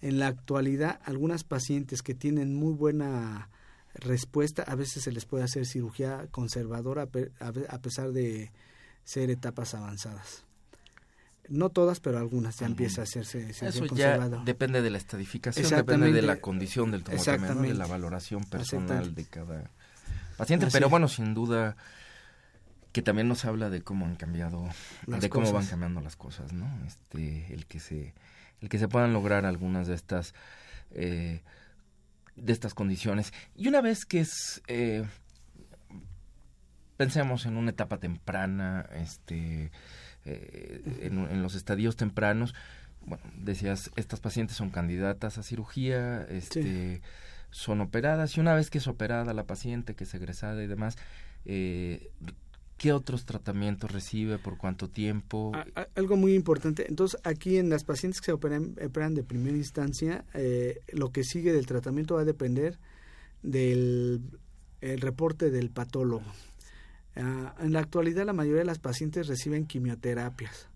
En 0.00 0.18
la 0.18 0.26
actualidad, 0.26 0.98
algunas 1.04 1.44
pacientes 1.44 2.02
que 2.02 2.16
tienen 2.16 2.56
muy 2.56 2.74
buena 2.74 3.48
respuesta, 3.94 4.62
a 4.62 4.74
veces 4.74 5.04
se 5.04 5.12
les 5.12 5.24
puede 5.24 5.44
hacer 5.44 5.66
cirugía 5.66 6.26
conservadora 6.30 7.02
a 7.02 7.78
pesar 7.78 8.12
de 8.12 8.50
ser 9.04 9.30
etapas 9.30 9.74
avanzadas. 9.74 10.44
No 11.48 11.68
todas, 11.68 12.00
pero 12.00 12.18
algunas 12.18 12.58
ya 12.58 12.66
empieza 12.66 13.02
a 13.02 13.04
hacerse 13.04 13.50
Eso 13.50 13.84
ya 13.94 14.18
depende 14.44 14.80
de 14.80 14.88
la 14.90 14.98
estadificación, 14.98 15.68
depende 15.68 16.10
de 16.10 16.22
la 16.22 16.40
condición 16.40 16.90
del 16.90 17.04
tumor, 17.04 17.60
de 17.60 17.74
la 17.74 17.86
valoración 17.86 18.44
personal 18.44 19.14
de 19.14 19.24
cada 19.26 19.70
paciente. 20.38 20.68
Pero 20.72 20.88
bueno, 20.88 21.08
sin 21.08 21.34
duda 21.34 21.76
que 22.92 23.02
también 23.02 23.28
nos 23.28 23.44
habla 23.44 23.70
de 23.70 23.82
cómo 23.82 24.06
han 24.06 24.14
cambiado, 24.14 24.68
de 25.06 25.28
cómo 25.28 25.52
van 25.52 25.66
cambiando 25.66 26.00
las 26.00 26.16
cosas, 26.16 26.52
¿no? 26.52 26.66
Este, 26.86 27.52
el 27.52 27.66
que 27.66 27.80
se, 27.80 28.14
el 28.60 28.68
que 28.68 28.78
se 28.78 28.88
puedan 28.88 29.12
lograr 29.12 29.44
algunas 29.44 29.86
de 29.86 29.94
estas 29.94 30.32
eh, 30.92 31.42
de 32.36 32.52
estas 32.52 32.74
condiciones. 32.74 33.32
Y 33.54 33.68
una 33.68 33.80
vez 33.80 34.04
que 34.04 34.20
es, 34.20 34.62
eh, 34.66 35.04
pensemos 36.96 37.46
en 37.46 37.56
una 37.56 37.70
etapa 37.70 37.98
temprana, 37.98 38.88
este, 38.94 39.70
eh, 40.24 41.00
en, 41.02 41.42
los 41.42 41.54
estadios 41.54 41.96
tempranos, 41.96 42.54
bueno, 43.02 43.24
decías, 43.36 43.90
estas 43.96 44.20
pacientes 44.20 44.56
son 44.56 44.70
candidatas 44.70 45.38
a 45.38 45.42
cirugía, 45.42 46.22
este, 46.22 47.02
son 47.50 47.80
operadas, 47.80 48.36
y 48.36 48.40
una 48.40 48.54
vez 48.54 48.70
que 48.70 48.78
es 48.78 48.86
operada 48.86 49.34
la 49.34 49.44
paciente, 49.44 49.94
que 49.94 50.04
es 50.04 50.14
egresada 50.14 50.62
y 50.62 50.66
demás, 50.66 50.96
eh, 51.44 52.10
¿Qué 52.76 52.92
otros 52.92 53.24
tratamientos 53.24 53.90
recibe? 53.92 54.38
¿Por 54.38 54.56
cuánto 54.56 54.88
tiempo? 54.90 55.52
algo 55.94 56.16
muy 56.16 56.34
importante. 56.34 56.86
Entonces, 56.88 57.20
aquí 57.24 57.56
en 57.56 57.70
las 57.70 57.84
pacientes 57.84 58.20
que 58.20 58.26
se 58.26 58.32
operan, 58.32 58.74
de 58.74 59.22
primera 59.22 59.56
instancia, 59.56 60.24
eh, 60.34 60.80
lo 60.92 61.12
que 61.12 61.22
sigue 61.22 61.52
del 61.52 61.66
tratamiento 61.66 62.16
va 62.16 62.22
a 62.22 62.24
depender 62.24 62.78
del 63.42 64.22
el 64.80 65.00
reporte 65.00 65.50
del 65.50 65.70
patólogo. 65.70 66.24
Ah, 67.16 67.54
en 67.60 67.72
la 67.72 67.80
actualidad, 67.80 68.26
la 68.26 68.32
mayoría 68.32 68.60
de 68.60 68.66
las 68.66 68.78
pacientes 68.78 69.26
reciben 69.26 69.66
quimioterapias. 69.66 70.68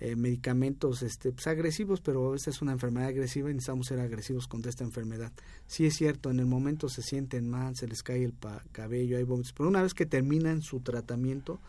Eh, 0.00 0.14
medicamentos 0.14 1.02
este, 1.02 1.32
pues, 1.32 1.48
agresivos, 1.48 2.00
pero 2.00 2.36
esta 2.36 2.50
es 2.50 2.62
una 2.62 2.70
enfermedad 2.70 3.08
agresiva 3.08 3.50
y 3.50 3.54
necesitamos 3.54 3.88
ser 3.88 3.98
agresivos 3.98 4.46
contra 4.46 4.70
esta 4.70 4.84
enfermedad. 4.84 5.32
Sí 5.66 5.86
es 5.86 5.96
cierto, 5.96 6.30
en 6.30 6.38
el 6.38 6.46
momento 6.46 6.88
se 6.88 7.02
sienten 7.02 7.50
mal, 7.50 7.74
se 7.74 7.88
les 7.88 8.04
cae 8.04 8.22
el 8.22 8.32
cabello, 8.70 9.16
hay 9.16 9.24
vómitos, 9.24 9.52
pero 9.54 9.68
una 9.68 9.82
vez 9.82 9.94
que 9.94 10.06
terminan 10.06 10.62
su 10.62 10.78
tratamiento, 10.80 11.60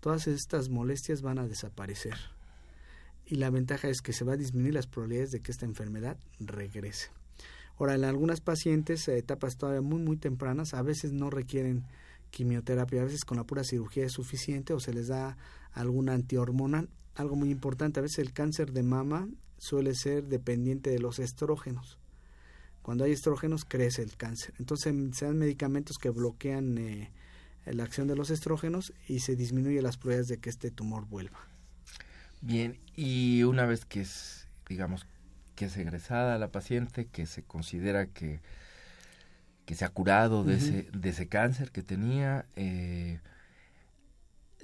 todas 0.00 0.26
estas 0.28 0.70
molestias 0.70 1.20
van 1.20 1.38
a 1.38 1.46
desaparecer. 1.46 2.14
Y 3.26 3.34
la 3.34 3.50
ventaja 3.50 3.88
es 3.88 4.00
que 4.00 4.14
se 4.14 4.24
va 4.24 4.32
a 4.32 4.38
disminuir 4.38 4.72
las 4.72 4.86
probabilidades 4.86 5.32
de 5.32 5.40
que 5.40 5.52
esta 5.52 5.66
enfermedad 5.66 6.16
regrese. 6.40 7.10
Ahora, 7.78 7.96
en 7.96 8.04
algunas 8.04 8.40
pacientes, 8.40 9.08
a 9.08 9.14
etapas 9.14 9.58
todavía 9.58 9.82
muy, 9.82 10.00
muy 10.00 10.16
tempranas, 10.16 10.72
a 10.72 10.80
veces 10.80 11.12
no 11.12 11.28
requieren 11.28 11.84
quimioterapia, 12.30 13.02
a 13.02 13.04
veces 13.04 13.26
con 13.26 13.36
la 13.36 13.44
pura 13.44 13.62
cirugía 13.62 14.06
es 14.06 14.12
suficiente 14.12 14.72
o 14.72 14.80
se 14.80 14.94
les 14.94 15.08
da 15.08 15.36
alguna 15.74 16.14
antihormonal 16.14 16.88
algo 17.14 17.36
muy 17.36 17.50
importante, 17.50 18.00
a 18.00 18.02
veces 18.02 18.18
el 18.18 18.32
cáncer 18.32 18.72
de 18.72 18.82
mama 18.82 19.28
suele 19.58 19.94
ser 19.94 20.26
dependiente 20.26 20.90
de 20.90 20.98
los 20.98 21.18
estrógenos. 21.18 21.98
Cuando 22.82 23.04
hay 23.04 23.12
estrógenos 23.12 23.64
crece 23.64 24.02
el 24.02 24.16
cáncer. 24.16 24.54
Entonces 24.58 24.94
se 25.16 25.24
dan 25.24 25.38
medicamentos 25.38 25.96
que 25.96 26.10
bloquean 26.10 26.76
eh, 26.76 27.10
la 27.66 27.84
acción 27.84 28.08
de 28.08 28.16
los 28.16 28.30
estrógenos 28.30 28.92
y 29.08 29.20
se 29.20 29.36
disminuye 29.36 29.80
las 29.80 29.96
probabilidades 29.96 30.28
de 30.28 30.38
que 30.38 30.50
este 30.50 30.70
tumor 30.70 31.06
vuelva. 31.06 31.38
Bien, 32.42 32.78
y 32.94 33.42
una 33.44 33.64
vez 33.64 33.86
que 33.86 34.02
es, 34.02 34.48
digamos, 34.68 35.06
que 35.54 35.66
es 35.66 35.76
egresada 35.78 36.38
la 36.38 36.52
paciente, 36.52 37.06
que 37.06 37.24
se 37.24 37.42
considera 37.42 38.06
que, 38.06 38.40
que 39.64 39.74
se 39.74 39.86
ha 39.86 39.88
curado 39.88 40.44
de, 40.44 40.56
ese, 40.56 40.88
de 40.92 41.08
ese 41.08 41.26
cáncer 41.26 41.70
que 41.70 41.82
tenía, 41.82 42.44
eh, 42.56 43.20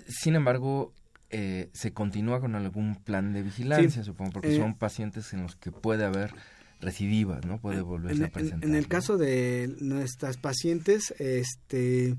sin 0.09 0.35
embargo, 0.35 0.93
eh, 1.31 1.71
se 1.73 1.93
continúa 1.93 2.41
con 2.41 2.55
algún 2.55 2.97
plan 2.97 3.33
de 3.33 3.43
vigilancia, 3.43 4.03
supongo, 4.03 4.33
porque 4.33 4.57
eh, 4.57 4.59
son 4.59 4.77
pacientes 4.77 5.33
en 5.33 5.43
los 5.43 5.57
que 5.57 5.71
puede 5.71 6.05
haber 6.05 6.35
recidiva, 6.81 7.41
¿no? 7.47 7.61
Puede 7.61 7.83
volverse 7.83 8.25
a 8.25 8.29
presentar. 8.29 8.69
En, 8.69 8.75
el 8.75 8.89
caso 8.89 9.17
de 9.17 9.75
nuestras 9.81 10.39
pacientes, 10.39 11.15
este 11.19 12.17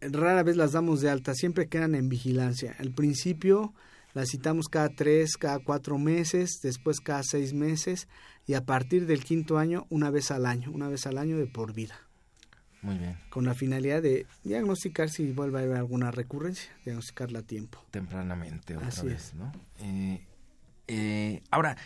rara 0.00 0.42
vez 0.42 0.56
las 0.56 0.72
damos 0.72 1.00
de 1.00 1.10
alta, 1.10 1.34
siempre 1.34 1.68
quedan 1.68 1.94
en 1.94 2.08
vigilancia. 2.08 2.74
Al 2.78 2.90
principio 2.90 3.74
las 4.14 4.30
citamos 4.30 4.68
cada 4.68 4.88
tres, 4.88 5.36
cada 5.36 5.58
cuatro 5.58 5.98
meses, 5.98 6.60
después 6.62 7.00
cada 7.00 7.22
seis 7.22 7.52
meses 7.52 8.08
y 8.46 8.54
a 8.54 8.64
partir 8.64 9.06
del 9.06 9.22
quinto 9.22 9.58
año 9.58 9.86
una 9.90 10.10
vez 10.10 10.30
al 10.30 10.46
año, 10.46 10.72
una 10.72 10.88
vez 10.88 11.06
al 11.06 11.18
año 11.18 11.38
de 11.38 11.46
por 11.46 11.74
vida. 11.74 12.07
Muy 12.82 12.96
bien. 12.96 13.18
Con 13.30 13.44
la 13.44 13.54
finalidad 13.54 14.02
de 14.02 14.26
diagnosticar 14.44 15.10
si 15.10 15.32
vuelve 15.32 15.58
a 15.58 15.62
haber 15.62 15.76
alguna 15.76 16.10
recurrencia, 16.10 16.70
diagnosticarla 16.84 17.40
a 17.40 17.42
tiempo. 17.42 17.84
Tempranamente, 17.90 18.76
otra 18.76 19.02
vez, 19.02 19.34
¿no? 19.34 19.52
Eh, 19.80 20.24
eh, 20.86 21.42
ahora, 21.50 21.76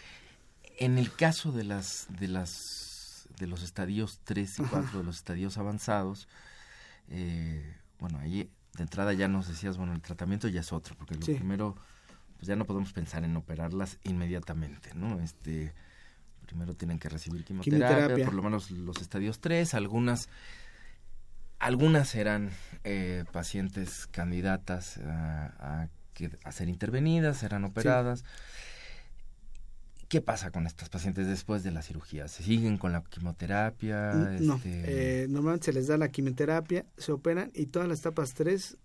en 0.79 0.99
el 0.99 1.13
caso 1.15 1.53
de 1.53 1.65
las 1.65 2.07
de 2.21 2.29
las 2.29 3.29
de 3.39 3.47
los 3.47 3.63
estadios 3.63 4.21
3 4.25 4.59
y 4.61 4.63
4, 4.63 4.99
de 4.99 5.05
los 5.05 5.17
estadios 5.17 5.59
avanzados, 5.59 6.29
eh, 7.09 7.77
bueno, 7.99 8.19
ahí 8.19 8.51
de 8.75 8.83
entrada 8.83 9.13
ya 9.13 9.29
nos 9.29 9.49
decías, 9.49 9.77
bueno, 9.77 9.95
el 9.95 10.03
tratamiento 10.03 10.49
ya 10.49 10.61
es 10.61 10.73
otro, 10.73 10.95
porque 10.97 11.15
lo 11.15 11.25
primero, 11.25 11.77
pues 12.37 12.47
ya 12.47 12.57
no 12.57 12.65
podemos 12.65 12.93
pensar 12.93 13.25
en 13.25 13.37
operarlas 13.37 13.99
inmediatamente, 14.05 14.95
¿no? 14.95 15.21
Este, 15.21 15.73
primero 16.47 16.75
tienen 16.75 16.99
que 16.99 17.09
recibir 17.09 17.45
quimioterapia. 17.45 18.25
por 18.25 18.35
lo 18.35 18.43
menos 18.43 18.71
los 18.71 19.01
estadios 19.01 19.41
3, 19.41 19.75
algunas 19.75 20.29
algunas 21.63 22.17
eran 22.17 22.51
eh, 22.83 23.25
pacientes 23.31 24.09
candidatas 24.09 24.99
a, 24.99 25.89
ser 26.51 26.69
intervenidas, 26.69 27.45
eran 27.45 27.65
operadas. 27.65 28.25
¿Qué 30.09 30.21
pasa 30.21 30.51
con 30.51 30.67
estas 30.67 30.89
pacientes 30.89 31.29
después 31.29 31.63
de 31.63 31.71
la 31.71 31.81
cirugía? 31.83 32.27
¿Se 32.27 32.43
siguen 32.43 32.79
con 32.79 32.93
la 32.93 33.03
quimioterapia? 33.05 34.13
No, 34.41 34.57
este... 34.57 35.23
eh, 35.23 35.29
normalmente 35.29 35.67
se 35.67 35.73
les 35.73 35.87
da 35.87 35.97
la 35.97 36.09
quimioterapia, 36.09 36.85
se 36.99 37.13
operan 37.13 37.53
y 37.55 37.67
todas 37.67 37.89
las 37.89 38.01
etapas 38.01 38.35
3 38.35 38.77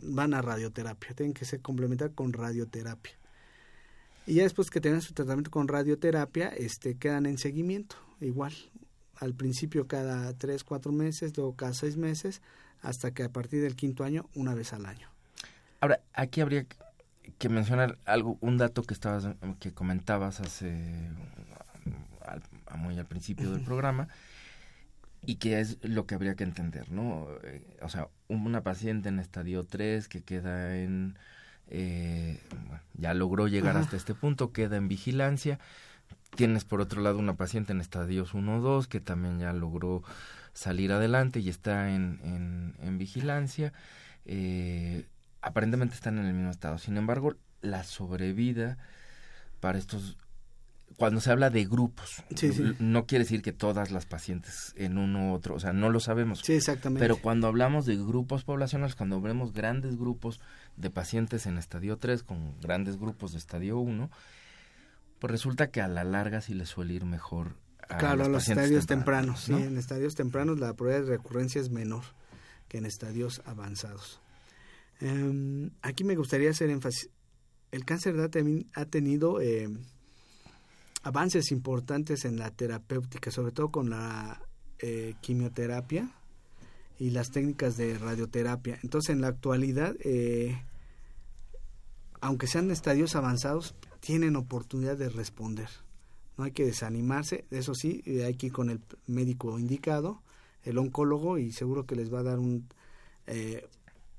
van 0.00 0.34
a 0.34 0.42
radioterapia, 0.42 1.14
tienen 1.14 1.32
que 1.32 1.46
ser 1.46 1.62
complementar 1.62 2.12
con 2.12 2.34
radioterapia. 2.34 3.18
Y 4.26 4.34
ya 4.34 4.42
después 4.42 4.70
que 4.70 4.80
tengan 4.80 5.00
su 5.00 5.14
tratamiento 5.14 5.50
con 5.50 5.68
radioterapia, 5.68 6.48
este, 6.48 6.96
quedan 6.96 7.24
en 7.24 7.38
seguimiento, 7.38 7.96
igual, 8.20 8.52
al 9.18 9.34
principio 9.34 9.86
cada 9.86 10.32
tres, 10.34 10.64
cuatro 10.64 10.92
meses, 10.92 11.36
luego 11.36 11.54
cada 11.54 11.74
seis 11.74 11.96
meses, 11.96 12.42
hasta 12.82 13.12
que 13.12 13.22
a 13.22 13.28
partir 13.28 13.62
del 13.62 13.76
quinto 13.76 14.04
año, 14.04 14.28
una 14.34 14.54
vez 14.54 14.72
al 14.72 14.86
año. 14.86 15.08
Ahora, 15.80 16.00
aquí 16.12 16.40
habría 16.40 16.66
que 17.38 17.48
mencionar 17.48 17.98
algo, 18.04 18.38
un 18.40 18.58
dato 18.58 18.82
que 18.82 18.94
estabas, 18.94 19.28
que 19.60 19.72
comentabas 19.72 20.40
hace 20.40 21.10
muy 22.76 22.98
al 22.98 23.06
principio 23.06 23.50
del 23.50 23.62
programa 23.62 24.08
y 25.26 25.36
que 25.36 25.60
es 25.60 25.78
lo 25.82 26.06
que 26.06 26.14
habría 26.14 26.34
que 26.34 26.44
entender, 26.44 26.90
¿no? 26.90 27.28
Eh, 27.44 27.62
o 27.82 27.88
sea, 27.88 28.08
una 28.28 28.62
paciente 28.62 29.08
en 29.08 29.18
estadio 29.18 29.64
3 29.64 30.08
que 30.08 30.22
queda 30.22 30.76
en 30.76 31.16
eh, 31.68 32.38
ya 32.94 33.14
logró 33.14 33.48
llegar 33.48 33.76
hasta 33.76 33.96
este 33.96 34.14
punto, 34.14 34.52
queda 34.52 34.76
en 34.76 34.88
vigilancia, 34.88 35.58
Tienes 36.34 36.64
por 36.64 36.80
otro 36.80 37.00
lado 37.00 37.18
una 37.18 37.36
paciente 37.36 37.72
en 37.72 37.80
estadios 37.80 38.34
1 38.34 38.56
o 38.56 38.60
2 38.60 38.88
que 38.88 39.00
también 39.00 39.38
ya 39.38 39.52
logró 39.52 40.02
salir 40.52 40.92
adelante 40.92 41.40
y 41.40 41.48
está 41.48 41.94
en, 41.94 42.74
en, 42.80 42.98
vigilancia. 42.98 43.72
Eh, 44.24 45.06
aparentemente 45.42 45.94
están 45.94 46.18
en 46.18 46.26
el 46.26 46.34
mismo 46.34 46.50
estado. 46.50 46.78
Sin 46.78 46.96
embargo, 46.96 47.36
la 47.60 47.84
sobrevida 47.84 48.78
para 49.60 49.78
estos 49.78 50.16
cuando 50.96 51.20
se 51.20 51.30
habla 51.30 51.50
de 51.50 51.64
grupos, 51.64 52.22
no 52.78 53.06
quiere 53.06 53.24
decir 53.24 53.42
que 53.42 53.52
todas 53.52 53.90
las 53.90 54.06
pacientes 54.06 54.72
en 54.76 54.96
uno 54.96 55.30
u 55.30 55.34
otro, 55.34 55.56
o 55.56 55.60
sea, 55.60 55.72
no 55.72 55.90
lo 55.90 55.98
sabemos. 55.98 56.40
Sí, 56.40 56.52
exactamente. 56.52 57.00
Pero 57.00 57.16
cuando 57.16 57.48
hablamos 57.48 57.84
de 57.84 57.96
grupos 57.96 58.44
poblacionales, 58.44 58.94
cuando 58.94 59.20
vemos 59.20 59.52
grandes 59.52 59.96
grupos 59.96 60.40
de 60.76 60.90
pacientes 60.90 61.46
en 61.46 61.58
estadio 61.58 61.96
3 61.96 62.22
con 62.22 62.60
grandes 62.60 62.98
grupos 62.98 63.32
de 63.32 63.38
estadio 63.38 63.78
1, 63.78 64.10
pues 65.24 65.32
resulta 65.32 65.70
que 65.70 65.80
a 65.80 65.88
la 65.88 66.04
larga 66.04 66.42
sí 66.42 66.52
les 66.52 66.68
suele 66.68 66.92
ir 66.92 67.06
mejor 67.06 67.56
a 67.88 67.96
claro, 67.96 68.28
los 68.28 68.46
estadios 68.46 68.84
tempranos. 68.84 69.44
Sí, 69.44 69.54
en 69.54 69.78
estadios 69.78 70.14
tempranos 70.14 70.58
la 70.58 70.74
probabilidad 70.74 71.06
de 71.06 71.16
recurrencia 71.16 71.62
es 71.62 71.70
menor 71.70 72.02
que 72.68 72.76
en 72.76 72.84
estadios 72.84 73.40
avanzados. 73.46 74.20
Em, 75.00 75.70
aquí 75.80 76.04
me 76.04 76.14
gustaría 76.14 76.50
hacer 76.50 76.68
énfasis. 76.68 77.08
El 77.72 77.86
cáncer 77.86 78.16
ha 78.20 78.84
tenido 78.84 79.40
eh, 79.40 79.66
avances 81.02 81.50
importantes 81.52 82.26
en 82.26 82.38
la 82.38 82.50
terapéutica, 82.50 83.30
sobre 83.30 83.52
todo 83.52 83.70
con 83.70 83.88
la 83.88 84.42
eh, 84.78 85.14
quimioterapia 85.22 86.10
y 86.98 87.12
las 87.12 87.30
técnicas 87.30 87.78
de 87.78 87.96
radioterapia. 87.96 88.78
Entonces, 88.82 89.14
en 89.14 89.22
la 89.22 89.28
actualidad, 89.28 89.96
eh, 90.00 90.62
aunque 92.20 92.46
sean 92.46 92.70
estadios 92.70 93.16
avanzados, 93.16 93.74
tienen 94.04 94.36
oportunidad 94.36 94.98
de 94.98 95.08
responder. 95.08 95.70
No 96.36 96.44
hay 96.44 96.52
que 96.52 96.66
desanimarse, 96.66 97.46
eso 97.50 97.74
sí, 97.74 98.02
eh, 98.04 98.24
hay 98.24 98.34
que 98.34 98.48
ir 98.48 98.52
con 98.52 98.68
el 98.68 98.82
médico 99.06 99.58
indicado, 99.58 100.20
el 100.62 100.76
oncólogo, 100.76 101.38
y 101.38 101.52
seguro 101.52 101.86
que 101.86 101.96
les 101.96 102.12
va 102.12 102.18
a 102.20 102.24
dar 102.24 102.38
un, 102.38 102.68
eh, 103.26 103.66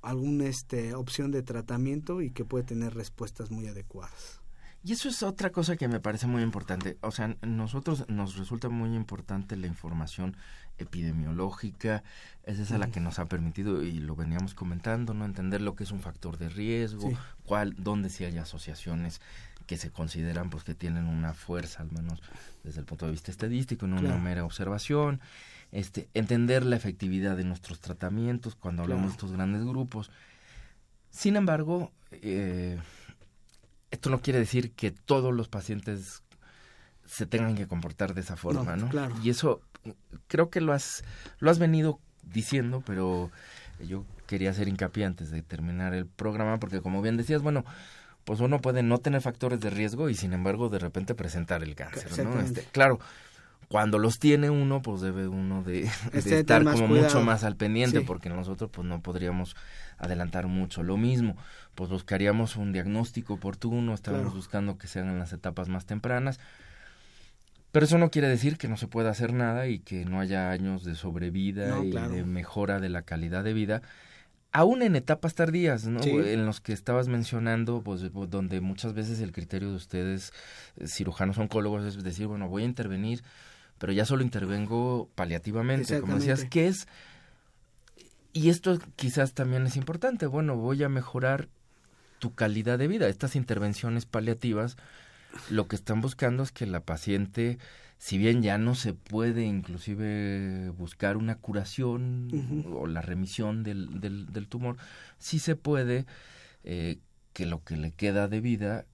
alguna 0.02 0.48
este, 0.48 0.96
opción 0.96 1.30
de 1.30 1.44
tratamiento 1.44 2.24
y 2.24 2.32
que 2.32 2.46
puede 2.46 2.64
tener 2.64 2.96
respuestas 2.96 3.52
muy 3.52 3.68
adecuadas. 3.68 4.42
Y 4.86 4.92
eso 4.92 5.10
es 5.10 5.24
otra 5.24 5.52
cosa 5.52 5.78
que 5.78 5.88
me 5.88 6.00
parece 6.00 6.28
muy 6.28 6.44
importante. 6.44 7.00
O 7.02 7.10
sea, 7.10 7.36
nosotros 7.42 8.08
nos 8.08 8.38
resulta 8.38 8.70
muy 8.70 8.96
importante 8.96 9.58
la 9.58 9.66
información 9.66 10.38
epidemiológica. 10.78 12.04
Es 12.44 12.60
esa 12.60 12.78
la 12.78 12.92
que 12.92 13.00
nos 13.00 13.18
ha 13.18 13.26
permitido, 13.26 13.82
y 13.82 13.94
lo 13.94 14.16
veníamos 14.16 14.54
comentando, 14.54 15.16
no 15.16 15.26
entender 15.26 15.62
lo 15.62 15.74
que 15.74 15.86
es 15.86 15.92
un 15.92 16.02
factor 16.02 16.38
de 16.38 16.50
riesgo, 16.50 17.10
cuál, 17.46 17.74
dónde 17.80 18.12
sí 18.12 18.26
hay 18.26 18.38
asociaciones 18.38 19.22
que 19.66 19.78
se 19.78 19.90
consideran 19.90 20.52
pues 20.52 20.64
que 20.64 20.76
tienen 20.76 21.08
una 21.08 21.34
fuerza, 21.34 21.82
al 21.82 21.92
menos 21.92 22.22
desde 22.64 22.82
el 22.82 22.86
punto 22.86 23.08
de 23.08 23.14
vista 23.14 23.32
estadístico, 23.32 23.88
en 23.88 23.94
una 23.94 24.20
mera 24.20 24.46
observación. 24.46 25.20
Este, 25.72 26.10
entender 26.14 26.64
la 26.64 26.76
efectividad 26.76 27.36
de 27.36 27.44
nuestros 27.44 27.80
tratamientos 27.80 28.54
cuando 28.54 28.84
hablamos 28.84 29.08
de 29.08 29.12
estos 29.14 29.32
grandes 29.32 29.64
grupos. 29.64 30.12
Sin 31.10 31.38
embargo, 31.38 31.92
eh, 32.12 32.78
esto 33.96 34.10
no 34.10 34.22
quiere 34.22 34.40
decir 34.40 34.72
que 34.72 34.92
todos 34.92 35.34
los 35.34 35.48
pacientes 35.48 36.24
se 37.06 37.26
tengan 37.26 37.56
que 37.56 37.68
comportar 37.68 38.14
de 38.14 38.22
esa 38.22 38.36
forma, 38.36 38.76
¿no? 38.76 38.90
Claro. 38.90 39.16
Y 39.24 39.30
eso 39.30 39.62
creo 40.28 40.50
que 40.50 40.62
lo 40.62 40.74
has 40.74 41.04
lo 41.40 41.52
has 41.52 41.60
venido 41.60 42.00
diciendo, 42.24 42.84
pero 42.86 43.32
yo 43.80 44.06
quería 44.28 44.52
hacer 44.52 44.68
hincapié 44.68 45.06
antes 45.06 45.32
de 45.32 45.42
terminar 45.42 45.94
el 45.94 46.06
programa 46.06 46.60
porque 46.60 46.82
como 46.82 47.02
bien 47.02 47.18
decías, 47.18 47.42
bueno, 47.42 47.66
pues 48.24 48.40
uno 48.40 48.60
puede 48.60 48.84
no 48.84 48.98
tener 48.98 49.22
factores 49.22 49.60
de 49.60 49.70
riesgo 49.70 50.10
y 50.10 50.16
sin 50.16 50.34
embargo 50.34 50.70
de 50.70 50.80
repente 50.80 51.14
presentar 51.16 51.64
el 51.64 51.76
cáncer, 51.76 52.26
¿no? 52.26 52.40
Este, 52.42 52.64
claro, 52.72 53.00
cuando 53.68 54.00
los 54.00 54.20
tiene 54.20 54.50
uno, 54.50 54.82
pues 54.82 55.02
debe 55.02 55.28
uno 55.28 55.64
de, 55.64 55.90
este 56.14 56.40
estar 56.40 56.64
como 56.64 56.88
mucho 56.88 57.22
más 57.22 57.44
al 57.44 57.56
pendiente, 57.56 58.02
porque 58.02 58.30
nosotros 58.30 58.70
pues 58.72 58.88
no 58.88 59.02
podríamos 59.02 59.56
adelantar 59.98 60.48
mucho. 60.48 60.84
Lo 60.84 60.98
mismo, 60.98 61.36
pues 61.74 61.90
buscaríamos 61.90 62.56
un 62.56 62.72
diagnóstico 62.74 63.36
oportuno, 63.36 63.94
estábamos 63.94 64.34
buscando 64.34 64.78
que 64.78 64.88
sean 64.88 65.10
en 65.10 65.20
las 65.20 65.34
etapas 65.34 65.70
más 65.70 65.86
tempranas, 65.86 66.40
pero 67.72 67.86
eso 67.86 67.98
no 67.98 68.10
quiere 68.10 68.30
decir 68.30 68.58
que 68.58 68.68
no 68.68 68.78
se 68.78 68.88
pueda 68.88 69.10
hacer 69.10 69.34
nada 69.34 69.68
y 69.68 69.80
que 69.80 70.06
no 70.06 70.20
haya 70.20 70.52
años 70.52 70.84
de 70.84 70.96
sobrevida 70.96 71.84
y 71.84 71.92
de 71.92 72.24
mejora 72.24 72.80
de 72.80 72.90
la 72.90 73.02
calidad 73.02 73.44
de 73.44 73.54
vida 73.54 73.82
aún 74.56 74.82
en 74.84 74.96
etapas 74.96 75.36
tardías, 75.36 75.86
¿no? 75.86 76.00
En 76.02 76.46
los 76.46 76.62
que 76.62 76.72
estabas 76.72 77.10
mencionando, 77.10 77.82
pues, 77.82 78.10
donde 78.30 78.62
muchas 78.62 78.94
veces 78.94 79.20
el 79.20 79.34
criterio 79.34 79.70
de 79.70 79.76
ustedes, 79.76 80.32
eh, 80.78 80.88
cirujanos 80.88 81.38
oncólogos, 81.38 81.84
es 81.84 82.02
decir, 82.02 82.28
bueno, 82.28 82.48
voy 82.48 82.64
a 82.64 82.66
intervenir 82.66 83.22
pero 83.86 83.94
ya 83.94 84.04
solo 84.04 84.24
intervengo 84.24 85.12
paliativamente, 85.14 86.02
como 86.02 86.16
decías, 86.16 86.46
¿qué 86.50 86.68
es? 86.68 86.88
Y 88.34 88.50
esto 88.50 88.80
quizás 88.96 89.34
también 89.34 89.64
es 89.68 89.76
importante, 89.76 90.26
bueno, 90.26 90.56
voy 90.56 90.82
a 90.82 90.90
mejorar 90.90 91.50
tu 92.18 92.34
calidad 92.34 92.80
de 92.80 92.88
vida. 92.88 93.08
Estas 93.08 93.36
intervenciones 93.36 94.08
paliativas 94.08 94.76
lo 95.52 95.68
que 95.68 95.76
están 95.76 96.02
buscando 96.02 96.42
es 96.42 96.52
que 96.52 96.66
la 96.66 96.80
paciente, 96.80 97.60
si 98.00 98.18
bien 98.18 98.42
ya 98.42 98.58
no 98.58 98.74
se 98.74 98.96
puede 98.96 99.44
inclusive 99.44 100.72
buscar 100.72 101.16
una 101.16 101.36
curación 101.36 102.66
o 102.74 102.88
la 102.88 103.04
remisión 103.04 103.62
del, 103.62 104.02
del, 104.02 104.48
tumor, 104.48 104.78
sí 105.20 105.38
se 105.38 105.56
puede 105.56 106.08
eh, 106.64 106.98
que 107.34 107.46
lo 107.46 107.64
que 107.64 107.78
le 107.78 107.92
queda 107.92 108.28
de 108.28 108.42
vida 108.42 108.86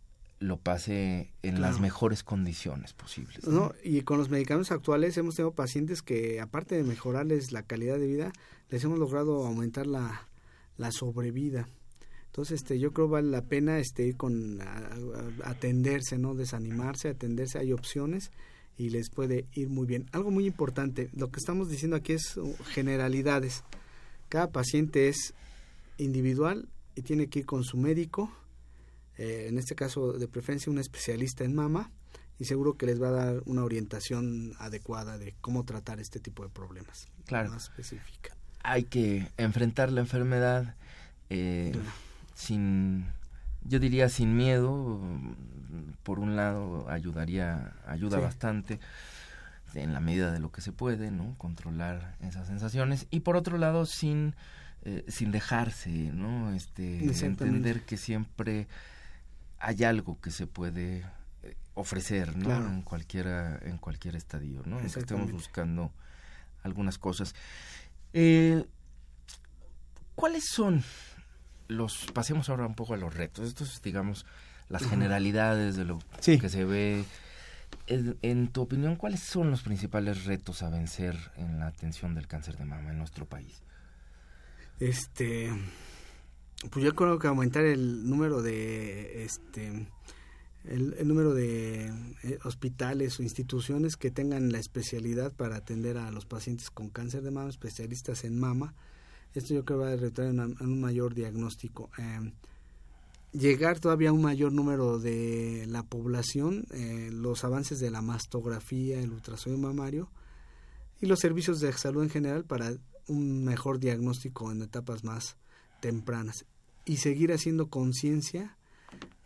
lo 0.42 0.58
pase 0.58 1.32
en 1.44 1.62
las 1.62 1.80
mejores 1.80 2.24
condiciones 2.24 2.94
posibles. 2.94 3.48
¿no? 3.48 3.74
Y 3.84 4.02
con 4.02 4.18
los 4.18 4.30
medicamentos 4.30 4.72
actuales 4.72 5.16
hemos 5.18 5.36
tenido 5.36 5.54
pacientes 5.54 6.02
que, 6.02 6.42
aparte 6.42 6.76
de 6.76 6.84
mejorarles 6.84 7.52
la 7.52 7.62
calidad 7.62 8.00
de 8.00 8.08
vida, 8.08 8.34
les 8.70 8.84
hemos 8.84 8.98
logrado 8.98 9.46
aumentar 9.46 9.86
la, 9.86 10.28
la 10.78 10.92
sobrevida. 10.92 11.70
Entonces, 12.26 12.62
este, 12.62 12.80
yo 12.80 12.92
creo 12.92 13.08
vale 13.08 13.30
la 13.30 13.44
pena 13.44 13.78
este, 13.78 14.08
ir 14.08 14.18
con 14.18 14.60
atenderse, 15.44 16.18
no 16.18 16.34
desanimarse, 16.34 17.10
atenderse. 17.10 17.60
Hay 17.60 17.72
opciones 17.72 18.32
y 18.78 18.90
les 18.90 19.12
puede 19.12 19.46
ir 19.54 19.70
muy 19.70 19.86
bien. 19.86 20.08
Algo 20.12 20.32
muy 20.32 20.48
importante, 20.48 21.12
lo 21.14 21.30
que 21.30 21.38
estamos 21.38 21.70
diciendo 21.70 21.98
aquí 21.98 22.14
es 22.14 22.36
uh, 22.38 22.56
generalidades. 22.70 23.64
Cada 24.28 24.50
paciente 24.50 25.08
es 25.08 25.36
individual 26.00 26.68
y 26.96 27.04
tiene 27.04 27.28
que 27.28 27.40
ir 27.40 27.46
con 27.46 27.64
su 27.64 27.78
médico 27.78 28.32
eh, 29.22 29.48
en 29.48 29.60
este 29.60 29.76
caso 29.76 30.14
de 30.14 30.28
preferencia 30.28 30.72
un 30.72 30.80
especialista 30.80 31.44
en 31.44 31.54
mama 31.54 31.92
y 32.40 32.46
seguro 32.46 32.76
que 32.76 32.88
les 32.88 33.00
va 33.00 33.10
a 33.10 33.12
dar 33.12 33.44
una 33.46 33.64
orientación 33.64 34.54
adecuada 34.58 35.20
de 35.20 35.36
cómo 35.42 35.64
tratar 35.64 36.00
este 36.00 36.20
tipo 36.20 36.42
de 36.42 36.50
problemas. 36.50 37.08
Claro. 37.28 37.52
Más 37.52 37.66
específica. 37.66 38.36
Hay 38.64 38.86
que 38.86 39.32
enfrentar 39.38 39.92
la 39.92 40.02
enfermedad 40.02 40.74
eh, 41.30 41.72
sin, 42.34 43.06
yo 43.64 43.78
diría 43.78 44.10
sin 44.10 44.36
miedo. 44.36 45.00
Por 46.02 46.18
un 46.18 46.36
lado 46.36 46.90
ayudaría, 46.90 47.76
ayuda 47.86 48.18
bastante 48.18 48.80
en 49.76 49.94
la 49.94 50.00
medida 50.00 50.32
de 50.32 50.40
lo 50.40 50.52
que 50.52 50.62
se 50.62 50.72
puede, 50.72 51.12
¿no? 51.12 51.36
Controlar 51.38 52.18
esas 52.22 52.48
sensaciones 52.48 53.06
y 53.12 53.20
por 53.20 53.36
otro 53.36 53.60
lado 53.60 53.86
sin 53.86 54.34
eh, 54.84 55.06
sin 55.10 55.32
dejarse, 55.32 55.92
¿no? 55.92 56.56
Este 56.56 57.06
entender 57.24 57.84
que 57.84 57.98
siempre 57.98 58.68
hay 59.62 59.84
algo 59.84 60.20
que 60.20 60.32
se 60.32 60.48
puede 60.48 61.06
eh, 61.44 61.56
ofrecer, 61.76 62.36
¿no? 62.36 62.54
En 62.54 62.82
cualquiera, 62.82 63.60
en 63.64 63.78
cualquier 63.78 64.16
estadio, 64.16 64.64
¿no? 64.66 64.80
estemos 64.80 65.32
buscando 65.32 65.92
algunas 66.64 66.98
cosas. 66.98 67.36
Eh, 68.14 68.66
¿Cuáles 70.16 70.46
son 70.46 70.84
los, 71.68 72.08
pasemos 72.14 72.50
ahora 72.50 72.66
un 72.66 72.76
poco 72.76 72.94
a 72.94 72.98
los 72.98 73.14
retos, 73.14 73.48
estos 73.48 73.82
digamos 73.82 74.26
las 74.70 74.84
generalidades 74.84 75.76
de 75.76 75.86
lo 75.86 76.00
que 76.24 76.50
se 76.50 76.66
ve. 76.66 77.04
En, 77.88 78.18
en, 78.22 78.48
tu 78.50 78.62
opinión, 78.62 78.96
¿cuáles 78.96 79.22
son 79.22 79.50
los 79.50 79.62
principales 79.62 80.26
retos 80.26 80.62
a 80.62 80.70
vencer 80.70 81.18
en 81.38 81.60
la 81.60 81.68
atención 81.68 82.16
del 82.16 82.28
cáncer 82.28 82.58
de 82.58 82.66
mama 82.66 82.92
en 82.92 82.98
nuestro 82.98 83.26
país? 83.26 83.62
Este, 84.80 85.50
pues 86.70 86.86
yo 86.86 86.94
creo 86.94 87.18
que 87.18 87.28
aumentar 87.28 87.66
el 87.66 88.08
número 88.08 88.42
de 88.42 89.24
este 89.24 89.88
el, 90.66 91.08
número 91.08 91.34
de 91.34 91.88
eh, 92.24 92.40
hospitales 92.44 93.20
o 93.20 93.24
instituciones 93.24 93.98
que 93.98 94.12
tengan 94.12 94.52
la 94.52 94.60
especialidad 94.60 95.34
para 95.34 95.56
atender 95.56 95.98
a 95.98 96.12
los 96.12 96.26
pacientes 96.26 96.70
con 96.70 96.90
cáncer 96.90 97.24
de 97.24 97.32
mama, 97.32 97.50
especialistas 97.50 98.24
en 98.24 98.40
mama. 98.40 98.76
Esto 99.34 99.54
yo 99.54 99.66
creo 99.66 99.80
que 99.80 99.86
va 99.86 99.92
a 99.94 99.96
retraer 99.96 100.32
en 100.32 100.40
un 100.40 100.82
mayor 100.82 101.16
diagnóstico. 101.16 101.90
Eh, 101.98 102.32
llegar 103.32 103.80
todavía 103.80 104.10
a 104.10 104.14
un 104.14 104.22
mayor 104.22 104.52
número 104.52 105.00
de 105.00 105.66
la 105.68 105.84
población, 105.84 106.66
eh, 106.72 107.10
los 107.12 107.44
avances 107.44 107.80
de 107.80 107.90
la 107.90 108.02
mastografía, 108.02 109.00
el 109.00 109.12
ultrasonido 109.12 109.62
mamario 109.62 110.10
y 111.00 111.08
los 111.08 111.20
servicios 111.20 111.60
de 111.60 111.74
salud 111.74 112.04
en 112.04 112.10
general 112.10 112.44
para 112.46 112.74
un 113.08 113.44
mejor 113.44 113.80
diagnóstico 113.80 114.52
en 114.52 114.62
etapas 114.62 115.04
más 115.04 115.38
tempranas 115.80 116.46
y 116.86 116.98
seguir 116.98 117.32
haciendo 117.32 117.70
conciencia 117.70 118.58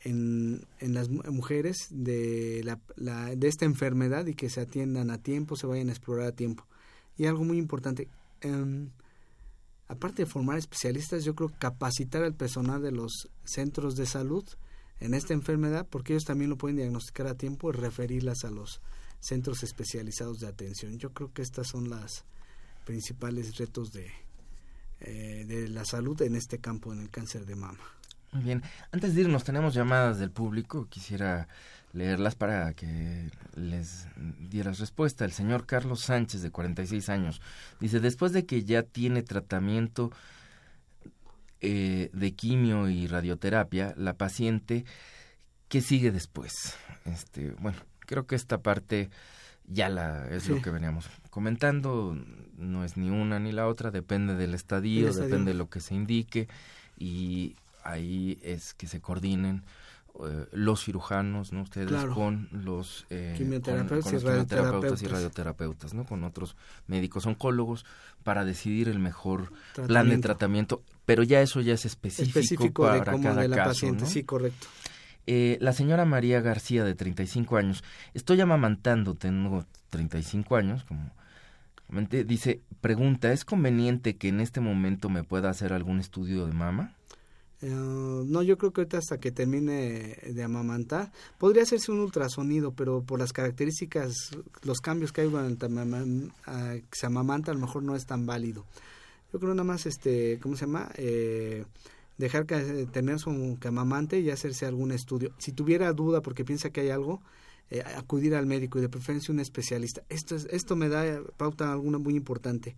en, 0.01 0.65
en, 0.79 0.93
las 0.93 1.09
mujeres 1.09 1.87
de, 1.89 2.61
la, 2.95 3.35
de 3.35 3.47
esta 3.47 3.65
enfermedad 3.65 4.27
y 4.27 4.35
que 4.35 4.49
se 4.49 4.61
atiendan 4.61 5.09
a 5.09 5.21
tiempo, 5.21 5.55
se 5.55 5.67
vayan 5.67 5.89
a 5.89 5.93
explorar 5.93 6.27
a 6.27 6.31
tiempo. 6.31 6.65
Y 7.17 7.25
algo 7.25 7.43
muy 7.43 7.57
importante, 7.57 8.07
em, 8.41 8.89
aparte 9.87 10.23
de 10.23 10.29
formar 10.29 10.57
especialistas, 10.57 11.23
yo 11.23 11.33
creo 11.33 11.51
capacitar 11.57 12.23
al 12.23 12.35
personal 12.35 12.81
de 12.81 12.91
los 12.91 13.29
centros 13.43 13.95
de 13.95 14.05
salud 14.05 14.43
en 14.99 15.13
esta 15.13 15.33
enfermedad, 15.33 15.87
porque 15.89 16.13
ellos 16.13 16.25
también 16.25 16.49
lo 16.49 16.57
pueden 16.57 16.77
diagnosticar 16.77 17.27
a 17.27 17.35
tiempo 17.35 17.69
y 17.69 17.73
referirlas 17.73 18.43
a 18.43 18.51
los 18.51 18.81
centros 19.19 19.63
especializados 19.63 20.39
de 20.39 20.47
atención. 20.47 20.97
Yo 20.99 21.13
creo 21.13 21.33
que 21.33 21.41
estas 21.41 21.67
son 21.67 21.89
las 21.89 22.25
principales 22.85 23.57
retos 23.57 23.91
de, 23.91 24.11
eh, 25.01 25.45
de 25.47 25.67
la 25.67 25.85
salud 25.85 26.21
en 26.21 26.35
este 26.35 26.59
campo, 26.59 26.93
en 26.93 27.01
el 27.01 27.09
cáncer 27.09 27.45
de 27.45 27.55
mama. 27.55 27.79
Muy 28.31 28.43
bien. 28.43 28.63
Antes 28.91 29.15
de 29.15 29.21
irnos, 29.21 29.43
tenemos 29.43 29.73
llamadas 29.73 30.19
del 30.19 30.31
público. 30.31 30.87
Quisiera 30.89 31.47
leerlas 31.93 32.35
para 32.35 32.73
que 32.73 33.29
les 33.55 34.07
dieras 34.49 34.79
respuesta. 34.79 35.23
El 35.23 35.31
señor 35.31 35.65
Carlos 35.65 36.01
Sánchez, 36.01 36.41
de 36.41 36.51
46 36.51 37.09
años, 37.09 37.41
dice, 37.79 37.99
después 37.99 38.33
de 38.33 38.45
que 38.45 38.63
ya 38.63 38.83
tiene 38.83 39.23
tratamiento 39.23 40.11
eh, 41.61 42.09
de 42.11 42.33
quimio 42.33 42.89
y 42.89 43.07
radioterapia, 43.07 43.93
la 43.97 44.13
paciente, 44.13 44.83
¿qué 45.69 45.81
sigue 45.81 46.11
después? 46.11 46.75
Este, 47.05 47.51
bueno, 47.59 47.77
creo 48.01 48.27
que 48.27 48.35
esta 48.35 48.57
parte 48.57 49.09
ya 49.67 49.89
la 49.89 50.27
es 50.29 50.47
lo 50.49 50.61
que 50.61 50.69
veníamos 50.69 51.09
comentando, 51.29 52.17
no 52.57 52.83
es 52.83 52.97
ni 52.97 53.09
una 53.09 53.39
ni 53.39 53.51
la 53.51 53.67
otra, 53.67 53.91
depende 53.91 54.35
del 54.35 54.53
estadio, 54.53 55.13
depende 55.13 55.51
de 55.51 55.57
lo 55.57 55.69
que 55.69 55.79
se 55.79 55.95
indique 55.95 56.47
y 56.97 57.55
ahí 57.83 58.39
es 58.41 58.73
que 58.73 58.87
se 58.87 59.01
coordinen 59.01 59.63
eh, 60.23 60.45
los 60.53 60.85
cirujanos, 60.85 61.51
¿no? 61.51 61.63
Ustedes 61.63 62.05
con 62.05 62.47
los 62.51 63.05
eh, 63.09 63.33
quimioterapeutas, 63.37 65.01
y, 65.01 65.07
radioterapeutas, 65.07 65.93
¿no? 65.93 66.05
Con 66.05 66.23
otros 66.23 66.55
médicos 66.87 67.25
oncólogos 67.25 67.85
para 68.23 68.45
decidir 68.45 68.87
el 68.87 68.99
mejor 68.99 69.51
plan 69.87 70.09
de 70.09 70.17
tratamiento, 70.19 70.81
pero 71.05 71.23
ya 71.23 71.41
eso 71.41 71.59
ya 71.59 71.73
es 71.73 71.85
específico, 71.85 72.83
para 72.83 73.03
cada 73.03 73.47
caso, 73.49 73.69
paciente, 73.69 74.05
sí, 74.05 74.23
correcto. 74.23 74.67
Eh, 75.27 75.57
la 75.59 75.73
señora 75.73 76.05
María 76.05 76.41
García, 76.41 76.83
de 76.83 76.95
35 76.95 77.57
años, 77.57 77.83
estoy 78.13 78.41
amamantando, 78.41 79.15
tengo 79.15 79.65
35 79.89 80.55
años, 80.55 80.83
como 80.83 81.11
dice, 82.25 82.61
pregunta, 82.81 83.31
¿es 83.31 83.45
conveniente 83.45 84.17
que 84.17 84.27
en 84.27 84.39
este 84.39 84.59
momento 84.59 85.09
me 85.09 85.23
pueda 85.23 85.49
hacer 85.49 85.73
algún 85.73 85.99
estudio 85.99 86.45
de 86.47 86.53
mama? 86.53 86.93
Eh, 87.61 87.69
no, 87.69 88.43
yo 88.43 88.57
creo 88.57 88.73
que 88.73 88.81
ahorita 88.81 88.97
hasta 88.97 89.17
que 89.17 89.31
termine 89.31 90.17
de 90.23 90.43
amamantar, 90.43 91.11
podría 91.37 91.63
hacerse 91.63 91.91
un 91.91 91.99
ultrasonido, 91.99 92.73
pero 92.73 93.01
por 93.01 93.19
las 93.19 93.33
características, 93.33 94.13
los 94.63 94.79
cambios 94.79 95.11
que 95.11 95.21
hay 95.21 95.29
durante 95.29 95.67
que 95.67 96.81
se 96.91 97.05
amamanta, 97.05 97.51
a 97.51 97.53
lo 97.55 97.61
mejor 97.61 97.83
no 97.83 97.95
es 97.95 98.05
tan 98.05 98.25
válido. 98.25 98.65
Yo 99.31 99.39
creo 99.39 99.53
nada 99.53 99.63
más, 99.63 99.85
este, 99.85 100.39
¿cómo 100.39 100.55
se 100.55 100.65
llama? 100.65 100.89
Eh, 100.95 101.65
dejar 102.17 102.45
que 102.45 102.87
tener 102.91 103.19
su 103.19 103.57
amamante 103.65 104.19
y 104.19 104.29
hacerse 104.29 104.65
algún 104.65 104.91
estudio. 104.91 105.33
Si 105.37 105.51
tuviera 105.51 105.91
duda 105.93 106.21
porque 106.21 106.45
piensa 106.45 106.69
que 106.69 106.81
hay 106.81 106.89
algo, 106.89 107.21
eh, 107.69 107.81
acudir 107.97 108.35
al 108.35 108.45
médico 108.45 108.77
y 108.77 108.81
de 108.81 108.89
preferencia 108.89 109.33
un 109.33 109.39
especialista. 109.39 110.03
Esto, 110.09 110.35
es, 110.35 110.47
esto 110.51 110.75
me 110.75 110.87
da 110.87 111.21
pauta 111.37 111.71
alguna 111.71 111.97
muy 111.97 112.15
importante. 112.15 112.75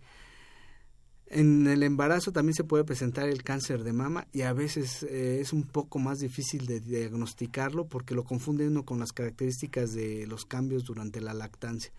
En 1.30 1.66
el 1.66 1.82
embarazo 1.82 2.32
también 2.32 2.54
se 2.54 2.64
puede 2.64 2.84
presentar 2.84 3.28
el 3.28 3.42
cáncer 3.42 3.84
de 3.84 3.92
mama 3.92 4.26
y 4.32 4.42
a 4.42 4.54
veces 4.54 5.02
eh, 5.02 5.40
es 5.40 5.52
un 5.52 5.64
poco 5.64 5.98
más 5.98 6.20
difícil 6.20 6.64
de 6.64 6.80
diagnosticarlo 6.80 7.86
porque 7.86 8.14
lo 8.14 8.24
confunde 8.24 8.66
uno 8.66 8.86
con 8.86 8.98
las 8.98 9.12
características 9.12 9.92
de 9.92 10.26
los 10.26 10.46
cambios 10.46 10.84
durante 10.84 11.20
la 11.20 11.34
lactancia. 11.34 11.92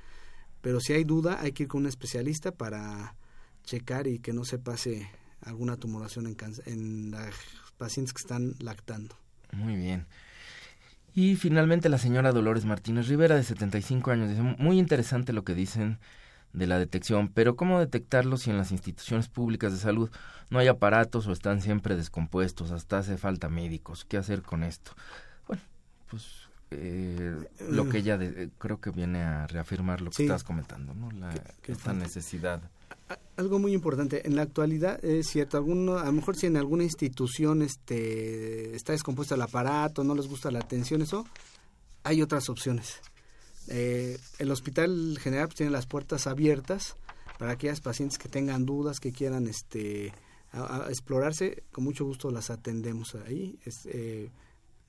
Pero 0.62 0.80
si 0.80 0.94
hay 0.94 1.04
duda 1.04 1.40
hay 1.42 1.52
que 1.52 1.64
ir 1.64 1.70
con 1.70 1.82
un 1.82 1.88
especialista 1.88 2.52
para 2.52 3.16
checar 3.64 4.08
y 4.08 4.18
que 4.18 4.34
no 4.34 4.46
se 4.46 4.58
pase 4.58 5.08
alguna 5.42 5.78
tumoración 5.78 6.28
en, 6.28 6.38
en 6.66 7.12
las 7.12 7.34
pacientes 7.78 8.14
que 8.14 8.22
están 8.22 8.54
lactando. 8.60 9.16
Muy 9.52 9.76
bien. 9.76 10.06
Y 11.16 11.36
finalmente 11.36 11.90
la 11.90 11.98
señora 11.98 12.32
Dolores 12.32 12.66
Martínez 12.66 13.08
Rivera, 13.08 13.36
de 13.36 13.44
75 13.44 14.12
años, 14.12 14.30
dice, 14.30 14.42
muy 14.42 14.80
interesante 14.80 15.34
lo 15.34 15.44
que 15.44 15.56
dicen 15.56 16.00
de 16.54 16.68
la 16.68 16.80
detección, 16.80 17.30
pero 17.30 17.56
¿cómo 17.56 17.80
detectarlo 17.80 18.38
si 18.38 18.50
en 18.50 18.58
las 18.58 18.72
instituciones 18.72 19.28
públicas 19.28 19.72
de 19.72 19.80
salud 19.80 20.10
no 20.50 20.60
hay 20.60 20.68
aparatos 20.68 21.28
o 21.28 21.32
están 21.32 21.62
siempre 21.62 21.96
descompuestos, 21.96 22.72
hasta 22.72 23.00
hace 23.00 23.18
falta 23.18 23.50
médicos? 23.50 24.06
¿Qué 24.06 24.18
hacer 24.18 24.42
con 24.42 24.64
esto? 24.64 24.92
Bueno, 25.48 25.62
pues 26.10 26.50
eh, 26.72 27.36
lo 27.70 27.90
que 27.90 28.00
ella 28.00 28.18
creo 28.58 28.80
que 28.80 28.92
viene 28.92 29.22
a 29.24 29.48
reafirmar 29.48 30.02
lo 30.02 30.12
que 30.12 30.24
estás 30.24 30.44
comentando, 30.44 30.94
¿no? 30.94 31.12
La, 31.12 31.34
esta 31.68 31.94
necesidad. 31.94 32.62
Algo 33.38 33.58
muy 33.58 33.74
importante, 33.74 34.28
en 34.28 34.36
la 34.36 34.44
actualidad 34.44 35.04
es 35.04 35.28
cierto, 35.28 35.58
alguno, 35.58 35.98
a 35.98 36.06
lo 36.06 36.12
mejor 36.12 36.36
si 36.36 36.46
en 36.46 36.58
alguna 36.58 36.84
institución 36.84 37.62
este, 37.62 38.76
está 38.76 38.92
descompuesto 38.92 39.34
el 39.34 39.42
aparato, 39.42 40.04
no 40.04 40.14
les 40.14 40.28
gusta 40.28 40.52
la 40.52 40.60
atención, 40.60 41.02
eso, 41.02 41.26
hay 42.04 42.22
otras 42.22 42.50
opciones. 42.50 43.02
Eh, 43.68 44.18
el 44.40 44.52
hospital 44.52 45.18
general 45.20 45.48
pues, 45.48 45.58
tiene 45.58 45.72
las 45.72 45.88
puertas 45.88 46.28
abiertas 46.28 46.96
para 47.38 47.54
aquellas 47.54 47.82
pacientes 47.82 48.18
que 48.18 48.30
tengan 48.30 48.66
dudas, 48.66 49.00
que 49.00 49.12
quieran 49.12 49.48
este, 49.48 50.14
explorarse, 50.90 51.64
con 51.72 51.86
mucho 51.86 52.06
gusto 52.06 52.32
las 52.32 52.50
atendemos 52.50 53.16
ahí. 53.16 53.58
Eh, 53.86 54.30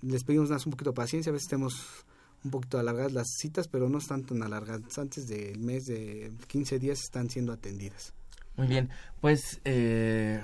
les 0.02 0.24
pedimos 0.24 0.50
más 0.50 0.66
un 0.66 0.72
poquito 0.72 0.90
de 0.90 0.96
paciencia, 0.96 1.30
a 1.30 1.32
veces 1.32 1.48
tenemos 1.48 2.04
un 2.44 2.50
poquito 2.50 2.78
alargadas 2.78 3.12
las 3.12 3.28
citas, 3.36 3.68
pero 3.68 3.88
no 3.88 3.98
están 3.98 4.24
tan 4.24 4.42
alargadas. 4.42 4.98
Antes 4.98 5.26
del 5.26 5.58
mes 5.58 5.86
de 5.86 6.32
15 6.48 6.78
días 6.78 7.00
están 7.00 7.28
siendo 7.30 7.52
atendidas. 7.52 8.14
Muy 8.56 8.66
bien, 8.66 8.90
pues 9.20 9.60
eh, 9.64 10.40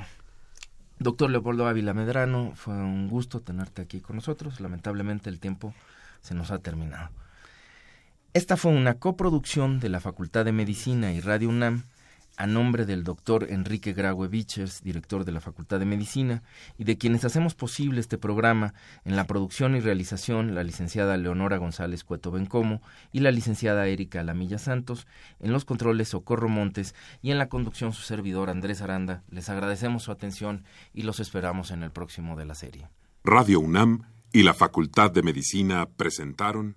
doctor 0.98 1.30
Leopoldo 1.30 1.66
Ávila 1.66 1.94
Medrano, 1.94 2.52
fue 2.54 2.74
un 2.74 3.08
gusto 3.08 3.40
tenerte 3.40 3.82
aquí 3.82 4.00
con 4.00 4.16
nosotros. 4.16 4.60
Lamentablemente 4.60 5.30
el 5.30 5.40
tiempo 5.40 5.74
se 6.20 6.34
nos 6.34 6.50
ha 6.50 6.58
terminado. 6.58 7.10
Esta 8.32 8.56
fue 8.56 8.72
una 8.72 8.98
coproducción 8.98 9.80
de 9.80 9.88
la 9.88 10.00
Facultad 10.00 10.44
de 10.44 10.52
Medicina 10.52 11.12
y 11.12 11.20
Radio 11.20 11.48
UNAM 11.48 11.84
a 12.36 12.46
nombre 12.46 12.86
del 12.86 13.04
doctor 13.04 13.46
Enrique 13.50 13.92
Graue 13.92 14.28
Vichers, 14.28 14.82
director 14.82 15.24
de 15.24 15.32
la 15.32 15.40
Facultad 15.40 15.78
de 15.78 15.86
Medicina, 15.86 16.42
y 16.78 16.84
de 16.84 16.98
quienes 16.98 17.24
hacemos 17.24 17.54
posible 17.54 18.00
este 18.00 18.18
programa 18.18 18.74
en 19.04 19.16
la 19.16 19.26
producción 19.26 19.74
y 19.74 19.80
realización, 19.80 20.54
la 20.54 20.64
licenciada 20.64 21.16
Leonora 21.16 21.58
González 21.58 22.04
Cueto 22.04 22.30
Bencomo 22.30 22.82
y 23.12 23.20
la 23.20 23.30
licenciada 23.30 23.86
Erika 23.86 24.22
Lamilla 24.22 24.58
Santos, 24.58 25.06
en 25.40 25.52
los 25.52 25.64
controles 25.64 26.08
Socorro 26.08 26.48
Montes 26.48 26.94
y 27.22 27.30
en 27.30 27.38
la 27.38 27.48
conducción 27.48 27.92
su 27.92 28.02
servidor 28.02 28.50
Andrés 28.50 28.82
Aranda. 28.82 29.22
Les 29.30 29.48
agradecemos 29.48 30.02
su 30.02 30.12
atención 30.12 30.64
y 30.92 31.02
los 31.02 31.20
esperamos 31.20 31.70
en 31.70 31.82
el 31.82 31.90
próximo 31.90 32.36
de 32.36 32.44
la 32.44 32.54
serie. 32.54 32.88
Radio 33.24 33.60
UNAM 33.60 34.02
y 34.32 34.42
la 34.42 34.54
Facultad 34.54 35.10
de 35.10 35.22
Medicina 35.22 35.88
presentaron 35.96 36.76